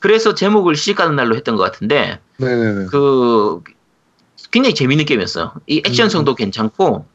그래서 0.00 0.34
제목을 0.34 0.74
시집 0.76 0.96
가는 0.96 1.14
날로 1.14 1.36
했던 1.36 1.56
것 1.56 1.62
같은데 1.62 2.18
네, 2.38 2.46
네, 2.56 2.72
네. 2.74 2.86
그 2.90 3.60
굉장히 4.50 4.74
재밌는 4.74 5.04
게임이었어요. 5.04 5.52
이 5.68 5.82
액션성도 5.86 6.34
괜찮고 6.34 7.06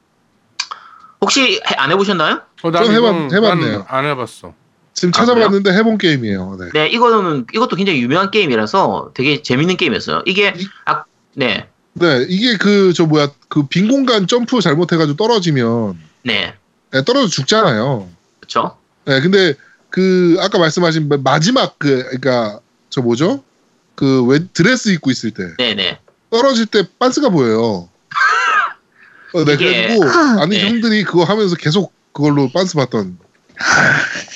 혹시 1.21 1.55
해- 1.55 1.75
안 1.77 1.91
해보셨나요? 1.91 2.41
어, 2.63 2.71
난좀 2.71 2.93
해봤- 2.93 3.33
해봤네요. 3.33 3.85
난안 3.89 4.05
해봤어. 4.11 4.53
지금 4.93 5.09
아, 5.09 5.11
찾아봤는데 5.17 5.73
해본 5.73 5.97
게임이에요. 5.97 6.57
네. 6.59 6.69
네, 6.73 6.87
이거는 6.87 7.47
이것도 7.53 7.75
굉장히 7.75 8.01
유명한 8.01 8.31
게임이라서 8.31 9.11
되게 9.13 9.41
재밌는 9.41 9.75
게임이었어요. 9.77 10.21
이게 10.25 10.53
이- 10.55 10.67
아, 10.85 11.03
네, 11.33 11.67
네, 11.93 12.25
이게 12.29 12.57
그 12.57 12.93
저 12.93 13.05
뭐야 13.05 13.29
그 13.49 13.67
빈 13.67 13.87
공간 13.89 14.27
점프 14.27 14.61
잘못해가지고 14.61 15.17
떨어지면 15.17 15.97
네, 16.23 16.53
네, 16.91 17.03
떨어져 17.03 17.27
죽잖아요. 17.27 18.07
그렇죠. 18.39 18.77
네, 19.05 19.19
근데 19.21 19.55
그 19.89 20.37
아까 20.39 20.59
말씀하신 20.59 21.09
마- 21.09 21.17
마지막 21.17 21.77
그 21.79 22.03
그러니까 22.03 22.59
저 22.95 23.01
뭐죠? 23.01 23.43
그 23.95 24.23
왜 24.25 24.39
드레스 24.53 24.87
입고 24.89 25.11
있을 25.11 25.31
때 25.31 25.43
네, 25.57 25.73
네, 25.75 25.99
떨어질 26.29 26.65
때 26.65 26.83
빤스가 26.97 27.27
보여요. 27.27 27.89
어, 29.33 29.43
네, 29.43 29.53
이게- 29.53 29.87
그래가지고 29.87 30.05
아는 30.39 30.49
네. 30.49 30.65
형들이 30.65 31.03
그거 31.03 31.25
하면서 31.25 31.57
계속 31.57 31.91
그걸로 32.13 32.49
빤스 32.53 32.75
봤던. 32.75 33.17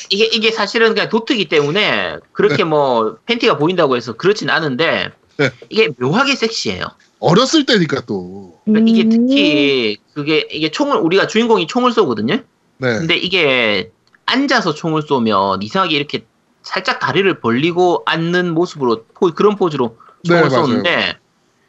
이게 0.09 0.25
이게 0.25 0.51
사실은 0.51 0.93
그냥 0.93 1.07
도트기 1.09 1.47
때문에 1.47 2.17
그렇게 2.33 2.65
뭐 2.65 3.17
팬티가 3.25 3.57
보인다고 3.57 3.95
해서 3.95 4.13
그렇진 4.13 4.49
않은데 4.49 5.09
네. 5.37 5.51
이게 5.69 5.89
묘하게 5.97 6.35
섹시해요. 6.35 6.83
어렸을 7.19 7.65
때니까 7.65 8.01
또. 8.05 8.59
그러니까 8.65 8.91
이게 8.91 9.03
음. 9.03 9.09
특히 9.09 9.97
그게 10.13 10.47
이게 10.51 10.69
총을 10.69 10.97
우리가 10.97 11.27
주인공이 11.27 11.67
총을 11.67 11.93
쏘거든요. 11.93 12.35
네. 12.77 12.97
근데 12.97 13.15
이게 13.15 13.91
앉아서 14.25 14.73
총을 14.73 15.03
쏘면 15.03 15.61
이상하게 15.63 15.95
이렇게 15.95 16.25
살짝 16.63 16.99
다리를 16.99 17.39
벌리고 17.39 18.03
앉는 18.05 18.53
모습으로 18.53 19.05
포- 19.13 19.33
그런 19.33 19.55
포즈로 19.55 19.97
총을 20.23 20.41
네, 20.43 20.49
맞아요. 20.49 20.65
쏘는데 20.65 21.17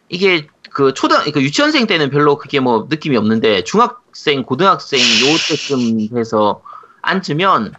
이게 0.08 0.46
그 0.72 0.94
초등 0.94 1.18
그 1.32 1.42
유치원생 1.42 1.86
때는 1.86 2.10
별로 2.10 2.36
그게 2.38 2.60
뭐 2.60 2.86
느낌이 2.88 3.16
없는데 3.16 3.64
중학 3.64 4.00
중학생, 4.12 4.42
고등학생 4.42 4.98
요 5.00 5.36
때쯤 5.48 6.08
돼서 6.08 6.62
앉으면 7.02 7.72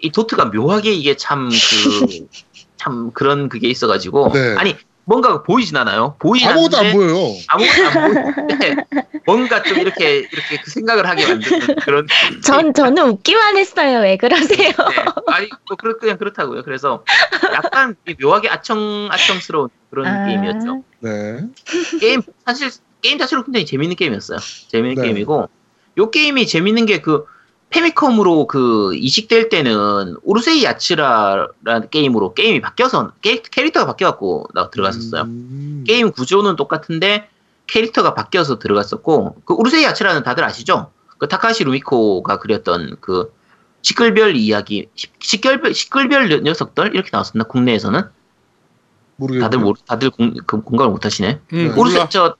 이 0.00 0.10
도트가 0.12 0.46
묘하게 0.46 0.92
이게 0.92 1.16
참 1.16 1.48
그 1.48 2.26
참 2.76 3.10
그런 3.12 3.48
그게 3.48 3.68
있어가지고 3.68 4.30
네. 4.32 4.54
아니 4.56 4.76
뭔가가 5.06 5.42
보이진 5.44 5.76
않아요. 5.76 6.16
보이진 6.18 6.48
아무것도 6.48 6.76
안 6.78 6.92
보여요. 6.92 7.32
아무것도 7.46 7.86
안 7.86 8.12
보이는데 8.12 8.76
뭔가 9.24 9.62
좀 9.62 9.78
이렇게 9.78 10.18
이렇게 10.18 10.60
그 10.62 10.70
생각을 10.70 11.08
하게 11.08 11.26
만드는 11.28 11.76
그런 11.76 12.06
전 12.44 12.74
저는 12.74 13.10
웃기만 13.10 13.56
했어요. 13.56 14.00
왜 14.00 14.16
그러세요? 14.16 14.70
네. 14.70 15.04
아니 15.28 15.48
뭐 15.68 15.76
그렇 15.76 15.96
그냥 15.98 16.18
그렇다고요. 16.18 16.64
그래서 16.64 17.04
약간 17.52 17.94
묘하게 18.20 18.48
아청 18.48 19.08
아청스러운 19.12 19.68
그런 19.90 20.06
아. 20.08 20.26
게임이었죠. 20.26 20.82
네. 20.98 21.40
게임 22.00 22.22
사실 22.44 22.70
게임 23.00 23.18
자체로 23.18 23.44
굉장히 23.44 23.64
재밌는 23.64 23.94
게임이었어요. 23.94 24.38
재밌는 24.68 24.96
네. 24.96 25.02
게임이고 25.02 25.48
요 25.98 26.10
게임이 26.10 26.48
재밌는 26.48 26.86
게 26.86 27.00
그 27.00 27.26
페미컴으로 27.80 28.46
그 28.46 28.94
이식될 28.94 29.50
때는 29.50 30.16
우르세이 30.22 30.64
야츠라라는 30.64 31.90
게임으로 31.90 32.32
게임이 32.32 32.62
바뀌어서 32.62 33.12
게- 33.20 33.42
캐릭터가 33.42 33.84
바뀌어갖고 33.86 34.48
나 34.54 34.70
들어갔었어요. 34.70 35.22
음. 35.22 35.84
게임 35.86 36.10
구조는 36.10 36.56
똑같은데 36.56 37.28
캐릭터가 37.66 38.14
바뀌어서 38.14 38.58
들어갔었고 38.58 39.36
그 39.44 39.54
우르세이 39.54 39.84
야츠라는 39.84 40.22
다들 40.22 40.42
아시죠? 40.44 40.90
그 41.18 41.28
타카시 41.28 41.64
루미코가 41.64 42.38
그렸던 42.38 42.96
그 43.00 43.32
시끌별 43.82 44.36
이야기 44.36 44.88
시- 44.94 45.08
시끌별 45.20 45.74
시끌별 45.74 46.42
녀석들 46.44 46.94
이렇게 46.94 47.10
나왔었나 47.12 47.44
국내에서는 47.44 48.02
모르겠네요. 49.16 49.44
다들 49.44 49.58
모르 49.58 49.78
다들 49.86 50.10
공, 50.10 50.34
그 50.46 50.62
공감을 50.62 50.92
못하시네. 50.92 51.40
음. 51.52 51.74
우르세 51.76 52.06
저 52.08 52.36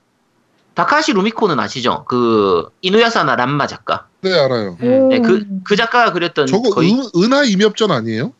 다카시 0.75 1.13
루미코는 1.13 1.59
아시죠? 1.61 2.05
그 2.07 2.69
이누야사나 2.83 3.37
람마 3.37 3.67
작가. 3.67 4.09
네 4.27 4.39
알아요. 4.39 4.77
음. 4.81 5.09
네, 5.09 5.21
그, 5.21 5.47
그 5.63 5.77
작가가 5.77 6.13
그렸던 6.13 6.47
저거 6.47 6.71
거의 6.71 6.93
은, 6.93 7.05
은하 7.17 7.45
임협전 7.45 7.93
아니에요? 7.93 8.33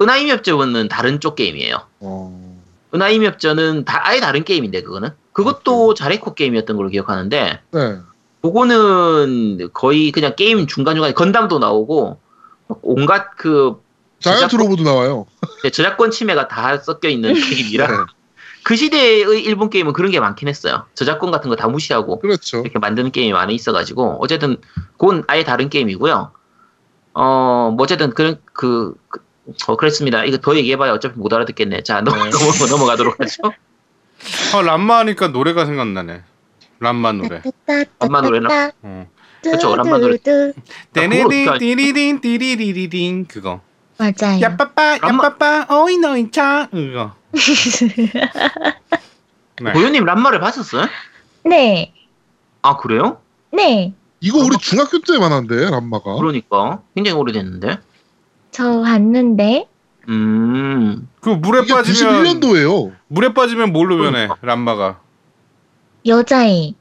은하 0.00 0.16
임협전은 0.16 0.88
다른 0.88 1.20
쪽 1.20 1.36
게임이에요. 1.36 1.76
어. 2.00 2.58
은하 2.94 3.10
임협전은 3.10 3.84
다 3.84 4.00
아예 4.04 4.20
다른 4.20 4.44
게임인데 4.44 4.82
그거는 4.82 5.10
그것도 5.32 5.94
자레코 5.94 6.34
게임이었던 6.34 6.76
걸로 6.76 6.88
기억하는데 6.88 7.60
네. 7.70 7.96
그거는 8.42 9.68
거의 9.72 10.12
그냥 10.12 10.34
게임 10.34 10.66
중간 10.66 10.96
중간에 10.96 11.12
건담도 11.12 11.58
나오고 11.58 12.18
온갖 12.82 13.36
그 13.36 13.80
자이언트 14.20 14.56
로보도 14.56 14.82
나와요. 14.82 15.26
네, 15.62 15.70
저작권 15.70 16.10
침해가 16.10 16.48
다 16.48 16.78
섞여 16.78 17.08
있는 17.08 17.34
게임이라 17.36 17.86
네. 17.86 17.94
그 18.64 18.76
시대의 18.76 19.42
일본 19.42 19.70
게임은 19.70 19.92
그런 19.92 20.10
게 20.10 20.20
많긴 20.20 20.48
했어요. 20.48 20.86
저작권 20.94 21.30
같은 21.30 21.50
거 21.50 21.56
다 21.56 21.68
무시하고 21.68 22.18
그렇죠. 22.20 22.58
이렇게 22.60 22.78
만드는 22.78 23.10
게임이 23.10 23.32
많이 23.32 23.54
있어가지고 23.54 24.18
어쨌든 24.20 24.56
그건 24.98 25.24
아예 25.26 25.42
다른 25.44 25.68
게임이고요. 25.68 26.32
어, 27.14 27.74
뭐 27.76 27.82
어쨌든 27.84 28.10
그런 28.10 28.38
그, 28.52 28.94
그 29.08 29.20
어, 29.66 29.76
그랬습니다. 29.76 30.24
이거 30.24 30.38
더 30.38 30.54
얘기해봐야 30.56 30.92
어차피 30.92 31.18
못 31.18 31.32
알아듣겠네. 31.32 31.82
자, 31.82 32.00
넘, 32.00 32.14
네. 32.16 32.30
넘어, 32.30 32.66
넘어가도록 32.70 33.18
하죠. 33.20 33.42
어, 34.54 34.62
람마 34.62 34.98
하니까 35.00 35.28
노래가 35.28 35.66
생각나네. 35.66 36.22
람마 36.78 37.12
노래. 37.12 37.42
람마 37.98 38.20
노래나? 38.22 38.70
어. 38.82 39.06
그쵸, 39.42 39.74
람마 39.74 39.98
노래. 39.98 40.16
알지? 40.24 40.54
띠리딘 41.58 42.20
띠리리리딘 42.20 43.26
그거. 43.26 43.60
맞아요. 43.98 44.40
야빠빠 44.40 44.98
람마- 44.98 45.24
야빠빠 45.24 45.66
어이 45.68 45.98
너이 45.98 46.30
차 46.30 46.68
그거. 46.70 47.14
네. 49.62 49.72
고현님 49.72 50.04
람마를 50.04 50.40
봤었어요? 50.40 50.86
네, 51.44 51.92
아, 52.62 52.76
그래요? 52.76 53.18
네. 53.52 53.92
이거 54.20 54.38
우리 54.38 54.56
중학교 54.58 55.00
때만 55.00 55.32
한데 55.32 55.68
람마가. 55.70 56.14
그러니까. 56.14 56.80
굉장히 56.94 57.18
오래됐는데. 57.18 57.78
저 58.52 58.82
봤는데 58.82 59.66
음. 60.08 61.08
그 61.20 61.30
물에 61.30 61.62
이게 61.62 61.74
빠지면 61.74 62.22
91년도예요. 62.22 62.92
물에 63.08 63.34
빠지면 63.34 63.72
뭘로 63.72 63.96
변해? 63.96 64.28
그러니까. 64.28 64.36
람마가. 64.42 65.00
여자애. 66.06 66.72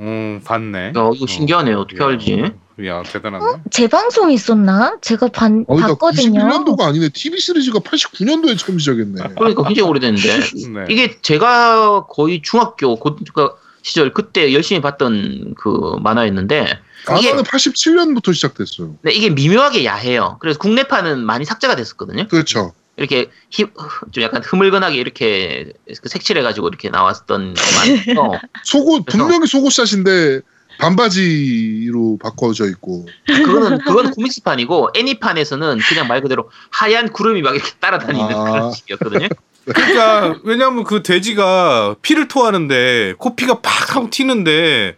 음 0.00 0.40
봤네. 0.44 0.92
야, 0.96 1.10
이거 1.14 1.26
신기하네. 1.26 1.72
어떻게 1.72 2.02
야, 2.02 2.08
알지? 2.08 2.52
야 2.86 3.02
대단하네. 3.02 3.62
재방송 3.70 4.30
있었나? 4.30 4.98
제가 5.00 5.28
반, 5.28 5.64
어, 5.66 5.80
나 5.80 5.88
봤거든요. 5.88 6.40
91년도가 6.40 6.82
아니네. 6.82 7.08
TV 7.08 7.40
시리즈가 7.40 7.80
89년도에 7.80 8.56
처음 8.56 8.78
시작했네. 8.78 9.34
그러니까 9.36 9.64
굉장히 9.64 9.88
오래됐는데. 9.88 10.38
네. 10.72 10.84
이게 10.88 11.20
제가 11.20 12.06
거의 12.06 12.40
중학교 12.42 12.94
고, 12.96 13.16
그 13.34 13.48
시절 13.82 14.12
그때 14.12 14.52
열심히 14.54 14.80
봤던 14.80 15.54
그 15.58 15.96
만화였는데 16.02 16.78
이게 17.18 17.30
만화는 17.30 17.42
87년부터 17.44 18.32
시작됐어요. 18.34 18.96
네, 19.02 19.12
이게 19.12 19.30
미묘하게 19.30 19.84
야해요. 19.84 20.36
그래서 20.40 20.58
국내판은 20.60 21.24
많이 21.24 21.44
삭제가 21.44 21.74
됐었거든요. 21.74 22.28
그렇죠. 22.28 22.74
이렇게 22.96 23.30
힘, 23.50 23.70
좀 24.12 24.22
약간 24.22 24.42
흐물건하게 24.44 24.96
이렇게 24.96 25.72
그 26.02 26.08
색칠해가지고 26.08 26.68
이렇게 26.68 26.90
나왔던 26.90 27.54
만화에서 28.14 28.32
속옷 28.64 29.06
그래서- 29.06 29.18
분명히 29.24 29.46
속옷샷인데 29.48 30.40
반바지로 30.78 32.18
바꿔져 32.22 32.66
있고. 32.68 33.06
그거는 33.26 33.78
그건 33.78 34.10
코믹스판이고 34.10 34.90
애니판에서는 34.94 35.78
그냥 35.88 36.08
말 36.08 36.20
그대로 36.20 36.50
하얀 36.70 37.12
구름이 37.12 37.42
막 37.42 37.54
이렇게 37.54 37.72
따라다니는 37.80 38.34
아. 38.34 38.44
그런 38.44 38.72
식이었거든요. 38.72 39.28
그러니까 39.66 40.34
왜냐면 40.44 40.84
그 40.84 41.02
돼지가 41.02 41.96
피를 42.00 42.28
토하는데 42.28 43.14
코피가 43.18 43.60
팍 43.60 43.96
하고 43.96 44.08
튀는데 44.08 44.96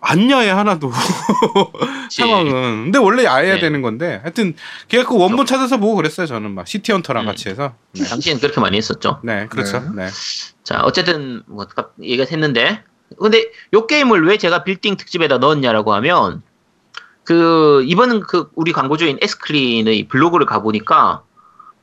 안 0.00 0.30
야해 0.30 0.50
하나도 0.50 0.92
상황은. 2.10 2.84
근데 2.84 2.98
원래 2.98 3.24
야해야 3.24 3.54
네. 3.54 3.60
되는 3.60 3.80
건데 3.82 4.20
하여튼 4.22 4.54
걔가 4.88 5.08
그 5.08 5.16
원본 5.16 5.46
찾아서 5.46 5.78
보고 5.78 5.96
그랬어요 5.96 6.26
저는 6.26 6.50
막 6.50 6.68
시티헌터랑 6.68 7.24
음. 7.24 7.26
같이 7.26 7.48
해서. 7.48 7.74
네, 7.92 8.04
당시에는 8.04 8.40
그렇게 8.40 8.60
많이 8.60 8.76
했었죠. 8.76 9.20
네 9.22 9.46
그렇죠. 9.48 9.80
네. 9.94 10.06
네. 10.06 10.10
자, 10.62 10.80
어쨌든 10.82 11.42
뭐 11.46 11.66
아까 11.68 11.90
얘기가 12.02 12.24
했는데 12.30 12.82
근데 13.18 13.50
요 13.72 13.86
게임을 13.86 14.26
왜 14.26 14.38
제가 14.38 14.64
빌딩 14.64 14.96
특집에다 14.96 15.38
넣었냐라고 15.38 15.94
하면 15.94 16.42
그 17.24 17.82
이번은 17.86 18.20
그 18.20 18.50
우리 18.54 18.72
광고주인 18.72 19.18
에스크린의 19.20 20.08
블로그를 20.08 20.46
가 20.46 20.60
보니까 20.60 21.22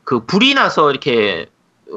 그 0.04 0.26
불이 0.26 0.54
나서 0.54 0.92
이렇게 0.92 1.48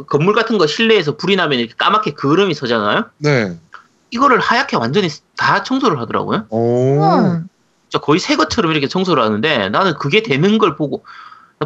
건물 0.09 0.35
같은 0.35 0.59
거 0.59 0.67
실내에서 0.67 1.17
불이 1.17 1.37
나면 1.37 1.59
이렇게 1.59 1.75
까맣게 1.77 2.13
그름이 2.13 2.55
서잖아요. 2.55 3.07
네. 3.19 3.59
이거를 4.11 4.39
하얗게 4.41 4.77
완전히 4.77 5.09
다 5.37 5.63
청소를 5.63 5.99
하더라고요. 6.01 6.47
오. 6.49 7.03
음. 7.03 7.49
진짜 7.89 8.05
거의 8.05 8.19
새 8.19 8.37
것처럼 8.37 8.73
이렇게 8.73 8.89
청소를 8.89 9.23
하는데 9.23 9.69
나는 9.69 9.95
그게 9.95 10.23
되는 10.23 10.59
걸 10.59 10.77
보고 10.77 11.05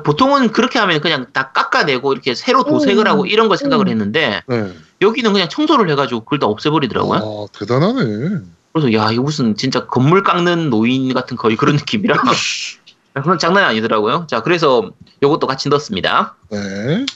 보통은 0.02 0.52
그렇게 0.52 0.78
하면 0.78 1.00
그냥 1.00 1.26
다 1.32 1.52
깎아내고 1.52 2.12
이렇게 2.12 2.34
새로 2.34 2.64
도색을 2.64 3.06
음. 3.06 3.10
하고 3.10 3.26
이런 3.26 3.48
걸 3.48 3.56
생각을 3.56 3.86
음. 3.86 3.90
했는데 3.90 4.42
네. 4.46 4.72
여기는 5.00 5.32
그냥 5.32 5.48
청소를 5.48 5.88
해가지고 5.90 6.24
그걸 6.24 6.38
다 6.38 6.46
없애버리더라고요. 6.46 7.18
아, 7.18 7.58
대단하네. 7.58 8.40
그래서 8.72 8.92
야 8.92 9.10
이거 9.10 9.22
무슨 9.22 9.56
진짜 9.56 9.86
건물 9.86 10.22
깎는 10.22 10.70
노인 10.70 11.12
같은 11.14 11.36
거의 11.36 11.56
그런 11.56 11.76
느낌이라 11.76 12.16
그런 13.22 13.38
장난이 13.38 13.66
아니더라고요. 13.66 14.26
자 14.28 14.42
그래서 14.42 14.90
요것도 15.22 15.46
같이 15.46 15.68
넣었습니다. 15.68 16.36
네. 16.50 17.06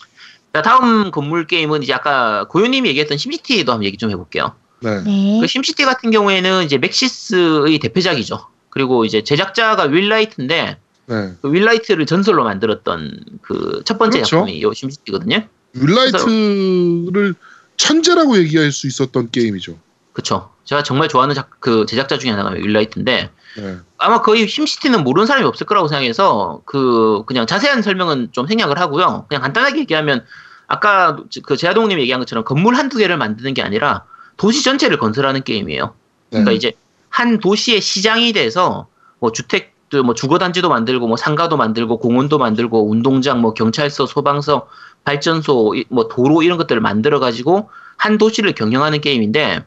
자 0.52 0.62
다음 0.62 1.10
건물 1.10 1.46
게임은 1.46 1.82
이제 1.82 1.92
아까 1.92 2.44
고요님이 2.48 2.88
얘기했던 2.90 3.18
심시티도 3.18 3.72
한번 3.72 3.84
얘기 3.84 3.96
좀 3.96 4.10
해볼게요. 4.10 4.54
네. 4.80 5.02
네. 5.02 5.38
그 5.40 5.46
심시티 5.46 5.84
같은 5.84 6.10
경우에는 6.10 6.64
이제 6.64 6.78
맥시스의 6.78 7.78
대표작이죠. 7.78 8.46
그리고 8.68 9.04
이제 9.04 9.22
제작자가 9.22 9.84
윌라이트인데 9.84 10.78
네. 11.06 11.32
그 11.42 11.52
윌라이트를 11.52 12.06
전설로 12.06 12.44
만들었던 12.44 13.24
그 13.42 13.82
첫 13.84 13.98
번째 13.98 14.18
그렇죠. 14.18 14.36
작품이 14.36 14.62
요 14.62 14.72
심시티거든요. 14.72 15.46
윌라이트를 15.74 17.34
천재라고 17.76 18.36
얘기할 18.38 18.72
수 18.72 18.86
있었던 18.86 19.30
게임이죠. 19.30 19.78
그쵸. 20.12 20.50
제가 20.64 20.82
정말 20.82 21.08
좋아하는 21.08 21.34
작, 21.34 21.50
그 21.58 21.86
제작자 21.86 22.18
중에 22.18 22.30
하나가 22.30 22.50
윌라이트인데 22.50 23.30
네. 23.56 23.76
아마 23.98 24.22
거의 24.22 24.46
심시티는 24.46 25.02
모르는 25.02 25.26
사람이 25.26 25.44
없을 25.46 25.66
거라고 25.66 25.88
생각해서 25.88 26.62
그 26.64 27.24
그냥 27.26 27.46
자세한 27.46 27.82
설명은 27.82 28.28
좀 28.32 28.46
생략을 28.46 28.78
하고요. 28.78 29.26
그냥 29.28 29.42
간단하게 29.42 29.80
얘기하면 29.80 30.24
아까 30.68 31.18
그 31.44 31.56
제아동님 31.56 31.98
얘기한 31.98 32.20
것처럼 32.20 32.44
건물 32.44 32.76
한두 32.76 32.98
개를 32.98 33.16
만드는 33.16 33.54
게 33.54 33.62
아니라 33.62 34.04
도시 34.36 34.62
전체를 34.62 34.98
건설하는 34.98 35.42
게임이에요. 35.42 35.86
네. 35.86 35.90
그러니까 36.30 36.52
이제 36.52 36.72
한 37.08 37.40
도시의 37.40 37.80
시장이 37.80 38.32
돼서 38.32 38.86
뭐 39.18 39.32
주택 39.32 39.71
들뭐 39.92 40.14
주거 40.14 40.38
단지도 40.38 40.68
만들고 40.70 41.06
뭐 41.06 41.16
상가도 41.18 41.56
만들고 41.58 41.98
공원도 41.98 42.38
만들고 42.38 42.88
운동장 42.90 43.40
뭐 43.42 43.52
경찰서 43.52 44.06
소방서 44.06 44.66
발전소 45.04 45.74
이- 45.76 45.84
뭐 45.90 46.08
도로 46.08 46.42
이런 46.42 46.56
것들을 46.58 46.80
만들어 46.80 47.20
가지고 47.20 47.68
한 47.96 48.16
도시를 48.18 48.54
경영하는 48.54 49.00
게임인데 49.02 49.64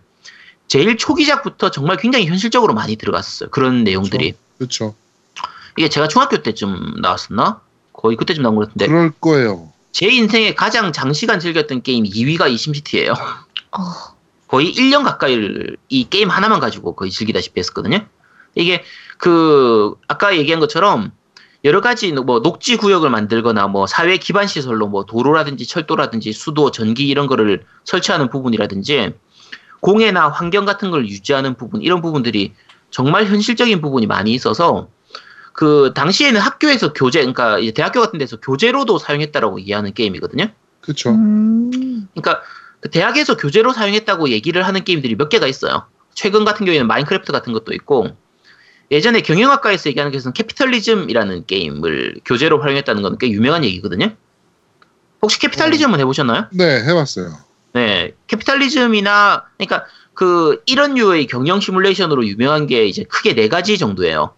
제일 0.68 0.98
초기작부터 0.98 1.70
정말 1.70 1.98
굉장히 1.98 2.26
현실적으로 2.26 2.74
많이 2.74 2.96
들어갔었어요. 2.96 3.50
그런 3.52 3.84
내용들이. 3.84 4.34
그렇죠. 4.58 4.96
이게 5.78 5.90
제가 5.90 6.08
중학교 6.08 6.42
때쯤 6.42 6.96
나왔었나? 7.02 7.62
거의 7.94 8.18
그때쯤 8.18 8.42
나온 8.42 8.56
것 8.56 8.68
같은데 8.68 8.88
그럴 8.88 9.12
거예요. 9.22 9.72
제 9.92 10.08
인생에 10.08 10.56
가장 10.56 10.92
장시간 10.92 11.40
즐겼던 11.40 11.84
게임 11.84 12.04
2위가 12.04 12.50
이 12.50 12.58
심시티예요. 12.58 13.14
어, 13.14 13.80
거의 14.48 14.74
1년 14.74 15.04
가까이를 15.04 15.78
이 15.90 16.10
게임 16.10 16.30
하나만 16.30 16.60
가지고 16.60 16.96
거의 16.96 17.12
즐기다시피 17.12 17.60
했었거든요. 17.60 18.00
이게 18.56 18.84
그 19.18 19.96
아까 20.08 20.38
얘기한 20.38 20.60
것처럼 20.60 21.12
여러 21.64 21.82
가지 21.82 22.12
뭐 22.12 22.42
녹지 22.42 22.78
구역을 22.78 23.10
만들거나 23.10 23.68
뭐 23.68 23.88
사회 23.88 24.18
기반 24.18 24.46
시설로 24.46 24.88
뭐 24.88 25.06
도로라든지 25.06 25.66
철도라든지 25.66 26.32
수도, 26.32 26.70
전기 26.70 27.08
이런 27.08 27.26
거를 27.26 27.66
설치하는 27.86 28.30
부분이라든지 28.30 29.14
공해나 29.82 30.30
환경 30.30 30.66
같은 30.66 30.92
걸 30.92 31.08
유지하는 31.08 31.56
부분 31.56 31.82
이런 31.82 32.02
부분들이 32.02 32.54
정말 32.92 33.26
현실적인 33.26 33.82
부분이 33.82 34.06
많이 34.06 34.34
있어서 34.34 34.90
그 35.54 35.92
당시에는 35.96 36.40
학교에서 36.40 36.94
교재 36.94 37.20
그러니까 37.20 37.58
이제 37.60 37.72
대학교 37.72 38.00
같은 38.00 38.20
데서 38.20 38.38
교재로도 38.38 39.00
사용했다라고 39.00 39.60
이해하는 39.60 39.94
게임이거든요. 39.94 40.50
그쵸. 40.82 41.12
음. 41.12 42.08
그러니까 42.14 42.44
그 42.82 42.90
대학에서 42.90 43.38
교재로 43.38 43.74
사용했다고 43.74 44.30
얘기를 44.30 44.62
하는 44.64 44.84
게임들이 44.84 45.16
몇 45.16 45.30
개가 45.30 45.48
있어요. 45.48 45.88
최근 46.14 46.46
같은 46.46 46.66
경우에는 46.66 46.88
마인크래프트 46.88 47.32
같은 47.32 47.54
것도 47.54 47.74
있고 47.74 48.10
예전에 48.92 49.22
경영학과에서 49.22 49.90
얘기하는 49.90 50.12
것은 50.12 50.34
캐피털리즘이라는 50.34 51.46
게임을 51.48 52.20
교재로 52.26 52.62
활용했다는 52.62 53.02
건 53.02 53.18
꽤 53.18 53.30
유명한 53.30 53.64
얘기거든요. 53.64 54.12
혹시 55.22 55.40
캐피탈리즘은 55.40 56.00
해보셨나요? 56.02 56.48
네, 56.52 56.84
해봤어요. 56.84 57.38
네, 57.74 58.14
캐피탈리즘이나 58.28 59.46
그러니까 59.58 59.86
그 60.14 60.62
이런 60.66 60.94
류의 60.94 61.28
경영 61.28 61.60
시뮬레이션으로 61.60 62.26
유명한 62.28 62.68
게 62.68 62.86
이제 62.86 63.04
크게 63.04 63.34
네 63.34 63.48
가지 63.50 63.78
정도예요. 63.78 64.34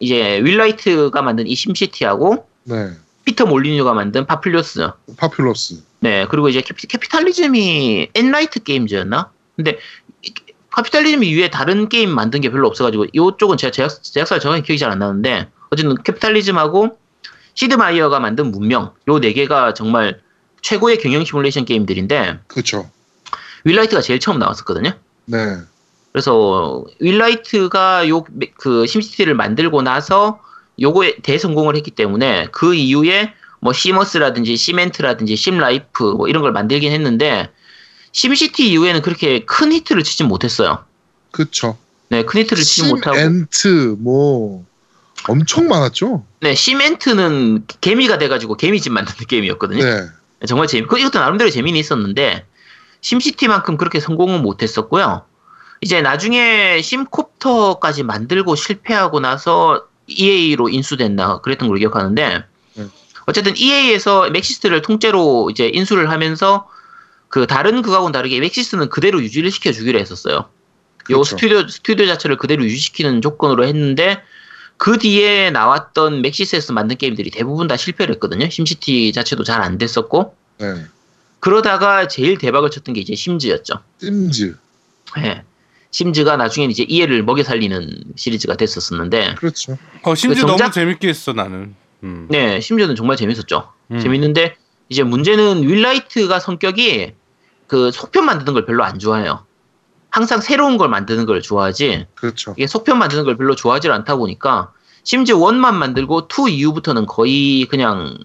이제 0.00 0.38
윌라이트가 0.42 1.22
만든 1.22 1.46
이 1.46 1.54
심시티하고 1.54 2.46
네. 2.64 2.90
피터 3.24 3.46
몰리뉴가 3.46 3.94
만든 3.94 4.26
파퓰러스. 4.26 4.88
파퓰러스. 5.16 5.82
네, 6.00 6.26
그리고 6.28 6.48
이제 6.50 6.60
캐피, 6.60 6.86
캐피탈리즘이 6.88 8.10
엔라이트 8.14 8.62
게임즈였나? 8.62 9.30
근데 9.56 9.78
이- 10.03 10.03
카피탈리즘 10.74 11.22
이후에 11.22 11.50
다른 11.50 11.88
게임 11.88 12.10
만든 12.10 12.40
게 12.40 12.50
별로 12.50 12.66
없어가지고 12.66 13.06
이쪽은 13.12 13.56
제가 13.56 13.70
제작, 13.70 14.02
제작사를 14.02 14.40
정확히 14.40 14.62
기억이 14.64 14.78
잘 14.78 14.90
안 14.90 14.98
나는데 14.98 15.48
어쨌든 15.70 15.94
캐피탈리즘하고 16.02 16.98
시드마이어가 17.54 18.18
만든 18.20 18.50
문명 18.50 18.92
요 19.08 19.20
네 19.20 19.32
개가 19.32 19.74
정말 19.74 20.20
최고의 20.62 20.98
경영 20.98 21.24
시뮬레이션 21.24 21.64
게임들인데 21.64 22.40
그쵸. 22.48 22.90
윌라이트가 23.64 24.02
제일 24.02 24.18
처음 24.18 24.38
나왔었거든요. 24.38 24.92
네. 25.26 25.58
그래서 26.12 26.84
윌라이트가 27.00 28.08
요 28.08 28.24
그 28.56 28.86
심시티를 28.86 29.34
만들고 29.34 29.82
나서 29.82 30.40
요거에 30.80 31.18
대성공을 31.22 31.76
했기 31.76 31.90
때문에 31.92 32.48
그 32.50 32.74
이후에 32.74 33.32
뭐 33.60 33.72
심어스라든지 33.72 34.56
심앤트라든지 34.56 35.36
심라이프 35.36 36.02
뭐 36.16 36.28
이런 36.28 36.42
걸 36.42 36.52
만들긴 36.52 36.92
했는데 36.92 37.50
심시티 38.14 38.70
이후에는 38.70 39.02
그렇게 39.02 39.44
큰 39.44 39.72
히트를 39.72 40.04
치진 40.04 40.28
못했어요. 40.28 40.84
그쵸. 41.32 41.76
네, 42.08 42.24
큰 42.24 42.40
히트를 42.40 42.62
치지 42.62 42.88
못하고 42.88 43.18
앤트 43.18 43.96
뭐 43.98 44.64
엄청 45.28 45.66
많았죠. 45.66 46.24
네, 46.40 46.54
심앤트는 46.54 47.66
개미가 47.80 48.18
돼가지고 48.18 48.56
개미집 48.56 48.92
만드는 48.92 49.26
게임이었거든요. 49.26 49.84
네. 49.84 50.06
정말 50.46 50.68
재미, 50.68 50.86
그 50.86 50.98
이것도 50.98 51.18
나름대로 51.18 51.50
재미는 51.50 51.78
있었는데, 51.80 52.46
심시티만큼 53.00 53.76
그렇게 53.76 53.98
성공은 53.98 54.42
못했었고요. 54.42 55.22
이제 55.80 56.00
나중에 56.00 56.80
심콥터까지 56.82 58.04
만들고 58.04 58.54
실패하고 58.54 59.20
나서 59.20 59.86
EA로 60.06 60.68
인수됐나 60.68 61.40
그랬던 61.40 61.68
걸 61.68 61.78
기억하는데, 61.78 62.44
네. 62.74 62.86
어쨌든 63.26 63.56
EA에서 63.56 64.30
맥시스를 64.30 64.82
통째로 64.82 65.50
이제 65.50 65.68
인수를 65.72 66.10
하면서 66.10 66.68
그 67.34 67.48
다른 67.48 67.82
그하고는 67.82 68.12
다르게 68.12 68.38
맥시스는 68.38 68.90
그대로 68.90 69.20
유지를 69.20 69.50
시켜주기로 69.50 69.98
했었어요. 69.98 70.36
요 70.36 70.48
그렇죠. 71.02 71.24
스튜디오, 71.24 71.66
스튜디오 71.66 72.06
자체를 72.06 72.36
그대로 72.36 72.62
유지시키는 72.62 73.22
조건으로 73.22 73.64
했는데, 73.66 74.20
그 74.76 74.98
뒤에 75.00 75.50
나왔던 75.50 76.22
맥시스에서 76.22 76.72
만든 76.72 76.96
게임들이 76.96 77.32
대부분 77.32 77.66
다 77.66 77.76
실패를 77.76 78.14
했거든요. 78.14 78.48
심시티 78.48 79.12
자체도 79.12 79.42
잘 79.42 79.62
안 79.62 79.78
됐었고. 79.78 80.36
네. 80.60 80.84
그러다가 81.40 82.06
제일 82.06 82.38
대박을 82.38 82.70
쳤던 82.70 82.94
게 82.94 83.00
이제 83.00 83.16
심즈였죠. 83.16 83.80
심즈. 84.00 84.56
예. 85.18 85.42
심즈가 85.90 86.36
나중에 86.36 86.66
이제 86.66 86.84
EA를 86.86 87.24
먹여 87.24 87.42
살리는 87.42 88.04
시리즈가 88.14 88.54
됐었었는데, 88.54 89.34
그렇죠. 89.38 89.76
어, 90.02 90.14
심지어 90.14 90.42
그 90.44 90.46
정작- 90.46 90.66
너무 90.66 90.72
재밌게 90.72 91.08
했어 91.08 91.32
나는. 91.32 91.74
음. 92.04 92.28
네, 92.30 92.60
심즈는 92.60 92.94
정말 92.94 93.16
재밌었죠. 93.16 93.72
음. 93.90 93.98
재밌는데, 93.98 94.54
이제 94.88 95.02
문제는 95.02 95.64
윌라이트가 95.68 96.38
성격이 96.38 97.14
그 97.66 97.90
속편 97.90 98.24
만드는 98.24 98.52
걸 98.52 98.64
별로 98.64 98.84
안 98.84 98.98
좋아해요. 98.98 99.44
항상 100.10 100.40
새로운 100.40 100.76
걸 100.76 100.88
만드는 100.88 101.26
걸 101.26 101.42
좋아하지, 101.42 102.06
그렇죠. 102.14 102.54
이게 102.56 102.66
속편 102.66 102.98
만드는 102.98 103.24
걸 103.24 103.36
별로 103.36 103.56
좋아하지 103.56 103.90
않다 103.90 104.16
보니까 104.16 104.72
심즈 105.02 105.36
one만 105.36 105.76
만들고 105.76 106.28
two 106.28 106.48
이후부터는 106.48 107.06
거의 107.06 107.66
그냥 107.66 108.16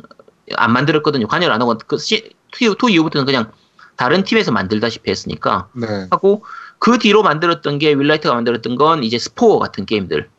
안 0.55 0.71
만들었거든요. 0.71 1.27
관여를 1.27 1.53
안 1.53 1.61
하고 1.61 1.77
그 1.87 1.97
시, 1.97 2.31
two, 2.51 2.75
two 2.75 2.89
이후부터는 2.89 3.25
그냥 3.25 3.51
다른 3.95 4.23
팀에서 4.23 4.51
만들다시피 4.51 5.11
했으니까 5.11 5.67
네. 5.73 6.07
하고 6.09 6.45
그 6.77 6.97
뒤로 6.97 7.21
만들었던 7.21 7.79
게 7.79 7.93
윌라이트가 7.93 8.33
만들었던 8.33 8.75
건 8.75 9.03
이제 9.03 9.19
스포어 9.19 9.59
같은 9.59 9.85
게임들 9.85 10.29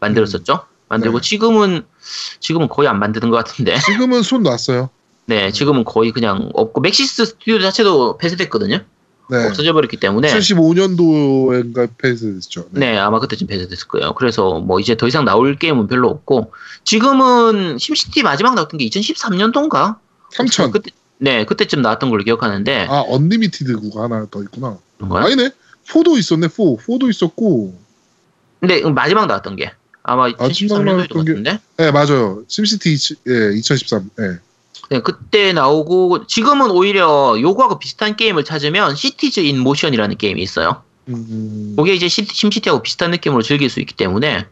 만들었었죠. 0.00 0.66
만들고 0.88 1.20
네. 1.20 1.28
지금은 1.28 1.86
지금은 2.40 2.68
거의 2.68 2.88
안 2.88 2.98
만드는 2.98 3.30
것 3.30 3.36
같은데. 3.36 3.78
지금은 3.78 4.22
손 4.22 4.42
놨어요. 4.42 4.90
네, 5.26 5.50
지금은 5.50 5.84
거의 5.84 6.12
그냥 6.12 6.50
없고 6.54 6.80
맥시스 6.80 7.24
스튜디오 7.24 7.58
자체도 7.60 8.18
폐쇄됐거든요. 8.18 8.80
네. 9.28 9.44
없어져 9.46 9.72
버렸기 9.72 9.96
때문에 9.96 10.28
75년도인가 10.28 11.88
폐쇄됐죠. 11.98 12.68
네, 12.70 12.96
아마 12.96 13.18
그때쯤 13.18 13.48
폐쇄됐을 13.48 13.88
거예요. 13.88 14.12
그래서 14.14 14.60
뭐 14.60 14.78
이제 14.78 14.96
더 14.96 15.08
이상 15.08 15.24
나올 15.24 15.56
게임은 15.58 15.88
별로 15.88 16.08
없고 16.08 16.52
지금은 16.84 17.78
심시티 17.78 18.22
마지막 18.22 18.54
나왔던 18.54 18.78
게 18.78 18.88
2013년도인가? 18.88 19.96
3000. 20.32 20.70
그때 20.70 20.90
네, 21.18 21.44
그때쯤 21.44 21.82
나왔던 21.82 22.10
걸로 22.10 22.22
기억하는데 22.22 22.86
아, 22.88 23.02
언리미티드구가 23.08 24.04
하나 24.04 24.26
더 24.30 24.42
있구나. 24.42 24.78
그런가요? 24.96 25.24
아니네. 25.24 25.50
4도 25.88 26.16
있었네. 26.18 26.46
4. 26.48 26.54
4도 26.86 27.10
있었고. 27.10 27.74
근데 28.60 28.80
마지막 28.90 29.26
나왔던 29.26 29.56
게 29.56 29.72
아마 30.04 30.28
마지막 30.28 30.48
2013년도였던 30.50 30.68
것 30.68 30.84
나왔던 30.84 31.24
게- 31.24 31.30
같은데. 31.32 31.58
네, 31.78 31.90
맞아요. 31.90 32.44
심시티 32.46 32.92
이치- 32.94 33.16
예, 33.26 33.56
2013. 33.56 34.08
예. 34.20 34.38
네, 34.90 35.00
그때 35.00 35.52
나오고 35.52 36.26
지금은 36.26 36.70
오히려 36.70 37.36
요거하고 37.40 37.78
비슷한 37.78 38.16
게임을 38.16 38.44
찾으면 38.44 38.94
시티즈 38.94 39.40
인 39.40 39.58
모션이라는 39.60 40.16
게임이 40.16 40.40
있어요. 40.42 40.82
음, 41.08 41.74
그게 41.76 41.94
이제 41.94 42.08
시, 42.08 42.24
심시티하고 42.24 42.82
비슷한 42.82 43.10
느낌으로 43.10 43.42
즐길 43.42 43.70
수 43.70 43.80
있기 43.80 43.94
때문에 43.94 44.46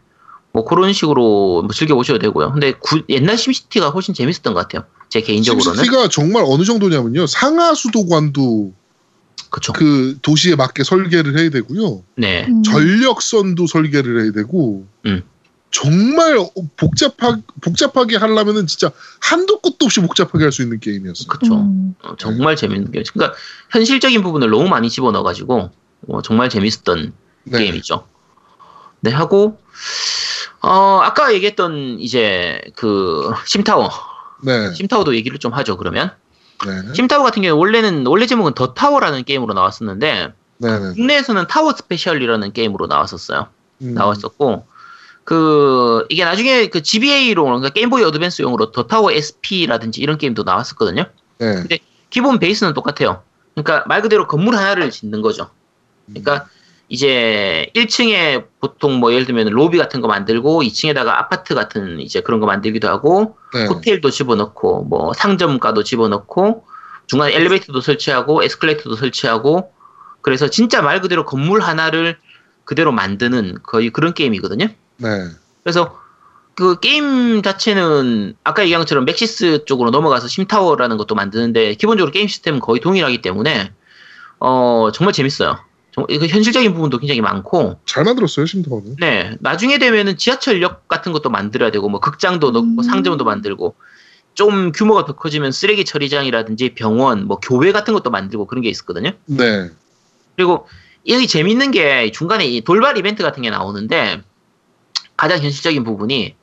뭐 0.51 0.63
그런 0.65 0.93
식으로 0.93 1.63
뭐 1.63 1.67
즐겨 1.73 1.95
보셔도 1.95 2.19
되고요. 2.19 2.51
근데 2.53 2.73
구- 2.73 3.03
옛날 3.09 3.37
심시티가 3.37 3.89
훨씬 3.89 4.13
재밌었던 4.13 4.53
것 4.53 4.61
같아요. 4.61 4.85
제 5.09 5.21
개인적으로는. 5.21 5.75
심시티가 5.83 6.09
정말 6.09 6.43
어느 6.45 6.63
정도냐면요. 6.63 7.27
상하 7.27 7.73
수도관도 7.73 8.73
그쵸. 9.49 9.71
그 9.73 10.17
도시에 10.21 10.55
맞게 10.55 10.83
설계를 10.83 11.37
해야 11.39 11.49
되고요. 11.49 12.03
네. 12.17 12.45
음. 12.47 12.63
전력선도 12.63 13.67
설계를 13.67 14.23
해야 14.23 14.31
되고. 14.31 14.85
음. 15.05 15.23
정말 15.75 16.37
복잡하, 16.77 17.37
복잡하게 17.59 18.15
하려면은 18.15 18.65
진짜 18.65 18.91
한도 19.19 19.59
끝도 19.59 19.87
없이 19.87 19.99
복잡하게 19.99 20.45
할 20.45 20.51
수 20.53 20.61
있는 20.61 20.79
게임이었어요. 20.79 21.27
그쵸. 21.27 21.55
음. 21.55 21.95
어, 22.01 22.15
정말 22.17 22.55
재밌는 22.55 22.93
게임. 22.93 23.03
그러니까 23.11 23.37
현실적인 23.71 24.23
부분을 24.23 24.49
너무 24.49 24.69
많이 24.69 24.89
집어넣어가지고 24.89 25.71
어, 26.07 26.21
정말 26.21 26.47
재밌었던 26.47 27.11
네. 27.43 27.57
게임이죠. 27.57 28.07
네 29.01 29.11
하고 29.11 29.59
어 30.61 31.01
아까 31.03 31.33
얘기했던 31.33 31.99
이제 31.99 32.61
그 32.77 33.33
심타워, 33.45 33.89
네. 34.43 34.73
심타워도 34.73 35.13
얘기를 35.15 35.37
좀 35.39 35.51
하죠. 35.51 35.75
그러면 35.75 36.11
네. 36.65 36.93
심타워 36.93 37.23
같은 37.25 37.41
경우는 37.41 37.59
원래는 37.59 38.07
원래 38.07 38.25
제목은 38.27 38.53
더 38.53 38.73
타워라는 38.73 39.25
게임으로 39.25 39.53
나왔었는데 39.53 40.33
네. 40.57 40.79
네. 40.79 40.93
국내에서는 40.93 41.47
타워 41.47 41.73
스페셜이라는 41.73 42.53
게임으로 42.53 42.87
나왔었어요. 42.87 43.47
음, 43.81 43.93
나왔었고 43.93 44.65
그 45.25 46.05
이게 46.09 46.23
나중에 46.23 46.67
그 46.67 46.81
GBA로 46.81 47.43
그러니까 47.43 47.69
게임보이 47.69 48.03
어드밴스용으로 48.03 48.71
더 48.71 48.83
타워 48.83 49.11
SP라든지 49.11 49.99
이런 49.99 50.17
게임도 50.17 50.43
나왔었거든요. 50.43 51.05
네. 51.39 51.79
기본 52.11 52.39
베이스는 52.39 52.73
똑같아요. 52.73 53.23
그러니까 53.55 53.83
말 53.87 54.01
그대로 54.01 54.27
건물 54.27 54.55
하나를 54.55 54.91
짓는 54.91 55.21
거죠. 55.21 55.49
그러니까 56.05 56.47
이제 56.89 57.71
1층에 57.75 58.45
보통 58.59 58.99
뭐 58.99 59.11
예를 59.11 59.25
들면 59.25 59.47
로비 59.47 59.79
같은 59.79 59.99
거 59.99 60.07
만들고 60.07 60.61
2층에다가 60.61 61.07
아파트 61.07 61.55
같은 61.55 61.99
이제 61.99 62.21
그런 62.21 62.39
거 62.39 62.45
만들기도 62.45 62.87
하고 62.87 63.35
네. 63.55 63.65
호텔도 63.65 64.11
집어넣고 64.11 64.83
뭐 64.83 65.13
상점가도 65.13 65.83
집어넣고 65.83 66.65
중간에 67.07 67.33
엘리베이터도 67.33 67.81
설치하고 67.81 68.43
에스컬레이터도 68.43 68.95
설치하고 68.95 69.71
그래서 70.21 70.49
진짜 70.49 70.83
말 70.83 71.01
그대로 71.01 71.25
건물 71.25 71.61
하나를 71.61 72.17
그대로 72.63 72.91
만드는 72.91 73.59
거의 73.63 73.89
그런 73.89 74.13
게임이거든요. 74.13 74.67
네. 74.97 75.27
그래서 75.63 75.99
그 76.55 76.79
게임 76.79 77.41
자체는 77.41 78.35
아까 78.43 78.63
얘기한 78.63 78.81
것처럼 78.81 79.05
맥시스 79.05 79.65
쪽으로 79.65 79.91
넘어가서 79.91 80.27
심타워라는 80.27 80.97
것도 80.97 81.15
만드는데 81.15 81.75
기본적으로 81.75 82.11
게임 82.11 82.27
시스템은 82.27 82.59
거의 82.59 82.79
동일하기 82.79 83.21
때문에 83.21 83.73
어 84.39 84.89
정말 84.93 85.13
재밌어요. 85.13 85.59
정- 85.91 86.05
이거 86.09 86.25
현실적인 86.27 86.73
부분도 86.73 86.97
굉장히 86.99 87.21
많고 87.21 87.79
잘 87.85 88.03
만들었어요 88.03 88.45
심타워는. 88.45 88.97
네 88.99 89.35
나중에 89.39 89.77
되면은 89.79 90.17
지하철역 90.17 90.87
같은 90.87 91.11
것도 91.11 91.29
만들어야 91.29 91.71
되고 91.71 91.89
뭐 91.89 91.99
극장도 91.99 92.51
넣고 92.51 92.65
음. 92.65 92.83
상점도 92.83 93.23
만들고 93.25 93.75
좀 94.33 94.71
규모가 94.73 95.05
더 95.05 95.13
커지면 95.15 95.51
쓰레기 95.51 95.83
처리장이라든지 95.85 96.75
병원 96.75 97.25
뭐 97.25 97.39
교회 97.39 97.71
같은 97.71 97.93
것도 97.93 98.11
만들고 98.11 98.45
그런 98.47 98.61
게 98.61 98.69
있었거든요. 98.69 99.11
네. 99.25 99.69
그리고 100.35 100.67
여기 101.07 101.27
재밌는 101.27 101.71
게 101.71 102.11
중간에 102.11 102.45
이 102.45 102.61
돌발 102.61 102.97
이벤트 102.97 103.23
같은 103.23 103.41
게 103.43 103.49
나오는데 103.49 104.21
가장 105.17 105.39
현실적인 105.41 105.83
부분이 105.83 106.35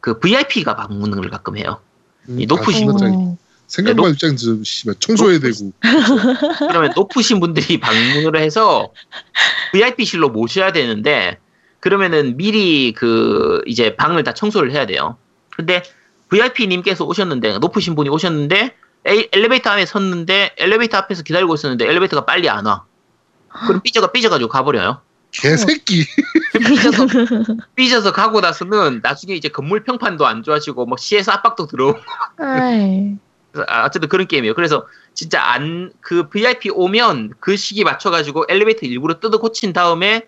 그 0.00 0.18
VIP가 0.20 0.76
방문을 0.76 1.30
가끔 1.30 1.56
해요. 1.56 1.80
음, 2.28 2.40
이 2.40 2.46
높으신 2.46 2.88
아, 2.88 2.92
진짜 2.96 3.12
어. 3.14 3.36
생각만 3.66 4.12
입장에서 4.12 4.56
씨발 4.62 4.94
청소해야 4.98 5.38
되고. 5.40 5.72
그러면 6.70 6.92
높으신 6.96 7.38
분들이 7.40 7.78
방문을 7.78 8.40
해서 8.40 8.92
VIP실로 9.72 10.30
모셔야 10.30 10.72
되는데 10.72 11.38
그러면은 11.80 12.36
미리 12.36 12.92
그 12.92 13.60
이제 13.66 13.94
방을 13.96 14.24
다 14.24 14.32
청소를 14.34 14.72
해야 14.72 14.86
돼요. 14.86 15.16
근데 15.54 15.82
VIP님께서 16.28 17.04
오셨는데 17.04 17.58
높으신 17.58 17.94
분이 17.94 18.08
오셨는데 18.08 18.74
에- 19.06 19.28
엘리베이터 19.32 19.70
안에 19.70 19.86
섰는데 19.86 20.54
엘리베이터 20.58 20.96
앞에서 20.98 21.22
기다리고 21.22 21.54
있었는데 21.54 21.86
엘리베이터가 21.86 22.24
빨리 22.24 22.48
안 22.48 22.66
와. 22.66 22.84
그럼 23.66 23.80
삐져가 23.82 24.12
삐져가지고 24.12 24.48
가버려요. 24.48 25.00
개새끼. 25.40 26.06
삐져서, 26.52 27.06
삐져서 27.76 28.12
가고 28.12 28.40
나서는 28.40 29.00
나중에 29.02 29.34
이제 29.34 29.48
건물 29.48 29.84
평판도 29.84 30.26
안 30.26 30.42
좋아지고 30.42 30.86
뭐 30.86 30.96
시에서 30.98 31.32
압박도 31.32 31.66
들어오고 31.66 31.98
아, 33.66 33.84
어쨌든 33.84 34.08
그런 34.08 34.26
게임이에요. 34.26 34.54
그래서 34.54 34.86
진짜 35.14 35.42
안 35.42 35.92
그 36.00 36.28
VIP 36.28 36.70
오면 36.70 37.34
그 37.40 37.56
시기 37.56 37.84
맞춰가지고 37.84 38.46
엘리베이터 38.48 38.86
일부러 38.86 39.20
뜯어 39.20 39.38
고친 39.38 39.72
다음에 39.72 40.26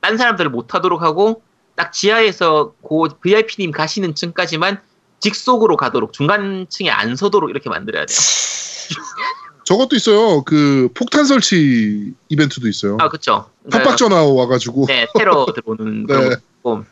딴 0.00 0.18
사람들을 0.18 0.50
못 0.50 0.66
타도록 0.66 1.00
하고 1.02 1.42
딱 1.76 1.92
지하에서 1.92 2.74
그 2.86 3.08
VIP님 3.20 3.70
가시는 3.70 4.14
층까지만 4.14 4.80
직속으로 5.20 5.76
가도록 5.78 6.12
중간 6.12 6.66
층에 6.68 6.90
안 6.90 7.16
서도록 7.16 7.48
이렇게 7.48 7.70
만들어야 7.70 8.04
돼요. 8.04 8.16
저것도 9.64 9.96
있어요. 9.96 10.42
그 10.42 10.88
폭탄 10.94 11.24
설치 11.24 12.12
이벤트도 12.28 12.68
있어요. 12.68 12.96
아 13.00 13.08
그쵸. 13.08 13.48
협박 13.72 13.96
전화 13.96 14.22
와가지고. 14.22 14.86
네 14.86 15.06
테러 15.18 15.46
들어오는 15.54 16.06
그런 16.06 16.22
네. 16.22 16.28
것도 16.30 16.40
있고 16.58 16.84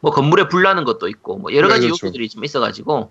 뭐 0.00 0.10
건물에 0.12 0.48
불 0.48 0.62
나는 0.62 0.84
것도 0.84 1.08
있고 1.08 1.38
뭐 1.38 1.52
여러 1.54 1.68
네, 1.68 1.74
가지 1.74 1.86
그렇죠. 1.86 2.06
요소들이 2.06 2.28
좀 2.28 2.44
있어가지고 2.44 3.10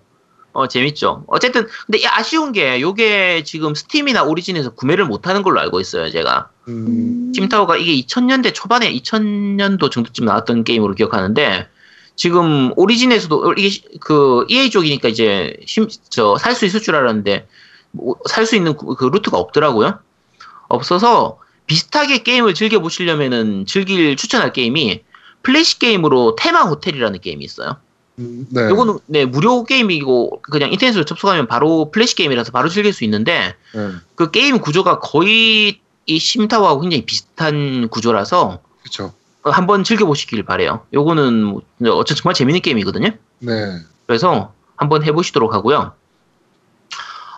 어 0.52 0.66
재밌죠. 0.66 1.24
어쨌든 1.28 1.66
근데 1.86 1.98
이 1.98 2.06
아쉬운 2.06 2.52
게 2.52 2.80
요게 2.80 3.44
지금 3.44 3.74
스팀이나 3.74 4.24
오리진에서 4.24 4.70
구매를 4.74 5.04
못하는 5.04 5.42
걸로 5.42 5.60
알고 5.60 5.80
있어요 5.80 6.10
제가. 6.10 6.50
음, 6.68 7.32
찜타워가 7.34 7.76
이게 7.76 7.92
2000년대 8.06 8.52
초반에 8.54 8.92
2000년도 8.92 9.90
정도쯤 9.90 10.24
나왔던 10.24 10.64
게임으로 10.64 10.94
기억하는데 10.94 11.68
지금 12.16 12.72
오리진에서도 12.76 13.54
이게 13.56 13.68
시- 13.68 13.84
그 14.00 14.44
EA 14.48 14.70
쪽이니까 14.70 15.08
이제 15.08 15.56
저살 16.10 16.54
수 16.54 16.66
있을 16.66 16.80
줄 16.80 16.94
알았는데 16.96 17.46
살 18.28 18.46
수 18.46 18.56
있는 18.56 18.76
그, 18.76 18.94
그 18.94 19.04
루트가 19.06 19.36
없더라고요. 19.38 19.98
없어서 20.68 21.38
비슷하게 21.66 22.22
게임을 22.22 22.54
즐겨 22.54 22.80
보시려면은 22.80 23.66
즐길 23.66 24.16
추천할 24.16 24.52
게임이 24.52 25.02
플래시 25.42 25.78
게임으로 25.78 26.36
테마 26.36 26.62
호텔이라는 26.62 27.20
게임이 27.20 27.44
있어요. 27.44 27.76
음, 28.18 28.46
네. 28.50 28.62
요거는 28.68 28.98
네 29.06 29.24
무료 29.24 29.64
게임이고 29.64 30.42
그냥 30.42 30.72
인터넷으로 30.72 31.04
접속하면 31.04 31.46
바로 31.46 31.90
플래시 31.90 32.16
게임이라서 32.16 32.52
바로 32.52 32.68
즐길 32.68 32.92
수 32.92 33.04
있는데 33.04 33.54
네. 33.74 33.90
그 34.14 34.30
게임 34.30 34.60
구조가 34.60 34.98
거의 35.00 35.80
이 36.06 36.18
심타워하고 36.18 36.80
굉장히 36.82 37.04
비슷한 37.06 37.88
구조라서 37.88 38.60
그렇죠. 38.82 39.12
어, 39.42 39.50
한번 39.50 39.84
즐겨 39.84 40.06
보시길 40.06 40.42
바래요. 40.42 40.86
요거는 40.92 41.44
뭐 41.44 41.62
어쨌든 41.92 42.22
정말 42.22 42.34
재밌는 42.34 42.60
게임이거든요. 42.60 43.10
네. 43.38 43.78
그래서 44.06 44.52
한번 44.76 45.04
해보시도록 45.04 45.54
하고요. 45.54 45.92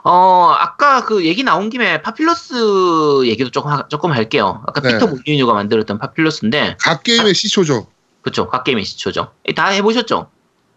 어 0.04 0.52
아까 0.58 1.04
그 1.04 1.24
얘기 1.24 1.44
나온 1.44 1.70
김에 1.70 2.02
Populous 2.02 3.24
얘기도 3.26 3.50
조금 3.50 3.70
하- 3.70 3.86
조금 3.88 4.10
할게요. 4.12 4.62
아까 4.66 4.80
네. 4.80 4.94
피터 4.94 5.06
몰리뉴가 5.06 5.52
만들었던 5.54 5.98
Populous인데 5.98 6.76
god 6.80 7.02
게임의 7.04 7.34
시초죠. 7.34 7.86
그쵸 8.22 8.48
god 8.48 8.64
게임의 8.64 8.84
시초죠. 8.84 9.32
다 9.54 9.68
해보셨죠? 9.68 10.28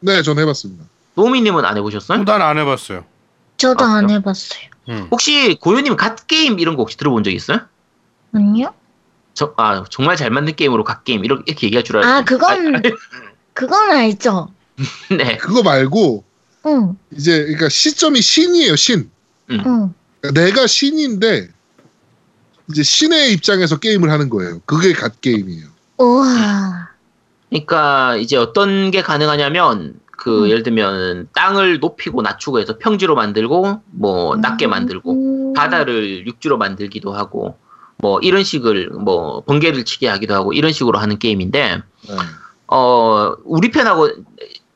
네, 0.01 0.21
전 0.21 0.37
해봤습니다. 0.37 0.85
노미님은 1.15 1.65
안 1.65 1.77
해보셨어요? 1.77 2.23
난 2.23 2.41
안 2.41 2.57
해봤어요. 2.59 3.03
저도 3.57 3.83
아, 3.85 3.95
안? 3.95 4.09
해봤어요. 4.11 4.59
음. 4.89 5.07
혹시 5.09 5.57
고요님 5.59 5.95
god 5.95 6.27
게임 6.27 6.59
이런 6.59 6.75
거 6.75 6.83
혹시 6.83 6.97
들어본 6.97 7.23
적 7.23 7.31
있어요? 7.31 7.61
아니요? 8.33 8.73
저, 9.33 9.53
아 9.57 9.83
정말 9.89 10.17
잘 10.17 10.29
만든 10.29 10.55
게임으로 10.55 10.83
갓 10.83 11.03
게임 11.03 11.25
이렇게, 11.25 11.43
이렇게 11.47 11.65
얘기할 11.67 11.83
줄 11.83 11.97
아, 11.97 11.99
알았어요. 12.01 12.25
그건, 12.25 12.81
그건 13.53 13.91
알죠. 13.91 14.49
네. 15.09 15.37
그거 15.37 15.63
말고 15.63 16.23
응, 16.67 16.97
이제 17.15 17.43
그러니까 17.43 17.69
시점이 17.69 18.21
신이에요, 18.21 18.75
신. 18.75 19.09
응. 19.51 19.93
그러니까 20.21 20.41
내가 20.41 20.67
신인데 20.67 21.49
이제 22.69 22.83
신의 22.83 23.33
입장에서 23.33 23.77
게임을 23.77 24.09
하는 24.09 24.29
거예요. 24.29 24.59
그게 24.65 24.93
갓 24.93 25.21
게임이에요. 25.21 25.67
우와. 25.97 26.89
그러니까 27.49 28.15
이제 28.17 28.37
어떤 28.37 28.91
게 28.91 29.01
가능하냐면 29.01 29.99
그 30.17 30.45
음. 30.45 30.49
예를 30.49 30.63
들면 30.63 31.29
땅을 31.33 31.79
높이고 31.79 32.21
낮추고 32.21 32.59
해서 32.59 32.77
평지로 32.77 33.15
만들고 33.15 33.81
뭐 33.91 34.35
낮게 34.37 34.67
만들고 34.67 35.11
음. 35.11 35.53
바다를 35.53 36.25
육지로 36.25 36.57
만들기도 36.57 37.13
하고 37.13 37.57
뭐 37.97 38.19
이런 38.21 38.43
식을 38.43 38.89
뭐 38.89 39.41
번개를 39.41 39.85
치게 39.85 40.07
하기도 40.07 40.33
하고 40.33 40.53
이런 40.53 40.71
식으로 40.71 40.99
하는 40.99 41.19
게임인데 41.19 41.81
네. 42.09 42.15
어 42.67 43.33
우리 43.43 43.71
편하고 43.71 44.09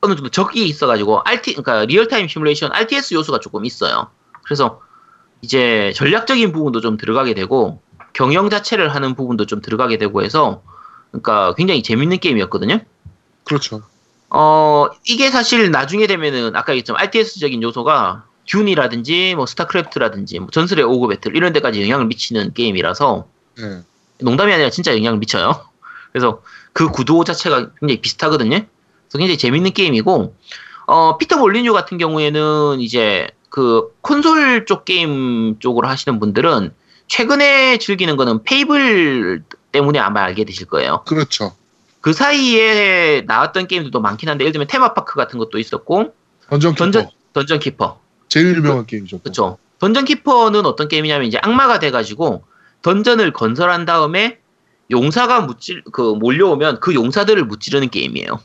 어느 0.00 0.14
정도 0.14 0.30
적이 0.30 0.66
있어가지고 0.66 1.20
RT 1.24 1.54
그러니까 1.54 1.84
real-time 1.84 2.28
시뮬레이션 2.28 2.70
RTS 2.72 3.14
요소가 3.14 3.40
조금 3.40 3.64
있어요. 3.64 4.08
그래서 4.50 4.80
이제 5.42 5.92
전략적인 5.94 6.50
부분도 6.50 6.80
좀 6.80 6.96
들어가게 6.96 7.34
되고 7.34 7.80
경영 8.12 8.50
자체를 8.50 8.92
하는 8.92 9.14
부분도 9.14 9.46
좀 9.46 9.60
들어가게 9.62 9.96
되고 9.96 10.24
해서 10.24 10.64
그러니까 11.12 11.54
굉장히 11.54 11.84
재밌는 11.84 12.18
게임이었거든요. 12.18 12.80
그렇죠. 13.44 13.82
어, 14.28 14.88
이게 15.06 15.30
사실 15.30 15.70
나중에 15.70 16.08
되면은 16.08 16.56
아까 16.56 16.72
얘기했지만 16.72 17.00
RTS적인 17.00 17.62
요소가 17.62 18.24
Dune이라든지 18.46 19.36
뭐 19.36 19.46
StarCraft라든지 19.46 20.40
뭐 20.40 20.48
전설의 20.50 20.84
Ogre 20.84 21.06
Battle 21.06 21.36
이런 21.36 21.52
데까지 21.52 21.80
영향을 21.80 22.06
미치는 22.06 22.52
게임이라서 22.54 23.28
네. 23.58 23.82
농담이 24.18 24.52
아니라 24.52 24.70
진짜 24.70 24.96
영향을 24.96 25.20
미쳐요. 25.20 25.64
그래서 26.10 26.42
그 26.72 26.88
구도 26.88 27.22
자체가 27.22 27.70
굉장히 27.78 28.00
비슷하거든요. 28.00 28.58
그래서 28.58 29.18
굉장히 29.18 29.38
재밌는 29.38 29.74
게임이고 29.74 30.34
어, 30.88 31.18
피터 31.18 31.36
몰리뉴 31.36 31.72
같은 31.72 31.98
경우에는 31.98 32.80
이제 32.80 33.28
그 33.50 33.92
콘솔 34.00 34.64
쪽 34.64 34.84
게임 34.84 35.58
쪽으로 35.58 35.88
하시는 35.88 36.18
분들은 36.18 36.72
최근에 37.08 37.78
즐기는 37.78 38.16
거는 38.16 38.44
Fable 38.44 39.42
때문에 39.72 39.98
아마 39.98 40.22
알게 40.22 40.44
되실 40.44 40.66
거예요. 40.66 41.02
그렇죠. 41.06 41.54
그 42.00 42.12
사이에 42.12 43.24
나왔던 43.26 43.66
게임들도 43.66 44.00
많긴 44.00 44.28
한데 44.28 44.44
예를 44.44 44.52
들면 44.52 44.68
Theme 44.68 44.95
Park 44.95 45.16
같은 45.16 45.38
것도 45.38 45.58
있었고 45.58 46.14
Dungeon 46.48 46.72
Keeper. 46.74 46.84
Dungeon 46.84 47.08
Dungeon 47.34 47.58
Keeper 47.58 48.00
제일 48.28 48.56
유명한 48.56 48.86
게임이죠. 48.86 49.18
또. 49.18 49.22
그렇죠 49.22 49.58
Dungeon 49.80 50.04
Keeper는 50.04 50.64
어떤 50.64 50.88
게임이냐면 50.88 51.26
이제 51.26 51.38
악마가 51.42 51.78
돼 51.78 51.90
가지고 51.90 52.44
던전을 52.82 53.32
건설한 53.32 53.84
다음에 53.84 54.38
용사가 54.90 55.42
무찔 55.42 55.82
그 55.92 56.00
몰려오면 56.00 56.80
그 56.80 56.94
용사들을 56.94 57.44
무찌르는 57.44 57.90
게임이에요 57.90 58.40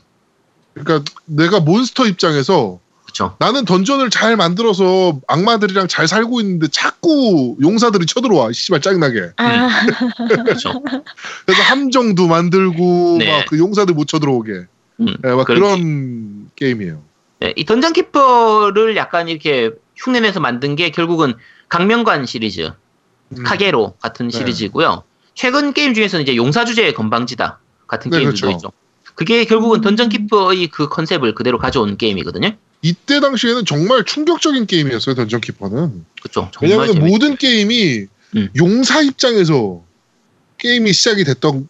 그러니까 0.74 1.10
내가 1.24 1.60
몬스터 1.60 2.06
입장에서 2.06 2.80
그렇죠 3.16 3.36
나는 3.38 3.64
던전을 3.64 4.10
잘 4.10 4.36
만들어서 4.36 5.18
악마들이랑 5.26 5.88
잘 5.88 6.06
살고 6.06 6.40
있는데 6.40 6.68
자꾸 6.68 7.56
용사들이 7.60 8.04
쳐들어와. 8.06 8.52
씨발 8.52 8.80
짜증나게. 8.80 9.30
아, 9.36 9.68
그렇죠 10.44 10.82
그래서 11.46 11.62
함정도 11.62 12.26
만들고 12.26 13.16
네. 13.18 13.38
막그 13.38 13.58
용사들 13.58 13.94
못 13.94 14.06
쳐들어오게. 14.06 14.52
음, 15.00 15.06
네, 15.22 15.34
막 15.34 15.46
그런 15.46 15.60
그런 15.60 16.50
게 16.56 16.70
임이에요. 16.70 17.02
네, 17.40 17.52
이 17.56 17.64
던전 17.64 17.92
키퍼를 17.92 18.96
약간 18.96 19.28
이렇게 19.28 19.70
흉내내서 19.96 20.40
만든 20.40 20.76
게 20.76 20.90
결국은 20.90 21.34
강명관 21.68 22.26
시리즈 22.26 22.70
음. 23.30 23.44
카게로 23.44 23.94
같은 24.00 24.28
네. 24.28 24.38
시리즈고요. 24.38 25.02
최근 25.34 25.72
게임 25.72 25.94
중에서는 25.94 26.22
이제 26.22 26.36
용사 26.36 26.64
주제의 26.64 26.94
건방지다 26.94 27.58
같은 27.86 28.10
네, 28.10 28.18
게임들도 28.18 28.46
그렇죠. 28.46 28.56
있죠. 28.56 28.72
그게 29.14 29.44
결국은 29.44 29.80
던전 29.80 30.10
키퍼의 30.10 30.68
그 30.68 30.88
컨셉을 30.88 31.34
그대로 31.34 31.58
가져온 31.58 31.96
게임이거든요. 31.96 32.56
이때 32.82 33.20
당시에는 33.20 33.64
정말 33.64 34.04
충격적인 34.04 34.66
게임이었어요. 34.66 35.14
던전 35.14 35.40
키퍼는. 35.40 36.04
그렇죠. 36.22 36.50
왜냐하면 36.60 36.94
재밌... 36.94 37.10
모든 37.10 37.36
게임이 37.36 38.06
음. 38.36 38.48
용사 38.56 39.02
입장에서 39.02 39.82
게임이 40.58 40.92
시작이 40.92 41.24
됐던 41.24 41.68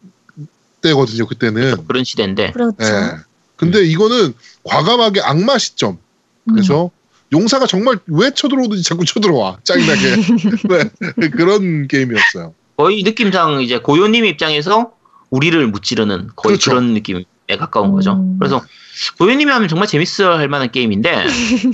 때거든요. 0.83 1.27
그때는. 1.27 1.87
그런 1.87 2.05
시대인데 2.05 2.53
그렇죠. 2.53 2.77
예. 2.83 3.17
근데 3.57 3.85
이거는 3.85 4.35
과감하게 4.65 5.23
악마 5.23 5.59
시점. 5.59 5.99
음. 6.45 6.55
그래서 6.55 6.91
용사가 7.33 7.67
정말 7.67 7.99
왜 8.07 8.31
쳐들어오든지 8.31 8.83
자꾸 8.83 9.05
쳐들어와. 9.05 9.59
짜증나게. 9.65 10.17
네, 11.17 11.29
그런 11.31 11.89
게임이었어요. 11.89 12.55
거의 12.77 13.03
느낌상 13.03 13.63
이제 13.63 13.79
고요님 13.79 14.25
입장에서 14.27 14.93
우리를 15.31 15.67
무찌르는 15.69 16.31
거의 16.37 16.53
그렇죠. 16.57 16.71
그런 16.71 16.95
느낌에 16.95 17.25
가까운 17.59 17.93
거죠. 17.93 18.13
음. 18.13 18.39
그래서 18.39 18.63
고요님이 19.19 19.51
하면 19.51 19.69
정말 19.69 19.89
재밌어 19.89 20.37
할 20.39 20.49
만한 20.49 20.71
게임인데 20.71 21.27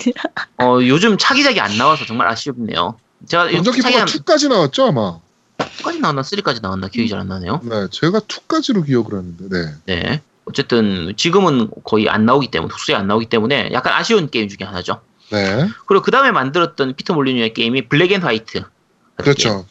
어, 0.63 0.79
요즘 0.83 1.17
차기작이 1.19 1.61
안 1.61 1.77
나와서 1.79 2.05
정말 2.05 2.29
아쉽네요. 2.29 2.97
제가 3.27 3.45
한 3.45 3.51
2까지 3.53 4.49
나왔죠 4.49 4.87
아마. 4.89 5.19
2까지 5.59 6.01
나왔나 6.01 6.23
3까지 6.23 6.61
나왔나 6.61 6.89
기억이 6.89 7.09
잘 7.09 7.21
안 7.21 7.29
나네요. 7.29 7.61
네, 7.65 7.87
제가 7.91 8.21
2까지로 8.21 8.85
기억을 8.85 9.13
하는데. 9.15 9.45
네. 9.49 9.75
네. 9.87 10.21
어쨌든 10.45 11.15
지금은 11.17 11.71
거의 11.85 12.09
안 12.09 12.27
나오기 12.27 12.51
때문에 12.51 12.69
독수리 12.69 12.97
안 12.97 13.07
나오기 13.07 13.27
때문에 13.27 13.71
약간 13.73 13.93
아쉬운 13.93 14.29
게임 14.29 14.49
중에 14.49 14.67
하나죠. 14.67 15.01
네. 15.31 15.69
그리고 15.87 16.03
그 16.03 16.11
다음에 16.11 16.33
만들었던 16.33 16.95
피터 16.97 17.15
몰리뉴의 17.15 17.55
게임이 17.55 17.89
Black 17.89 18.11
and 18.11 18.23
White. 18.23 18.63
같은 18.63 19.35
게임. 19.35 19.55
그렇죠. 19.55 19.67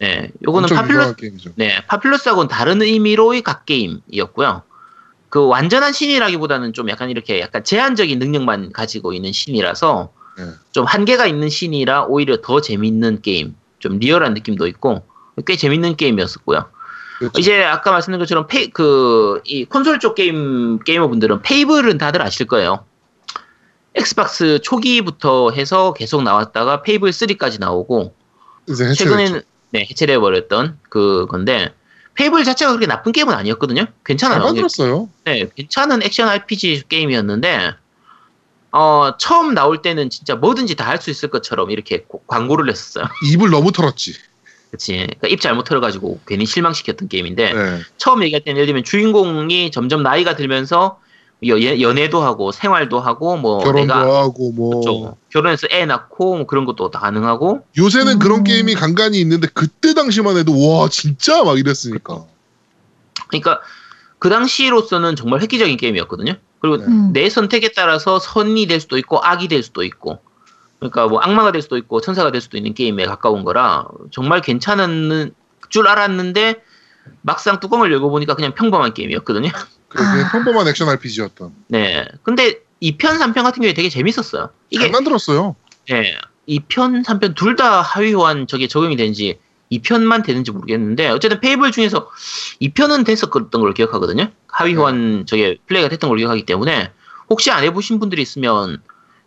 네. 0.00 0.30
요거는 0.44 0.68
Popul. 0.74 1.14
네, 1.54 1.80
Populous하고는 1.86 2.48
다른 2.48 2.82
의미로의 2.82 3.42
god 3.42 3.64
게임이었고요. 3.66 4.62
그 5.36 5.46
완전한 5.46 5.92
신이라기보다는 5.92 6.72
좀 6.72 6.88
약간 6.88 7.10
이렇게 7.10 7.40
약간 7.40 7.62
제한적인 7.62 8.18
능력만 8.18 8.72
가지고 8.72 9.12
있는 9.12 9.32
신이라서 9.32 10.10
네. 10.38 10.44
좀 10.72 10.86
한계가 10.86 11.26
있는 11.26 11.50
신이라 11.50 12.04
오히려 12.04 12.40
더 12.40 12.62
재밌는 12.62 13.20
게임, 13.20 13.54
좀 13.78 13.98
리얼한 13.98 14.32
느낌도 14.32 14.66
있고 14.68 15.02
꽤 15.46 15.56
재밌는 15.56 15.96
게임이었었고요. 15.96 16.64
그렇죠. 17.18 17.38
이제 17.38 17.62
아까 17.62 17.92
말씀드린 17.92 18.18
것처럼 18.18 18.46
페이 18.46 18.70
그 18.70 19.42
이 19.44 19.66
콘솔 19.66 19.98
쪽 19.98 20.14
게임 20.14 20.78
게이머 20.78 21.08
분들은 21.08 21.42
Fable은 21.42 21.98
다들 21.98 22.22
아실 22.22 22.46
거예요. 22.46 22.86
Xbox 23.94 24.60
초기부터 24.62 25.50
해서 25.50 25.92
계속 25.92 26.22
나왔다가 26.22 26.80
Fable 26.80 27.10
3까지 27.10 27.60
나오고. 27.60 28.14
최근에는 28.96 29.42
네, 29.72 29.80
해체돼 29.90 30.16
버렸던 30.16 30.78
그 30.88 31.26
건데 31.26 31.74
Fable 32.16 32.44
자체가 32.44 32.72
그렇게 32.72 32.86
나쁜 32.86 33.12
게임은 33.12 33.32
아니었거든요. 33.34 33.84
잘 33.84 33.94
괜찮아요. 34.04 34.40
만들었어요. 34.42 35.08
네, 35.24 35.48
괜찮은 35.54 36.02
액션 36.02 36.28
RPG 36.28 36.84
게임이었는데 36.88 37.74
어, 38.72 39.16
처음 39.18 39.54
나올 39.54 39.80
때는 39.82 40.10
진짜 40.10 40.34
뭐든지 40.34 40.74
다 40.74 40.86
할 40.90 41.00
수 41.00 41.10
있을 41.10 41.30
것처럼 41.30 41.70
이렇게 41.70 42.02
고- 42.02 42.22
광고를 42.26 42.68
했었어요. 42.70 43.04
입을 43.32 43.50
너무 43.50 43.72
털었지. 43.72 44.14
그치. 44.70 44.92
그러니까 44.96 45.28
입 45.28 45.40
잘못 45.40 45.64
털어가지고 45.64 46.20
괜히 46.26 46.44
실망시켰던 46.44 47.08
게임인데 47.08 47.52
네. 47.52 47.80
처음 47.96 48.22
얘기할 48.22 48.42
때는 48.42 48.56
예를 48.58 48.66
들면 48.66 48.84
주인공이 48.84 49.70
점점 49.70 50.02
나이가 50.02 50.36
들면서 50.36 51.00
여- 51.46 51.60
예- 51.60 51.80
연애도 51.80 52.22
하고 52.22 52.50
생활도 52.50 52.98
하고 52.98 53.36
뭐 53.36 53.58
결혼도 53.58 53.94
내가 53.94 54.22
하고 54.22 54.52
뭐 54.52 54.70
그렇죠. 54.80 55.16
결혼해서 55.30 55.66
애 55.70 55.84
낳고 55.84 56.36
뭐 56.36 56.46
그런 56.46 56.64
것도 56.64 56.90
다 56.90 56.98
가능하고 57.00 57.64
요새는 57.76 58.14
음. 58.14 58.18
그런 58.18 58.42
게임이 58.44 58.74
간간히 58.74 59.20
있는데 59.20 59.46
그때 59.52 59.92
당시만 59.92 60.36
해도 60.38 60.52
와 60.58 60.88
진짜 60.88 61.44
막 61.44 61.58
이랬으니까. 61.58 62.24
그러니까 63.28 63.60
그 64.18 64.30
당시로서는 64.30 65.14
정말 65.16 65.42
획기적인 65.42 65.76
게임이었거든요. 65.76 66.36
그리고 66.60 66.78
네. 66.78 66.84
음. 66.86 67.12
내 67.12 67.28
선택에 67.28 67.72
따라서 67.76 68.18
선이 68.18 68.66
될 68.66 68.80
수도 68.80 68.96
있고 68.96 69.20
악이 69.22 69.48
될 69.48 69.62
수도 69.62 69.84
있고 69.84 70.20
그러니까 70.78 71.06
뭐 71.06 71.20
악마가 71.20 71.52
될 71.52 71.60
수도 71.60 71.76
있고 71.76 72.00
천사가 72.00 72.32
될 72.32 72.40
수도 72.40 72.56
있는 72.56 72.72
게임에 72.72 73.04
가까운 73.04 73.44
거라 73.44 73.86
정말 74.10 74.40
괜찮은 74.40 75.32
줄 75.68 75.86
알았는데 75.86 76.62
막상 77.22 77.60
뚜껑을 77.60 77.92
열고 77.92 78.10
보니까 78.10 78.34
그냥 78.34 78.54
평범한 78.54 78.94
게임이었거든요. 78.94 79.50
그게 79.96 80.24
아. 80.24 80.30
평범한 80.30 80.68
액션 80.68 80.88
RPG였던. 80.88 81.52
네. 81.68 82.06
근데 82.22 82.60
2편, 82.82 83.18
3편 83.18 83.42
같은 83.42 83.60
경우에 83.62 83.74
되게 83.74 83.88
재밌었어요. 83.88 84.42
잘 84.42 84.50
이게 84.70 84.88
만들었어요. 84.88 85.56
네. 85.88 86.16
2편, 86.48 87.04
3편 87.04 87.34
둘 87.34 87.56
다 87.56 87.80
하위 87.82 88.12
호환 88.12 88.46
저게 88.46 88.68
적용이 88.68 88.96
되는지 88.96 89.38
2편만 89.72 90.24
되는지 90.24 90.52
모르겠는데 90.52 91.08
어쨌든 91.08 91.40
Fable 91.40 91.72
중에서 91.72 92.08
2편은 92.62 93.04
됐었던 93.04 93.50
걸로 93.50 93.72
기억하거든요. 93.74 94.30
하위 94.48 94.72
네. 94.74 94.78
호환 94.78 95.24
저게 95.26 95.56
플레이가 95.66 95.88
됐던 95.88 96.08
걸로 96.08 96.18
기억하기 96.18 96.46
때문에 96.46 96.92
혹시 97.28 97.50
안 97.50 97.64
해보신 97.64 97.98
분들이 97.98 98.22
있으면 98.22 98.80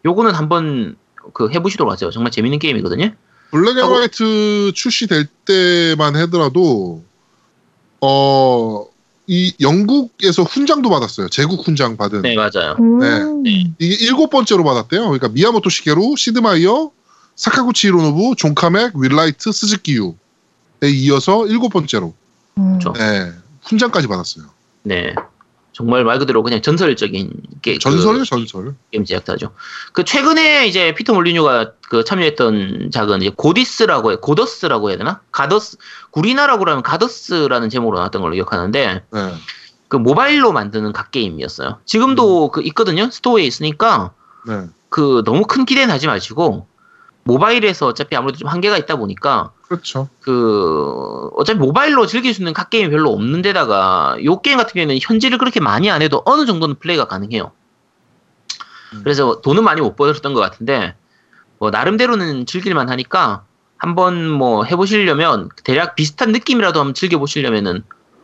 요거는 0.05 0.34
한번 0.34 0.95
그 1.34 1.49
해보시도록 1.51 1.91
하세요. 1.91 2.09
정말 2.11 2.32
재밌는 2.32 2.59
게임이거든요. 2.59 3.11
Black 3.51 3.78
and 3.78 3.84
White 3.84 4.72
출시될 4.74 5.26
때만 5.45 6.15
하더라도 6.15 7.03
어. 8.01 8.86
이 9.32 9.53
영국에서 9.61 10.41
훈장도 10.41 10.89
받았어요. 10.89 11.30
제국 11.30 11.65
훈장 11.65 11.97
받은. 11.97 12.23
네, 12.23 12.36
맞아요. 12.36 12.75
음. 12.80 13.43
네. 13.43 13.71
이게 13.77 13.95
일곱 14.03 14.32
번째로 14.32 14.63
받았대요. 14.63 15.03
그러니까 15.03 15.30
미야모토 15.30 15.69
시게루, 15.69 16.15
시드 16.17 16.50
마이어, 16.50 16.89
사카구치 17.36 17.88
히로노부, 17.88 18.34
존 18.38 18.55
카맥, 18.55 18.93
윌 18.95 19.12
라이트, 19.12 19.51
스즈키 19.51 19.97
유에 19.97 20.13
이어서 20.91 21.45
일곱 21.45 21.69
번째로 21.69 22.15
음. 22.57 22.80
그렇죠. 22.80 22.93
네, 22.93 23.32
훈장까지 23.65 24.07
받았어요. 24.07 24.45
네. 24.82 25.13
정말 25.80 26.03
말 26.03 26.19
그대로 26.19 26.43
그냥 26.43 26.61
전설적인 26.61 27.32
게 27.61 27.77
전설이요, 27.77 28.25
전설. 28.25 28.75
게임 28.91 29.05
제작자죠. 29.05 29.53
그 29.93 30.03
최근에 30.03 30.67
이제 30.67 30.93
피터 30.93 31.13
몰리뉴가 31.13 31.71
그 31.88 32.03
참여했던 32.03 32.89
작은 32.91 33.21
이제 33.21 33.32
Godus라고 33.34 34.11
해, 34.11 34.15
Godus라고 34.17 34.89
해야 34.89 34.97
되나? 34.97 35.21
Godus, 35.32 35.78
구리나라고 36.11 36.69
하면 36.69 36.84
Godus라는 36.84 37.70
제목으로 37.69 37.97
나왔던 37.97 38.21
걸로 38.21 38.34
기억하는데 38.34 39.03
네. 39.09 39.34
그 39.88 39.95
모바일로 39.95 40.51
만드는 40.51 40.91
god 40.91 41.11
게임이었어요. 41.11 41.80
지금도 41.86 42.51
그 42.51 42.61
있거든요. 42.63 43.09
스토어에 43.09 43.43
있으니까 43.43 44.11
네. 44.47 44.65
그 44.89 45.23
너무 45.23 45.45
큰 45.47 45.63
기대는 45.63 45.93
하지 45.93 46.07
마시고 46.07 46.67
모바일에서 47.30 47.86
어차피 47.86 48.15
아무래도 48.15 48.39
좀 48.39 48.47
한계가 48.47 48.77
있다 48.77 48.95
보니까 48.95 49.51
그렇죠. 49.61 50.09
그 50.19 51.30
어차피 51.36 51.59
모바일로 51.59 52.07
즐길 52.07 52.34
수 52.34 52.41
있는 52.41 52.53
god 52.53 52.72
게임이 52.71 52.89
별로 52.89 53.11
없는 53.11 53.43
데다가 53.43 54.17
요 54.23 54.41
게임 54.41 54.57
같은 54.57 54.73
경우에는 54.73 54.97
현질을 54.99 55.38
그렇게 55.38 55.59
많이 55.59 55.91
안 55.91 56.01
해도 56.01 56.23
어느 56.25 56.47
정도는 56.47 56.75
플레이가 56.80 57.05
가능해요. 57.05 57.51
음. 58.93 59.01
그래서 59.03 59.41
돈은 59.41 59.63
많이 59.63 59.80
못 59.80 59.95
벌었던 59.95 60.34
것 60.34 60.39
같은데 60.39 60.95
뭐 61.59 61.69
나름대로는 61.69 62.47
즐길만 62.47 62.89
하니까 62.89 63.43
한번 63.77 64.27
뭐 64.27 64.63
해보시려면 64.63 65.49
대략 65.63 65.95
비슷한 65.95 66.32
느낌이라도 66.32 66.80
한번 66.80 66.93
즐겨보시려면은 66.95 67.84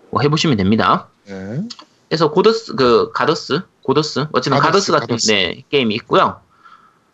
뭐 0.09 0.21
해보시면 0.21 0.57
됩니다. 0.57 1.07
네. 1.27 1.61
그래서 2.09 2.31
고더스 2.31 2.75
그 2.75 3.11
가더스 3.13 3.61
고더스 3.83 4.27
어쨌든 4.31 4.59
가더스, 4.59 4.91
가더스, 4.91 4.91
같은 4.91 5.07
가더스. 5.07 5.31
네, 5.31 5.63
게임이 5.69 5.93
있고요. 5.95 6.39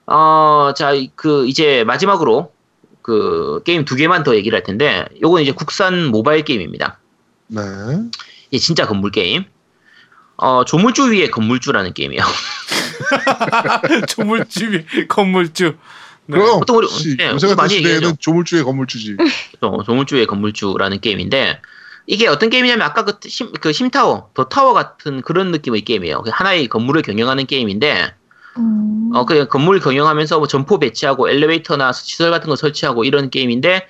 어 0.08 0.74
자 0.76 0.92
그 1.16 1.48
이제 1.48 1.84
마지막으로 1.86 2.52
그 3.02 3.62
게임 3.66 3.86
두 3.86 3.96
개만 3.96 4.24
더 4.24 4.36
얘기를 4.36 4.56
할 4.56 4.64
텐데 4.64 5.06
요건 5.22 5.42
이제 5.42 5.52
국산 5.52 6.06
모바일 6.08 6.44
게임입니다. 6.44 7.00
네. 7.48 7.62
이게 8.50 8.60
진짜 8.60 8.86
건물 8.88 9.12
게임. 9.12 9.46
어 10.38 10.66
조물주 10.66 11.12
위에 11.12 11.30
건물주라는 11.30 11.94
게임이에요. 11.94 12.22
조물주 14.08 14.72
위- 14.72 15.08
건물주. 15.08 15.76
네. 16.28 16.38
그럼 16.38 16.60
보통 16.60 16.78
우리- 16.78 16.88
씨, 16.88 17.18
네, 17.18 17.30
요새 17.30 17.48
같은 17.48 17.58
많이 17.58 17.74
시대에는 17.76 17.96
얘기하죠. 17.98 18.18
조물주의 18.20 18.64
건물주지. 18.64 19.18
어, 19.62 19.84
조물주 19.84 20.16
위에 20.16 20.26
건물주라는 20.26 21.02
게임인데 21.02 21.62
이게 22.08 22.28
어떤 22.28 22.50
게임이냐면 22.50 22.86
아까 22.86 23.06
그, 23.06 23.18
심, 23.28 23.52
그 23.60 23.74
심타워, 23.74 24.30
더 24.34 24.46
타워 24.46 24.74
같은 24.74 25.22
그런 25.22 25.52
느낌의 25.52 25.82
게임이에요. 25.82 26.22
그 26.24 26.32
하나의 26.34 26.68
건물을 26.68 27.02
경영하는 27.02 27.46
게임인데 27.46 28.14
음. 28.58 28.91
어, 29.14 29.26
그 29.26 29.48
건물 29.48 29.80
경영하면서 29.80 30.40
뭐 30.40 30.48
점포 30.48 30.80
배치하고 30.80 31.30
엘리베이터나 31.30 31.92
시설 31.94 32.32
같은 32.32 32.50
거 32.50 32.56
설치하고 32.56 33.04
이런 33.04 33.30
게임인데, 33.30 33.88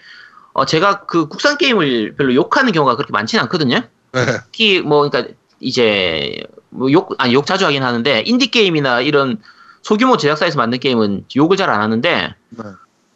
어, 0.53 0.65
제가 0.65 1.05
그 1.05 1.27
국산 1.27 1.57
게임을 1.57 2.15
별로 2.15 2.33
욕하는 2.35 2.71
경우가 2.71 2.95
그렇게 2.95 3.11
많지는 3.11 3.43
않거든요. 3.43 3.81
네. 4.13 4.25
특히 4.25 4.81
뭐, 4.81 5.07
그러니까 5.09 5.33
이제, 5.59 6.43
뭐 6.69 6.91
욕, 6.91 7.13
아니, 7.17 7.33
욕 7.33 7.45
자주 7.45 7.65
하긴 7.65 7.83
하는데, 7.83 8.23
인디 8.25 8.47
게임이나 8.47 9.01
이런 9.01 9.37
소규모 9.81 10.17
제작사에서 10.17 10.57
만든 10.57 10.79
게임은 10.79 11.25
욕을 11.35 11.57
잘 11.57 11.69
안 11.69 11.81
하는데, 11.81 12.35
네. 12.49 12.63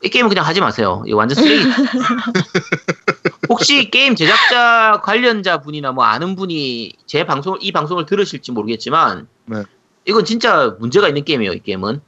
이 0.04 0.10
게임은 0.10 0.30
그냥 0.30 0.46
하지 0.46 0.62
마세요. 0.62 1.04
이거 1.08 1.18
완전 1.18 1.36
쓰레기. 1.44 1.64
혹시 3.50 3.90
게임 3.90 4.16
제작자 4.16 5.02
관련자 5.04 5.62
분이나 5.62 5.92
뭐 5.92 6.04
아는 6.04 6.36
분이 6.36 6.94
제 7.06 7.26
방송을, 7.26 7.60
이 7.62 7.72
방송을 7.72 8.06
들으실지 8.06 8.52
모르겠지만, 8.52 9.28
네. 9.46 9.64
이건 10.06 10.26
진짜 10.26 10.76
문제가 10.80 11.08
있는 11.08 11.24
게임이에요, 11.24 11.54
이 11.54 11.60
게임은. 11.60 12.02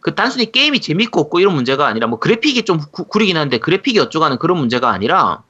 그 0.00 0.14
단순히 0.14 0.50
게임이 0.50 0.80
재밌고 0.80 1.20
없고 1.20 1.40
이런 1.40 1.54
문제가 1.54 1.86
아니라 1.86 2.08
뭐 2.08 2.18
그래픽이 2.18 2.64
좀 2.64 2.80
구, 2.90 3.04
구리긴 3.04 3.36
한데 3.36 3.58
그래픽이 3.58 3.98
어쩌고 4.00 4.24
하는 4.24 4.38
그런 4.38 4.58
문제가 4.58 4.90
아니라 4.90 5.42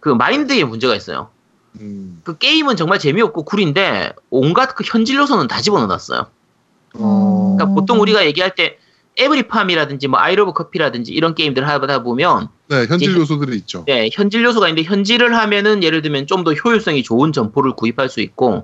그 0.00 0.10
마인드에 0.10 0.62
문제가 0.64 0.94
있어요. 0.94 1.30
음. 1.80 2.20
그 2.24 2.38
게임은 2.38 2.76
정말 2.76 2.98
재미없고 3.00 3.44
구린데 3.44 4.12
온갖 4.30 4.74
그 4.76 4.84
현질 4.86 5.16
요소는 5.16 5.48
다 5.48 5.60
집어넣어놨어요. 5.60 6.26
어. 6.94 7.54
그러니까 7.56 7.74
보통 7.74 8.00
우리가 8.00 8.24
얘기할 8.26 8.54
때 8.54 8.78
에브리팜이라든지 9.16 10.06
뭐 10.06 10.20
아이러브 10.20 10.52
커피라든지 10.52 11.12
이런 11.12 11.34
게임들 11.34 11.66
하다 11.66 12.04
보면 12.04 12.48
네, 12.68 12.86
현질 12.86 13.16
요소들이 13.16 13.56
있죠. 13.58 13.84
네, 13.86 14.08
현질 14.12 14.44
요소가 14.44 14.68
있는데 14.68 14.88
현질을 14.88 15.34
하면은 15.36 15.82
예를 15.82 16.02
들면 16.02 16.28
좀 16.28 16.44
더 16.44 16.52
효율성이 16.52 17.02
좋은 17.02 17.32
점포를 17.32 17.72
구입할 17.72 18.08
수 18.08 18.20
있고 18.20 18.50
네. 18.54 18.62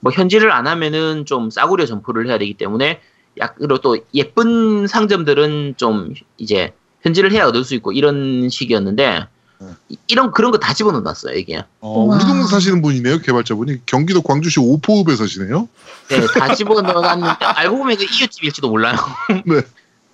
뭐 0.00 0.12
현질을 0.12 0.50
안 0.52 0.66
하면은 0.66 1.24
좀 1.26 1.50
싸구려 1.50 1.86
점포를 1.86 2.28
해야 2.28 2.38
되기 2.38 2.54
때문에 2.54 3.00
약 3.38 3.56
그리고 3.56 3.78
또 3.78 3.98
예쁜 4.14 4.86
상점들은 4.86 5.74
좀 5.76 6.12
이제 6.36 6.72
현질을 7.02 7.32
해야 7.32 7.46
얻을 7.46 7.64
수 7.64 7.74
있고 7.74 7.92
이런 7.92 8.48
식이었는데 8.48 9.26
네. 9.60 9.66
이- 9.88 9.96
이런 10.08 10.32
그런 10.32 10.50
거 10.50 10.58
다 10.58 10.74
집어넣어놨어요 10.74 11.36
이게. 11.36 11.64
어. 11.80 12.00
우리 12.04 12.18
동네 12.24 12.44
사시는 12.44 12.82
분이네요, 12.82 13.18
개발자분이. 13.20 13.86
경기도 13.86 14.20
광주시 14.22 14.60
오포읍에 14.60 15.16
사시네요. 15.16 15.68
네, 16.08 16.20
다 16.38 16.54
집어넣어놨는데 16.54 17.44
알고 17.44 17.78
보면 17.78 17.96
그 17.96 18.04
이웃집일지도 18.04 18.68
몰라요. 18.68 18.96
네. 19.46 19.62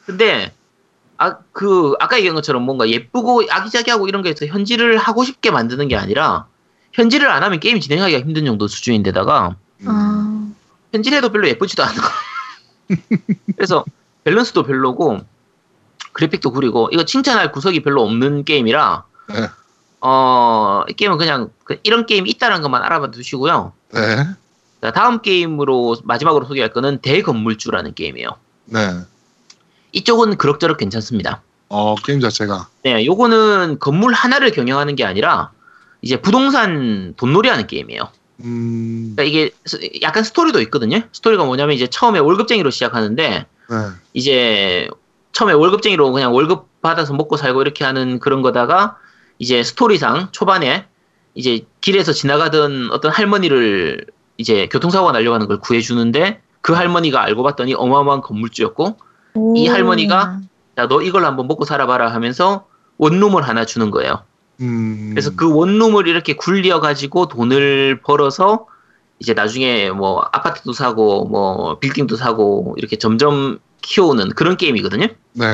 근데 0.06 0.52
아 1.16 1.36
그 1.52 1.94
아까 2.00 2.16
얘기한 2.16 2.34
것처럼 2.34 2.62
뭔가 2.62 2.88
예쁘고 2.88 3.42
아기자기하고 3.50 4.08
이런 4.08 4.22
거에서 4.22 4.46
현질을 4.46 4.96
하고 4.96 5.22
싶게 5.24 5.50
만드는 5.50 5.88
게 5.88 5.96
아니라 5.96 6.46
현질을 6.92 7.30
안 7.30 7.42
하면 7.42 7.60
게임이 7.60 7.80
진행하기가 7.80 8.20
힘든 8.20 8.44
정도 8.44 8.66
수준인데다가 8.68 9.56
음. 9.82 9.86
아, 9.86 10.52
현질해도 10.92 11.30
별로 11.30 11.48
예쁘지도 11.48 11.82
않고 11.84 12.00
그래서 13.56 13.84
밸런스도 14.24 14.64
별로고 14.64 15.20
그래픽도 16.12 16.50
구리고 16.50 16.88
이거 16.92 17.04
칭찬할 17.04 17.52
구석이 17.52 17.82
별로 17.82 18.02
없는 18.02 18.44
게임이라 18.44 19.04
네. 19.28 19.48
어, 20.00 20.82
이 20.88 20.92
게임은 20.94 21.18
그냥 21.18 21.50
그 21.64 21.78
이런 21.82 22.06
게임이 22.06 22.28
있다는 22.30 22.62
것만 22.62 22.82
알아봐 22.82 23.10
두시고요. 23.10 23.72
네. 23.92 24.26
자, 24.80 24.92
다음 24.92 25.20
게임으로 25.20 25.96
마지막으로 26.04 26.46
소개할 26.46 26.72
거는 26.72 26.98
대건물주라는 26.98 27.94
게임이에요. 27.94 28.30
네. 28.66 29.00
이쪽은 29.92 30.38
그럭저럭 30.38 30.78
괜찮습니다. 30.78 31.42
어, 31.68 31.94
게임 31.96 32.20
자체가. 32.20 32.68
네, 32.82 33.04
요거는 33.04 33.78
건물 33.78 34.12
하나를 34.12 34.52
경영하는 34.52 34.96
게 34.96 35.04
아니라 35.04 35.52
이제 36.02 36.20
부동산 36.20 37.14
돈놀이 37.16 37.48
하는 37.48 37.66
게임이에요. 37.66 38.08
음, 38.44 39.12
그러니까 39.14 39.22
이게 39.24 39.50
스- 39.66 39.78
약간 40.02 40.24
스토리도 40.24 40.60
있거든요. 40.62 41.02
스토리가 41.12 41.44
뭐냐면 41.44 41.74
이제 41.76 41.86
처음에 41.88 42.18
월급쟁이로 42.18 42.70
시작하는데 42.70 43.28
네. 43.28 43.76
이제 44.14 44.88
처음에 45.32 45.52
월급쟁이로 45.52 46.12
그냥 46.12 46.34
월급 46.34 46.80
받아서 46.80 47.12
먹고 47.12 47.36
살고 47.36 47.60
이렇게 47.62 47.84
하는 47.84 48.18
그런 48.18 48.40
거다가 48.42 48.96
이제 49.38 49.62
스토리상 49.62 50.28
초반에 50.32 50.86
이제 51.34 51.60
길에서 51.80 52.12
지나가던 52.12 52.90
어떤 52.92 53.12
할머니를 53.12 54.06
이제 54.38 54.68
교통사고가 54.68 55.12
하는 55.14 55.46
걸 55.46 55.60
구해주는데 55.60 56.40
그 56.62 56.72
할머니가 56.72 57.22
알고 57.22 57.42
봤더니 57.42 57.74
어마어마한 57.74 58.22
건물주였고 58.22 58.96
이 59.56 59.68
오. 59.68 59.72
할머니가 59.72 60.40
자네 60.76 61.02
이걸 61.02 61.24
한번 61.24 61.46
먹고 61.46 61.64
살아봐라 61.64 62.12
하면서 62.12 62.66
원룸을 62.96 63.42
하나 63.46 63.64
주는 63.64 63.90
거예요. 63.90 64.22
음. 64.60 65.10
그래서 65.10 65.30
그 65.34 65.52
원룸을 65.52 66.06
이렇게 66.08 66.34
굴려 66.34 66.80
가지고 66.80 67.28
돈을 67.28 68.00
벌어서 68.02 68.66
이제 69.18 69.34
나중에 69.34 69.90
뭐 69.90 70.20
아파트도 70.32 70.72
사고 70.72 71.26
뭐 71.26 71.78
빌딩도 71.78 72.16
사고 72.16 72.74
이렇게 72.78 72.96
점점 72.96 73.58
키워오는 73.82 74.30
그런 74.30 74.56
게임이거든요. 74.56 75.06
네. 75.32 75.46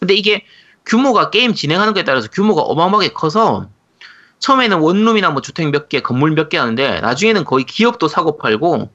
근데 0.00 0.14
이게 0.14 0.44
규모가 0.86 1.30
게임 1.30 1.54
진행하는 1.54 1.94
거에 1.94 2.04
따라서 2.04 2.28
규모가 2.28 2.62
어마어마하게 2.62 3.12
커서 3.12 3.68
처음에는 4.40 4.78
원룸이나 4.78 5.30
뭐 5.30 5.40
주택 5.40 5.70
몇 5.70 5.88
개, 5.88 6.00
건물 6.00 6.32
몇 6.32 6.48
개 6.48 6.58
하는데 6.58 7.00
나중에는 7.00 7.44
거의 7.44 7.64
기업도 7.64 8.08
사고 8.08 8.36
팔고 8.38 8.90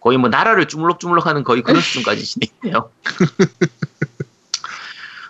거의 0.00 0.18
뭐 0.18 0.28
나라를 0.28 0.68
주물럭주물럭 0.68 1.26
하는 1.26 1.44
거의 1.44 1.62
그런 1.62 1.80
수준까지 1.80 2.24
진행해요. 2.24 2.90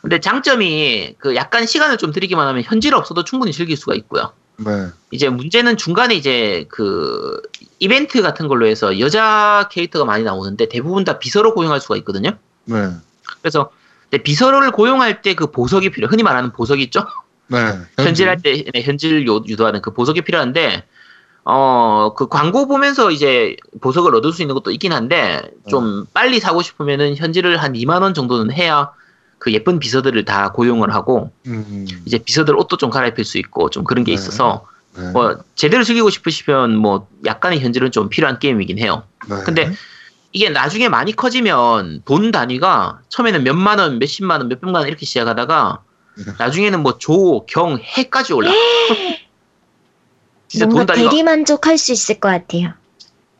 근데 0.03 0.21
장점이 0.21 1.15
그 1.19 1.35
약간 1.37 1.65
시간을 1.67 1.97
좀 1.97 2.13
들이기만 2.13 2.47
하면 2.49 2.63
현질 2.65 2.95
없어도 2.95 3.25
충분히 3.25 3.53
즐길 3.53 3.77
수가 3.77 3.95
있고요. 3.95 4.33
네. 4.57 4.89
이제 5.11 5.29
문제는 5.29 5.77
중간에 5.77 6.15
이제 6.15 6.67
그 6.69 7.41
이벤트 7.79 8.21
같은 8.21 8.49
걸로 8.49 8.67
해서 8.67 8.99
여자 9.01 9.69
캐릭터가 9.73 10.05
많이 10.05 10.25
나오는데 10.25 10.69
대부분 10.69 11.05
다 11.05 11.19
비서로 11.19 11.55
고용할 11.55 11.81
수가 11.81 11.97
있거든요. 11.99 12.33
네. 12.65 12.91
그래서 13.41 13.71
근데 14.11 14.23
비서를 14.23 14.71
고용할 14.73 15.23
때 15.23 15.35
그 15.35 15.51
보석이 15.51 15.91
필요, 15.91 16.07
흔히 16.09 16.23
말하는 16.23 16.53
보석이 16.53 16.83
있죠? 16.85 17.07
네. 17.49 17.59
현질할 17.99 18.43
때 18.43 18.65
네, 18.73 18.83
현질 18.83 19.27
요- 19.27 19.43
유도하는 19.47 19.81
그 19.83 19.93
보석이 19.93 20.23
필요한데 20.23 20.85
어 21.45 22.15
그 22.17 22.29
광고 22.29 22.67
보면서 22.69 23.11
이제 23.11 23.57
보석을 23.81 24.15
얻을 24.15 24.33
수 24.33 24.43
있는 24.43 24.55
것도 24.55 24.71
있긴 24.71 24.93
한데 24.93 25.41
좀 25.69 26.07
빨리 26.13 26.39
사고 26.41 26.63
싶으면은 26.63 27.17
현질을 27.17 27.57
한 27.63 27.73
2만 27.73 28.03
원 28.03 28.15
정도는 28.15 28.53
해야 28.53 28.91
그 29.43 29.53
예쁜 29.53 29.81
비서들을 29.81 30.25
다 30.25 30.53
고용을 30.53 30.95
하고 30.95 31.33
음. 31.49 31.85
이제 32.05 32.19
비서들 32.19 32.57
옷도 32.57 32.77
좀 32.77 32.91
갈아입힐 32.91 33.25
수 33.25 33.39
있고 33.39 33.71
좀 33.71 33.83
그런 33.83 34.05
게 34.05 34.13
네. 34.13 34.15
있어서 34.15 34.69
네. 34.97 35.11
뭐 35.11 35.37
제대로 35.57 35.83
즐기고 35.83 36.11
싶으시면 36.11 36.77
뭐 36.77 37.09
약간의 37.27 37.59
현질은 37.59 37.91
좀 37.91 38.09
필요한 38.09 38.39
게임이긴 38.39 38.79
해요. 38.79 39.03
네. 39.29 39.35
근데 39.45 39.73
이게 40.31 40.49
나중에 40.49 40.89
많이 40.89 41.11
커지면 41.11 42.03
돈 42.05 42.31
단위가 42.31 43.01
처음에는 43.09 43.43
몇만 43.43 43.81
원, 43.81 43.99
몇십만 43.99 44.43
원, 44.43 44.49
몇백만 44.49 44.77
원 44.77 44.87
이렇게 44.87 45.05
시작하다가 45.07 45.83
네. 46.19 46.33
나중에는 46.39 46.81
뭐 46.81 46.99
조, 46.99 47.45
경, 47.47 47.81
해까지 47.81 48.35
올라. 48.35 48.53
진짜 50.47 50.67
돈 50.67 50.75
뭔가 50.75 50.95
단위가 50.95 51.11
대리 51.11 51.25
만족할 51.25 51.79
수 51.79 51.91
있을 51.91 52.21
것 52.21 52.29
같아요. 52.29 52.75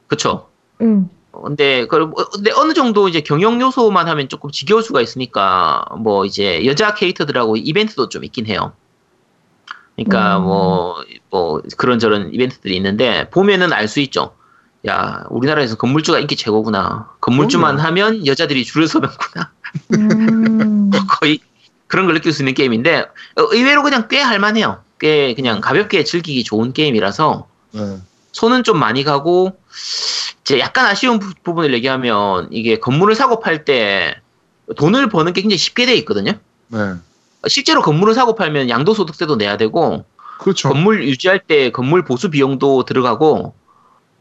그쵸. 0.09 0.49
음. 0.81 1.09
어, 1.43 1.49
근데 1.49 1.87
그 1.87 1.97
어, 1.97 2.25
근데 2.33 2.53
어느 2.53 2.73
정도 2.73 3.09
이제 3.09 3.21
경영 3.21 3.61
요소만 3.61 4.09
하면 4.09 4.29
조금 4.29 4.51
지겨울 4.51 4.83
수가 4.83 5.01
있으니까 5.01 5.85
뭐 5.99 6.25
이제 6.25 6.65
여자 6.65 6.95
캐릭터들하고 6.95 7.57
이벤트도 7.57 8.09
좀 8.09 8.25
있긴 8.25 8.47
해요. 8.47 8.73
그러니까 9.97 10.39
음. 10.39 10.45
뭐뭐 10.45 11.63
그런저런 11.77 12.33
이벤트들이 12.33 12.77
있는데 12.77 13.29
보면은 13.31 13.73
알 13.73 13.89
수 13.89 14.01
있죠. 14.01 14.35
야 14.89 15.25
우리나라에서 15.31 15.77
건물주가 15.77 16.19
인기 16.19 16.37
최고구나. 16.37 17.11
건물주만 17.21 17.77
그럼요. 17.77 17.89
하면 17.89 18.27
여자들이 18.27 18.65
줄을 18.65 18.89
서는구나. 18.89 19.51
음. 19.95 20.91
거의 21.21 21.41
그런 21.89 22.07
걸 22.07 22.15
느낄 22.15 22.33
수 22.33 22.43
있는 22.43 22.55
게임인데 22.55 23.01
어, 23.01 23.43
의외로 23.51 23.83
그냥 23.83 24.09
꽤 24.09 24.21
할만해요. 24.21 24.83
꽤 24.99 25.35
그냥 25.35 25.61
가볍게 25.61 26.05
즐기기 26.05 26.45
좋은 26.45 26.73
게임이라서 26.73 27.49
네. 27.73 27.99
손은 28.33 28.65
좀 28.65 28.79
많이 28.79 29.05
가고 29.05 29.57
이제 30.43 30.59
약간 30.59 30.87
아쉬운 30.87 31.19
부- 31.19 31.35
부분을 31.43 31.73
얘기하면 31.75 32.49
이게 32.51 32.79
건물을 32.79 33.15
사고 33.15 33.41
팔 33.41 33.65
때 33.65 34.15
돈을 34.77 35.09
버는 35.09 35.33
게 35.33 35.41
굉장히 35.43 35.59
쉽게 35.59 35.87
돼 35.87 35.95
있거든요. 35.97 36.33
네. 36.69 36.79
실제로 37.49 37.83
건물을 37.83 38.15
사고 38.15 38.35
팔면 38.35 38.69
양도소득세도 38.69 39.37
내야 39.37 39.57
되고 39.57 40.05
그렇죠. 40.39 40.69
건물 40.69 41.05
유지할 41.07 41.41
때 41.41 41.71
건물 41.71 42.05
보수 42.05 42.31
비용도 42.31 42.85
들어가고 42.85 43.55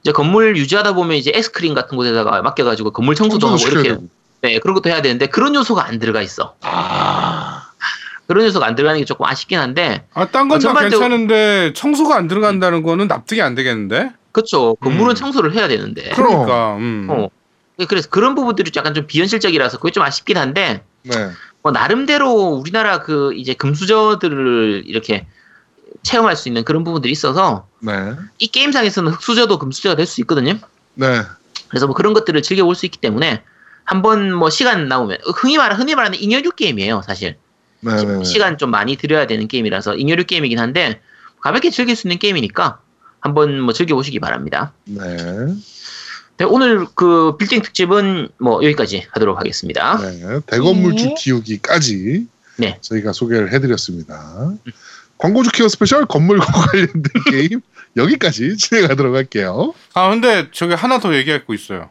이제 0.01 0.11
건물 0.11 0.57
유지하다 0.57 0.93
보면 0.93 1.17
이제 1.17 1.31
엑스크린 1.33 1.73
같은 1.75 1.95
곳에다가 1.95 2.41
맡겨가지고 2.41 2.91
건물 2.91 3.15
청소도 3.15 3.47
하고 3.47 3.57
이렇게 3.67 3.89
되고. 3.89 4.03
네 4.41 4.57
그런 4.59 4.73
것도 4.73 4.89
해야 4.89 5.01
되는데 5.03 5.27
그런 5.27 5.53
요소가 5.53 5.85
안 5.85 5.99
들어가 5.99 6.21
있어. 6.21 6.55
아. 6.61 7.67
그런 8.27 8.45
요소가 8.45 8.65
안 8.65 8.75
들어가는 8.75 8.99
게 8.99 9.05
조금 9.05 9.25
아쉽긴 9.25 9.59
한데 9.59 10.07
아, 10.13 10.25
딴건 10.25 10.57
어, 10.57 10.59
전반적으로- 10.59 10.89
괜찮은데 10.89 11.73
청소가 11.75 12.15
안 12.15 12.27
들어간다는 12.27 12.81
거는 12.81 13.07
납득이 13.07 13.41
안 13.41 13.55
되겠는데? 13.55 14.11
그쵸 14.31 14.75
건물은 14.81 15.11
음. 15.11 15.15
청소를 15.15 15.53
해야 15.53 15.67
되는데 15.67 16.09
그러니까. 16.11 16.75
음. 16.77 17.07
어. 17.09 17.29
그래서 17.87 18.09
그런 18.09 18.35
부분들이 18.35 18.71
약간 18.75 18.93
좀 18.93 19.07
비현실적이라서 19.07 19.79
그게 19.79 19.91
좀 19.91 20.03
아쉽긴 20.03 20.37
한데 20.37 20.83
네. 21.03 21.31
뭐 21.63 21.71
나름대로 21.71 22.31
우리나라 22.31 23.01
그 23.01 23.33
이제 23.33 23.53
금수저들을 23.53 24.83
이렇게 24.85 25.25
체험할 26.03 26.35
수 26.35 26.47
있는 26.47 26.63
그런 26.63 26.83
부분들이 26.83 27.11
있어서 27.11 27.67
네. 27.79 28.13
이 28.37 28.47
게임상에서는 28.47 29.11
흑수저도 29.11 29.57
금수저가 29.59 29.95
될 29.95 30.05
수 30.05 30.21
있거든요. 30.21 30.57
네. 30.93 31.21
그래서 31.69 31.87
뭐 31.87 31.95
그런 31.95 32.13
것들을 32.13 32.41
즐겨볼 32.41 32.75
수 32.75 32.85
있기 32.85 32.99
때문에 32.99 33.43
한번 33.83 34.33
뭐 34.33 34.49
시간 34.49 34.87
나오면 34.87 35.17
흔히 35.35 35.57
말 35.57 35.73
흔히 35.73 35.95
말하는 35.95 36.19
잉여류 36.19 36.51
게임이에요 36.51 37.01
사실 37.05 37.37
네. 37.79 37.95
네. 37.95 38.23
시간 38.23 38.57
좀 38.57 38.69
많이 38.69 38.95
들여야 38.95 39.25
되는 39.25 39.47
게임이라서 39.47 39.95
잉여류 39.95 40.25
게임이긴 40.25 40.59
한데 40.59 41.01
가볍게 41.41 41.71
즐길 41.71 41.95
수 41.95 42.07
있는 42.07 42.19
게임이니까 42.19 42.79
한번 43.21 43.61
뭐 43.61 43.73
즐겨보시기 43.73 44.19
바랍니다. 44.19 44.73
네. 44.85 45.15
네, 46.37 46.45
오늘 46.45 46.87
그 46.95 47.37
빌딩 47.37 47.61
특집은 47.61 48.29
뭐 48.39 48.63
여기까지 48.63 49.05
하도록 49.11 49.37
하겠습니다. 49.39 49.97
네. 50.01 50.39
대건물주 50.47 51.05
네. 51.05 51.15
키우기까지 51.17 52.27
네. 52.57 52.77
저희가 52.81 53.13
소개를 53.13 53.53
해드렸습니다. 53.53 54.51
광고주 55.17 55.51
키워 55.51 55.69
special 55.69 56.05
건물과 56.07 56.45
관련된 56.51 57.03
게임 57.29 57.61
여기까지 57.95 58.57
진행하도록 58.57 59.15
할게요. 59.15 59.73
아, 59.93 60.09
근데 60.09 60.47
저기 60.51 60.73
하나 60.73 60.99
더 60.99 61.15
얘기할 61.15 61.45
거 61.45 61.53
있어요. 61.53 61.89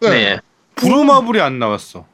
네. 0.00 0.40
부루마블이 0.76 1.40
안 1.40 1.58
나왔어. 1.58 2.06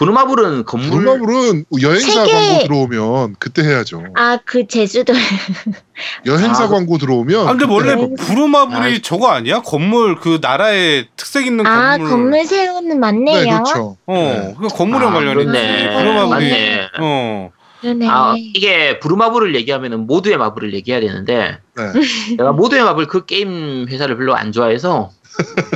부르마블은 0.00 0.64
건물 0.64 0.90
불마블은 1.04 1.64
여행사 1.82 2.24
세계- 2.24 2.32
광고 2.32 2.62
들어오면 2.88 3.36
그때 3.38 3.62
해야죠. 3.62 4.02
아, 4.16 4.38
그 4.46 4.66
제주도. 4.66 5.12
여행사 6.24 6.64
아, 6.64 6.68
광고 6.68 6.96
들어오면 6.96 7.46
아, 7.46 7.50
근데 7.50 7.66
원래 7.66 7.90
할 7.90 7.98
겁니다. 7.98 8.24
부루마블이 8.24 8.80
아이. 8.80 9.02
저거 9.02 9.28
아니야? 9.28 9.60
건물 9.60 10.18
그 10.18 10.38
나라의 10.40 11.08
특색 11.16 11.44
있는 11.46 11.66
아, 11.66 11.98
건물. 11.98 12.10
건물 12.10 12.44
세우는 12.46 12.98
맞네요. 12.98 13.40
네, 13.42 13.50
그렇죠. 13.50 13.98
어, 14.06 14.14
네. 14.14 14.54
그 14.58 14.68
건물이랑 14.68 15.12
아, 15.12 15.16
관련이. 15.16 15.44
그렇네. 15.44 15.92
부루마블이. 15.98 16.28
맞네. 16.50 16.88
어. 16.98 17.50
그러네. 17.82 18.06
아, 18.08 18.34
이게 18.38 18.98
부르마블을 19.00 19.54
얘기하면은 19.54 20.06
모두의 20.06 20.38
마블을 20.38 20.72
얘기해야 20.72 21.00
되는데 21.02 21.58
네. 21.76 22.36
내가 22.38 22.52
모두의 22.52 22.84
마블 22.84 23.06
그 23.06 23.26
게임 23.26 23.86
회사를 23.86 24.16
별로 24.16 24.34
안 24.34 24.50
좋아해서 24.52 25.10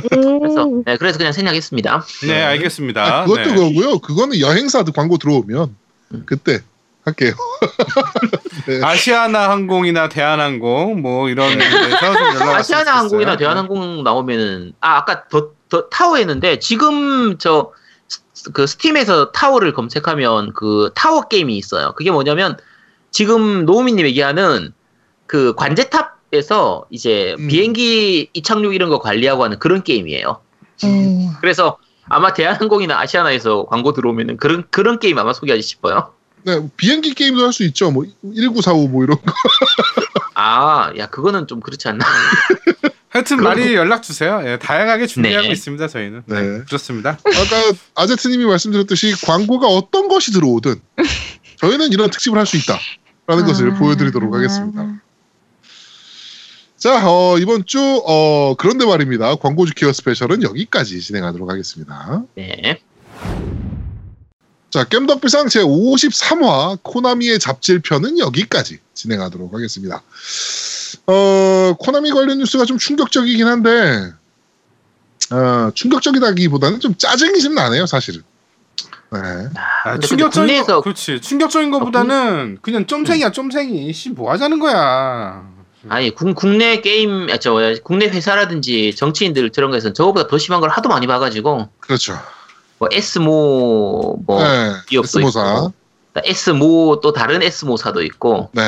그래서 0.09 0.65
음. 0.65 0.83
네, 0.85 0.97
그래서 0.97 1.17
그냥 1.17 1.33
생략했습니다. 1.33 2.05
네, 2.27 2.43
알겠습니다. 2.43 3.03
아, 3.03 3.25
그것도 3.25 3.49
네. 3.49 3.53
그거고요. 3.55 3.99
그거는 3.99 4.39
여행사 4.39 4.83
광고 4.83 5.17
들어오면 5.17 5.75
음. 6.13 6.23
그때 6.25 6.61
할게요. 7.03 7.33
네. 8.67 8.81
아시아나 8.83 9.49
항공이나 9.51 10.09
대한항공 10.09 11.01
뭐 11.01 11.29
이런 11.29 11.49
데서 11.57 12.55
아시아나. 12.55 12.97
항공이나 12.97 13.37
대한항공 13.37 14.03
나오면은 14.03 14.73
아 14.81 14.97
아까 14.97 15.27
더, 15.27 15.51
The 15.69 15.87
Tower 15.89 16.17
했는데 16.17 16.59
지금 16.59 17.37
저 17.37 17.73
그 18.53 18.67
Steam에서 18.67 19.31
타워를 19.31 19.73
검색하면 19.73 20.53
그 20.53 20.91
타워 20.95 21.21
게임이 21.21 21.57
있어요. 21.57 21.93
그게 21.95 22.11
뭐냐면 22.11 22.57
지금 23.11 23.65
노우미님 23.65 24.05
얘기하는 24.05 24.73
그 25.25 25.55
관제탑 25.55 26.14
에서 26.33 26.85
이제 26.89 27.35
음. 27.39 27.47
비행기 27.47 28.29
이착륙 28.33 28.73
이런 28.75 28.89
거 28.89 28.99
관리하고 28.99 29.43
하는 29.43 29.59
그런 29.59 29.83
게임이에요. 29.83 30.41
음. 30.83 31.29
그래서 31.39 31.77
아마 32.07 32.33
대한항공이나 32.33 32.99
아시아나에서 32.99 33.65
광고 33.65 33.93
들어오면은 33.93 34.37
그런 34.37 34.63
그런 34.69 34.99
게임 34.99 35.17
아마 35.17 35.33
소개하지 35.33 35.61
싶어요. 35.61 36.11
네, 36.43 36.59
비행기 36.77 37.13
게임도 37.15 37.43
할 37.43 37.51
수 37.53 37.63
있죠. 37.63 37.89
뭐 37.91 38.05
1945 38.21 38.87
뭐 38.89 39.03
이런 39.03 39.17
거. 39.17 39.23
아, 40.35 40.91
야 40.97 41.07
그거는 41.07 41.47
좀 41.47 41.59
그렇지 41.59 41.87
않나? 41.87 42.05
하여튼 43.09 43.41
많이 43.41 43.73
연락 43.73 44.03
주세요. 44.03 44.41
예, 44.45 44.59
다양하게 44.59 45.07
준비하고 45.07 45.47
네. 45.47 45.53
있습니다. 45.53 45.87
저희는. 45.87 46.23
네. 46.25 46.41
네. 46.41 46.61
그렇습니다. 46.67 47.11
아까 47.23 47.77
아제트님이 47.95 48.45
말씀드렸듯이 48.45 49.15
광고가 49.25 49.67
어떤 49.67 50.09
것이 50.09 50.31
들어오든 50.33 50.75
저희는 51.61 51.93
이런 51.93 52.09
특집을 52.09 52.37
할 52.37 52.45
수 52.45 52.57
있다라는 52.57 53.47
것을 53.47 53.71
아. 53.71 53.75
보여드리도록 53.75 54.33
하겠습니다. 54.35 55.01
자, 56.77 57.09
어, 57.09 57.37
이번 57.39 57.65
주 57.65 57.79
어, 58.05 58.55
그런데 58.55 58.85
말입니다. 58.85 59.35
광고주 59.35 59.73
케어 59.73 59.93
스페셜은 59.93 60.43
여기까지 60.43 60.99
진행하도록 60.99 61.49
하겠습니다. 61.49 62.23
네. 62.35 62.81
자, 64.69 64.83
겜덕비상 64.83 65.47
제 65.47 65.61
53화 65.61 66.79
코나미의 66.83 67.39
잡질편은 67.39 68.19
여기까지 68.19 68.79
진행하도록 68.93 69.53
하겠습니다. 69.53 70.03
어, 71.07 71.73
코나미 71.79 72.11
관련 72.11 72.39
뉴스가 72.39 72.65
좀 72.65 72.77
충격적이긴 72.77 73.47
한데, 73.47 74.11
어, 75.31 75.71
충격적이다기보다는 75.73 76.81
좀 76.81 76.95
짜증이 76.97 77.39
좀 77.39 77.55
나네요, 77.55 77.85
사실은. 77.85 78.21
네. 79.13 79.19
아, 79.85 79.91
근데 79.93 80.07
충격적인 80.07 80.47
국내에서 80.47 80.75
거, 80.75 80.81
그렇지. 80.81 81.21
충격적인 81.21 81.71
거보다는 81.71 82.57
그냥 82.61 82.85
쫌생이야, 82.85 83.31
쫌생이. 83.31 83.93
씨, 83.93 84.09
뭐 84.09 84.29
하자는 84.31 84.59
거야. 84.59 85.54
아니 85.89 86.13
국, 86.13 86.33
국내 86.35 86.81
게임 86.81 87.27
아, 87.29 87.37
저 87.37 87.53
국내 87.83 88.07
회사라든지 88.07 88.95
정치인들 88.95 89.51
저런 89.51 89.71
거에서는 89.71 89.93
저거보다 89.93 90.27
더 90.27 90.37
심한 90.37 90.61
걸 90.61 90.69
하도 90.69 90.89
많이 90.89 91.05
봐가지고 91.07 91.69
그렇죠. 91.79 92.17
뭐 92.79 92.89
S모 92.91 94.19
뭐 94.25 94.43
네. 94.43 94.73
기업도 94.87 95.19
S모사. 95.19 95.39
있고 95.55 95.73
S모 96.23 96.99
또 97.01 97.13
다른 97.13 97.41
S모사도 97.43 98.01
있고 98.03 98.49
네. 98.53 98.63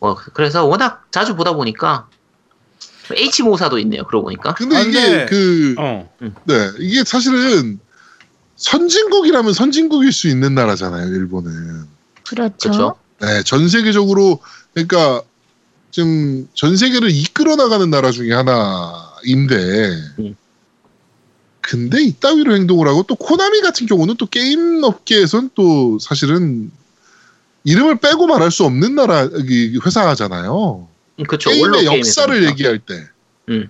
뭐 0.00 0.16
그래서 0.34 0.64
워낙 0.66 1.04
자주 1.10 1.36
보다 1.36 1.52
보니까 1.52 2.08
H모사도 3.12 3.78
있네요. 3.80 4.04
그러고 4.04 4.26
보니까 4.26 4.54
근데 4.54 4.76
아, 4.76 4.80
이게 4.80 4.92
근데- 4.92 5.26
그, 5.26 5.74
어. 5.78 6.10
네. 6.44 6.70
이게 6.78 7.02
사실은 7.04 7.80
선진국이라면 8.56 9.52
선진국일 9.52 10.12
수 10.12 10.28
있는 10.28 10.54
나라잖아요, 10.54 11.08
일본은. 11.08 11.86
그렇죠. 12.28 12.56
그렇죠. 12.70 12.96
네, 13.20 13.42
전 13.42 13.68
세계적으로 13.68 14.40
그러니까 14.74 15.22
지금 15.90 16.48
전 16.54 16.76
세계를 16.76 17.10
이끌어 17.10 17.56
나가는 17.56 17.88
나라 17.90 18.10
중에 18.10 18.32
하나인데 18.32 19.56
음. 20.20 20.36
근데 21.60 22.02
이따위로 22.02 22.54
행동을 22.54 22.88
하고 22.88 23.04
또 23.04 23.14
코나미 23.14 23.60
같은 23.60 23.86
경우는 23.86 24.16
또 24.16 24.26
게임 24.26 24.82
업계에선 24.82 25.50
또 25.54 25.98
사실은 25.98 26.70
이름을 27.64 27.98
빼고 28.00 28.26
말할 28.26 28.50
수 28.50 28.64
없는 28.64 28.94
나라 28.94 29.24
이 29.24 29.78
회사잖아요. 29.84 30.88
그렇죠. 31.28 31.50
게임의 31.50 31.84
역사를 31.84 32.34
게임에서니까. 32.34 32.50
얘기할 32.50 32.78
때. 32.78 33.08
음. 33.50 33.68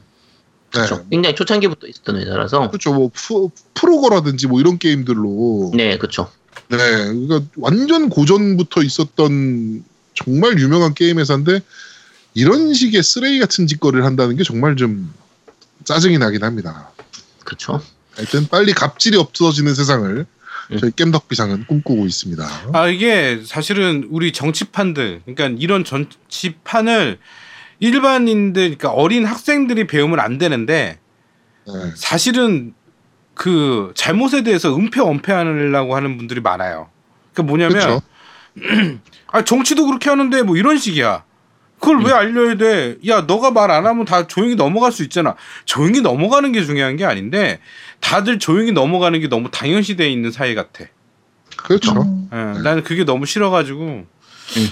네. 0.73 0.79
그렇죠. 0.87 1.05
굉장히 1.11 1.35
초창기부터 1.35 1.89
있었던 1.89 2.17
회사라서 2.17 2.69
그렇죠. 2.69 2.95
뭐 2.95 3.11
프, 3.13 3.49
프로거라든지 3.75 4.47
뭐 4.47 4.61
이런 4.61 4.79
게임들로 4.79 5.73
네 5.75 5.99
그렇죠. 5.99 6.31
네, 6.69 6.77
그러니까 6.79 7.43
완전 7.57 8.09
고전부터 8.09 8.83
있었던 8.83 9.85
정말 10.15 10.59
유명한 10.59 10.95
게임 10.95 11.19
회사인데 11.19 11.61
이런 12.35 12.75
식의 12.75 13.03
쓰레기 13.03 13.39
같은 13.41 13.67
짓거리를 13.67 14.05
한다는 14.05 14.37
게 14.37 14.45
정말 14.45 14.77
좀 14.77 15.13
짜증이 15.85 16.19
나긴 16.19 16.45
합니다. 16.45 16.91
그렇죠. 17.45 17.83
하여튼 18.17 18.47
빨리 18.49 18.73
갑질이 18.73 19.17
없어지는 19.17 19.75
세상을 19.75 20.27
음. 20.73 20.79
저희 20.79 20.91
겜덕비상은 20.95 21.67
꿈꾸고 21.67 22.07
있습니다. 22.07 22.71
아 22.73 22.87
이게 22.89 23.43
사실은 23.45 24.07
우리 24.11 24.33
정치판들 24.33 25.23
그러니까 25.25 25.57
이런 25.59 25.85
정치판을 25.85 27.19
일반인들 27.81 28.63
그러니까 28.77 28.91
어린 28.91 29.25
학생들이 29.25 29.87
배우면 29.87 30.21
안 30.21 30.39
되는데 30.39 30.99
네. 31.67 31.73
사실은 31.97 32.75
그 33.35 33.93
잘못에 33.95 34.43
대해서 34.43 34.77
은폐 34.77 35.01
은폐하려고 35.01 35.97
하는 35.97 36.19
분들이 36.19 36.41
많아요. 36.41 36.89
그러니까 37.33 37.43
뭐냐면 37.51 37.73
그렇죠. 37.73 38.03
아 39.33 39.45
정치도 39.45 39.87
그렇게 39.87 40.11
하는데 40.11 40.43
뭐 40.43 40.57
이런 40.57 40.79
식이야. 40.79 41.25
그걸 41.81 42.05
왜 42.05 42.13
알려야 42.13 42.57
돼? 42.57 42.97
야 43.09 43.23
너가 43.23 43.51
말 43.51 43.71
안 43.71 43.87
하면 43.87 44.05
다 44.05 44.27
조용히 44.27 44.55
넘어갈 44.55 44.93
수 44.93 45.03
있잖아. 45.03 45.35
조용히 45.65 46.01
넘어가는 46.03 46.53
게 46.53 46.63
중요한 46.65 46.97
게 46.97 47.05
아닌데 47.05 47.61
다들 48.01 48.39
조용히 48.39 48.73
넘어가는 48.73 49.19
게 49.21 49.29
너무 49.29 49.51
당연시돼 49.51 50.09
있는 50.11 50.31
사회 50.31 50.55
같아. 50.55 50.85
그렇죠. 51.57 51.93
음. 52.03 52.29
예, 52.33 52.37
네. 52.59 52.63
나는 52.63 52.83
그게 52.85 53.05
너무 53.05 53.27
싫어가지고 53.27 54.05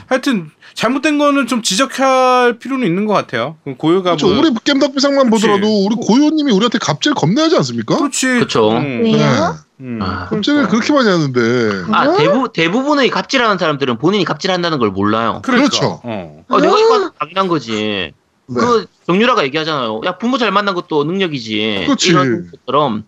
하여튼 0.07 0.51
잘못된 0.79 1.19
거는 1.19 1.49
좀 1.49 1.61
지적할 1.61 2.61
필요는 2.61 2.87
있는 2.87 3.05
것 3.05 3.13
같아요. 3.13 3.57
고요가 3.79 4.11
그렇죠. 4.11 4.29
뭐 4.29 4.39
우리 4.39 4.55
겜덕비상만. 4.63 5.29
보더라도 5.29 5.85
우리 5.85 5.97
고요님이 5.97 6.53
우리한테 6.53 6.79
갑질 6.79 7.15
겁내하지 7.15 7.57
않습니까? 7.57 7.97
그렇지. 7.97 8.27
그쵸. 8.39 8.71
음, 8.71 9.03
왜요? 9.03 9.57
음. 9.81 9.99
아, 10.01 10.29
갑질을 10.29 10.69
그러니까. 10.69 10.71
그렇게 10.71 10.93
많이 10.93 11.09
하는데 11.09 11.93
아 11.93 12.07
어? 12.07 12.17
대부 12.17 12.53
대부분의 12.53 13.11
갑질하는 13.11 13.59
사람들은 13.59 13.99
본인이 13.99 14.25
갑질한다는 14.25 14.79
걸 14.79 14.91
몰라요. 14.91 15.43
그러니까. 15.43 15.69
그렇죠. 15.69 16.01
어. 16.05 16.45
아, 16.49 16.61
내가 16.61 16.73
어. 16.73 16.79
이거 16.79 17.11
당연한 17.19 17.49
거지. 17.49 17.73
네. 17.73 18.13
그 18.47 18.87
정유라가 19.09 19.43
얘기하잖아요. 19.47 20.03
야 20.05 20.17
부모 20.17 20.39
잘 20.39 20.53
만난 20.53 20.77
것도 20.77 21.03
능력이지. 21.03 21.87
그렇지. 21.87 22.11
이런 22.11 22.53
것처럼. 22.53 23.03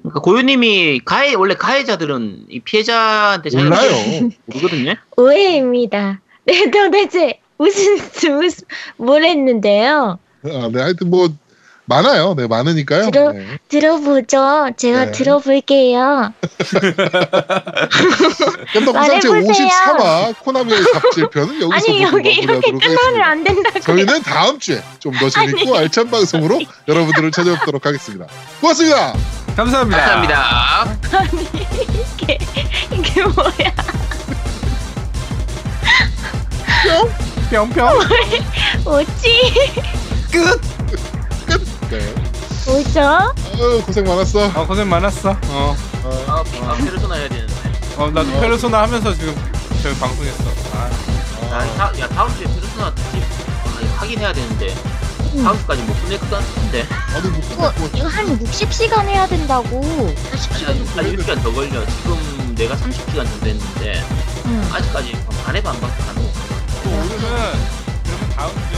그러니까 0.00 0.20
고유님이 0.20 1.02
가해 1.04 1.34
원래 1.34 1.54
가해자들은 1.54 2.46
이 2.48 2.60
피해자한테 2.60 3.50
자기가 3.50 3.68
몰라요. 3.68 4.30
모르거든요. 4.46 4.94
오해입니다. 5.18 6.21
네, 6.44 6.70
도대체 6.70 7.40
무슨 7.58 7.96
무슨 8.40 8.64
뭘 8.96 9.24
했는데요? 9.24 10.18
아, 10.44 10.68
네, 10.72 10.80
하여튼 10.82 11.10
뭐 11.10 11.28
많아요. 11.84 12.34
네, 12.36 12.46
많으니까요. 12.46 13.10
들어- 13.10 13.32
네. 13.32 13.58
들어보죠. 13.68 14.70
제가 14.76 15.06
네. 15.06 15.12
들어볼게요. 15.12 16.32
제 18.72 18.80
말해보세요. 18.80 19.68
53화 19.68 20.34
코나미의 20.40 20.80
갑질편은 20.82 21.60
여기서 21.62 21.74
아니 21.74 22.02
여기 22.02 22.30
이렇게 22.30 22.70
하겠습니다. 22.72 23.26
안 23.26 23.44
된다고요. 23.44 23.80
저희는 23.82 24.22
다음 24.22 24.58
주에 24.58 24.82
좀 25.00 25.12
더 25.18 25.28
재밌고 25.28 25.76
알찬 25.76 26.10
방송으로 26.10 26.60
여러분들을 26.88 27.30
찾아뵙도록 27.32 27.84
하겠습니다. 27.86 28.26
고맙습니다. 28.60 29.12
감사합니다. 29.56 29.98
감사합니다. 29.98 30.96
이게 32.16 32.38
이게 32.92 33.22
뭐야? 33.24 34.01
뿅뿅. 37.50 37.88
뭐지? 38.84 39.52
끝. 40.30 40.60
네. 41.90 42.14
뭐죠? 42.66 43.00
아유, 43.00 43.82
고생 43.84 44.04
많았어. 44.04 44.46
어 44.54 44.66
고생 44.66 44.88
많았어. 44.88 45.30
어. 45.48 45.76
어, 46.04 46.24
아, 46.28 46.42
아 46.70 46.74
페르소나 46.76 47.14
해야 47.16 47.28
되는데. 47.28 47.54
어 47.96 48.10
나도 48.10 48.30
페르소나 48.40 48.82
하면서 48.82 49.12
지금 49.14 49.34
저희 49.82 49.94
방송했어. 49.98 50.44
아. 50.74 50.90
아, 51.54 51.66
다, 51.76 51.92
야 52.00 52.08
다음 52.08 52.34
주에 52.36 52.44
페르소나 52.46 52.94
특집 52.94 53.22
아, 53.22 53.80
이거 53.82 53.94
하긴 53.96 54.18
해야 54.20 54.32
되는데 54.32 54.74
다음 55.42 55.58
주까지 55.58 55.82
못 55.82 56.02
끝낼 56.02 56.18
것 56.20 56.30
같은데. 56.30 56.86
아니 57.14 57.28
뭐 57.28 57.40
끝났고 57.48 57.90
이거 57.94 58.06
한 58.08 58.38
60시간 58.38 59.06
해야 59.06 59.26
된다고. 59.26 59.80
80시간 60.32 60.98
아니 60.98 61.16
6시간 61.16 61.42
더 61.42 61.52
걸려. 61.52 61.84
지금 61.86 62.54
내가 62.56 62.74
30시간 62.76 63.28
정도 63.28 63.46
했는데 63.46 64.02
응. 64.46 64.70
아직까지 64.72 65.12
반에 65.44 65.62
반밖에 65.62 66.02
안 66.08 66.16
오고. 66.18 66.31
오늘은 66.84 67.20
그러면 68.04 68.30
다음 68.36 68.71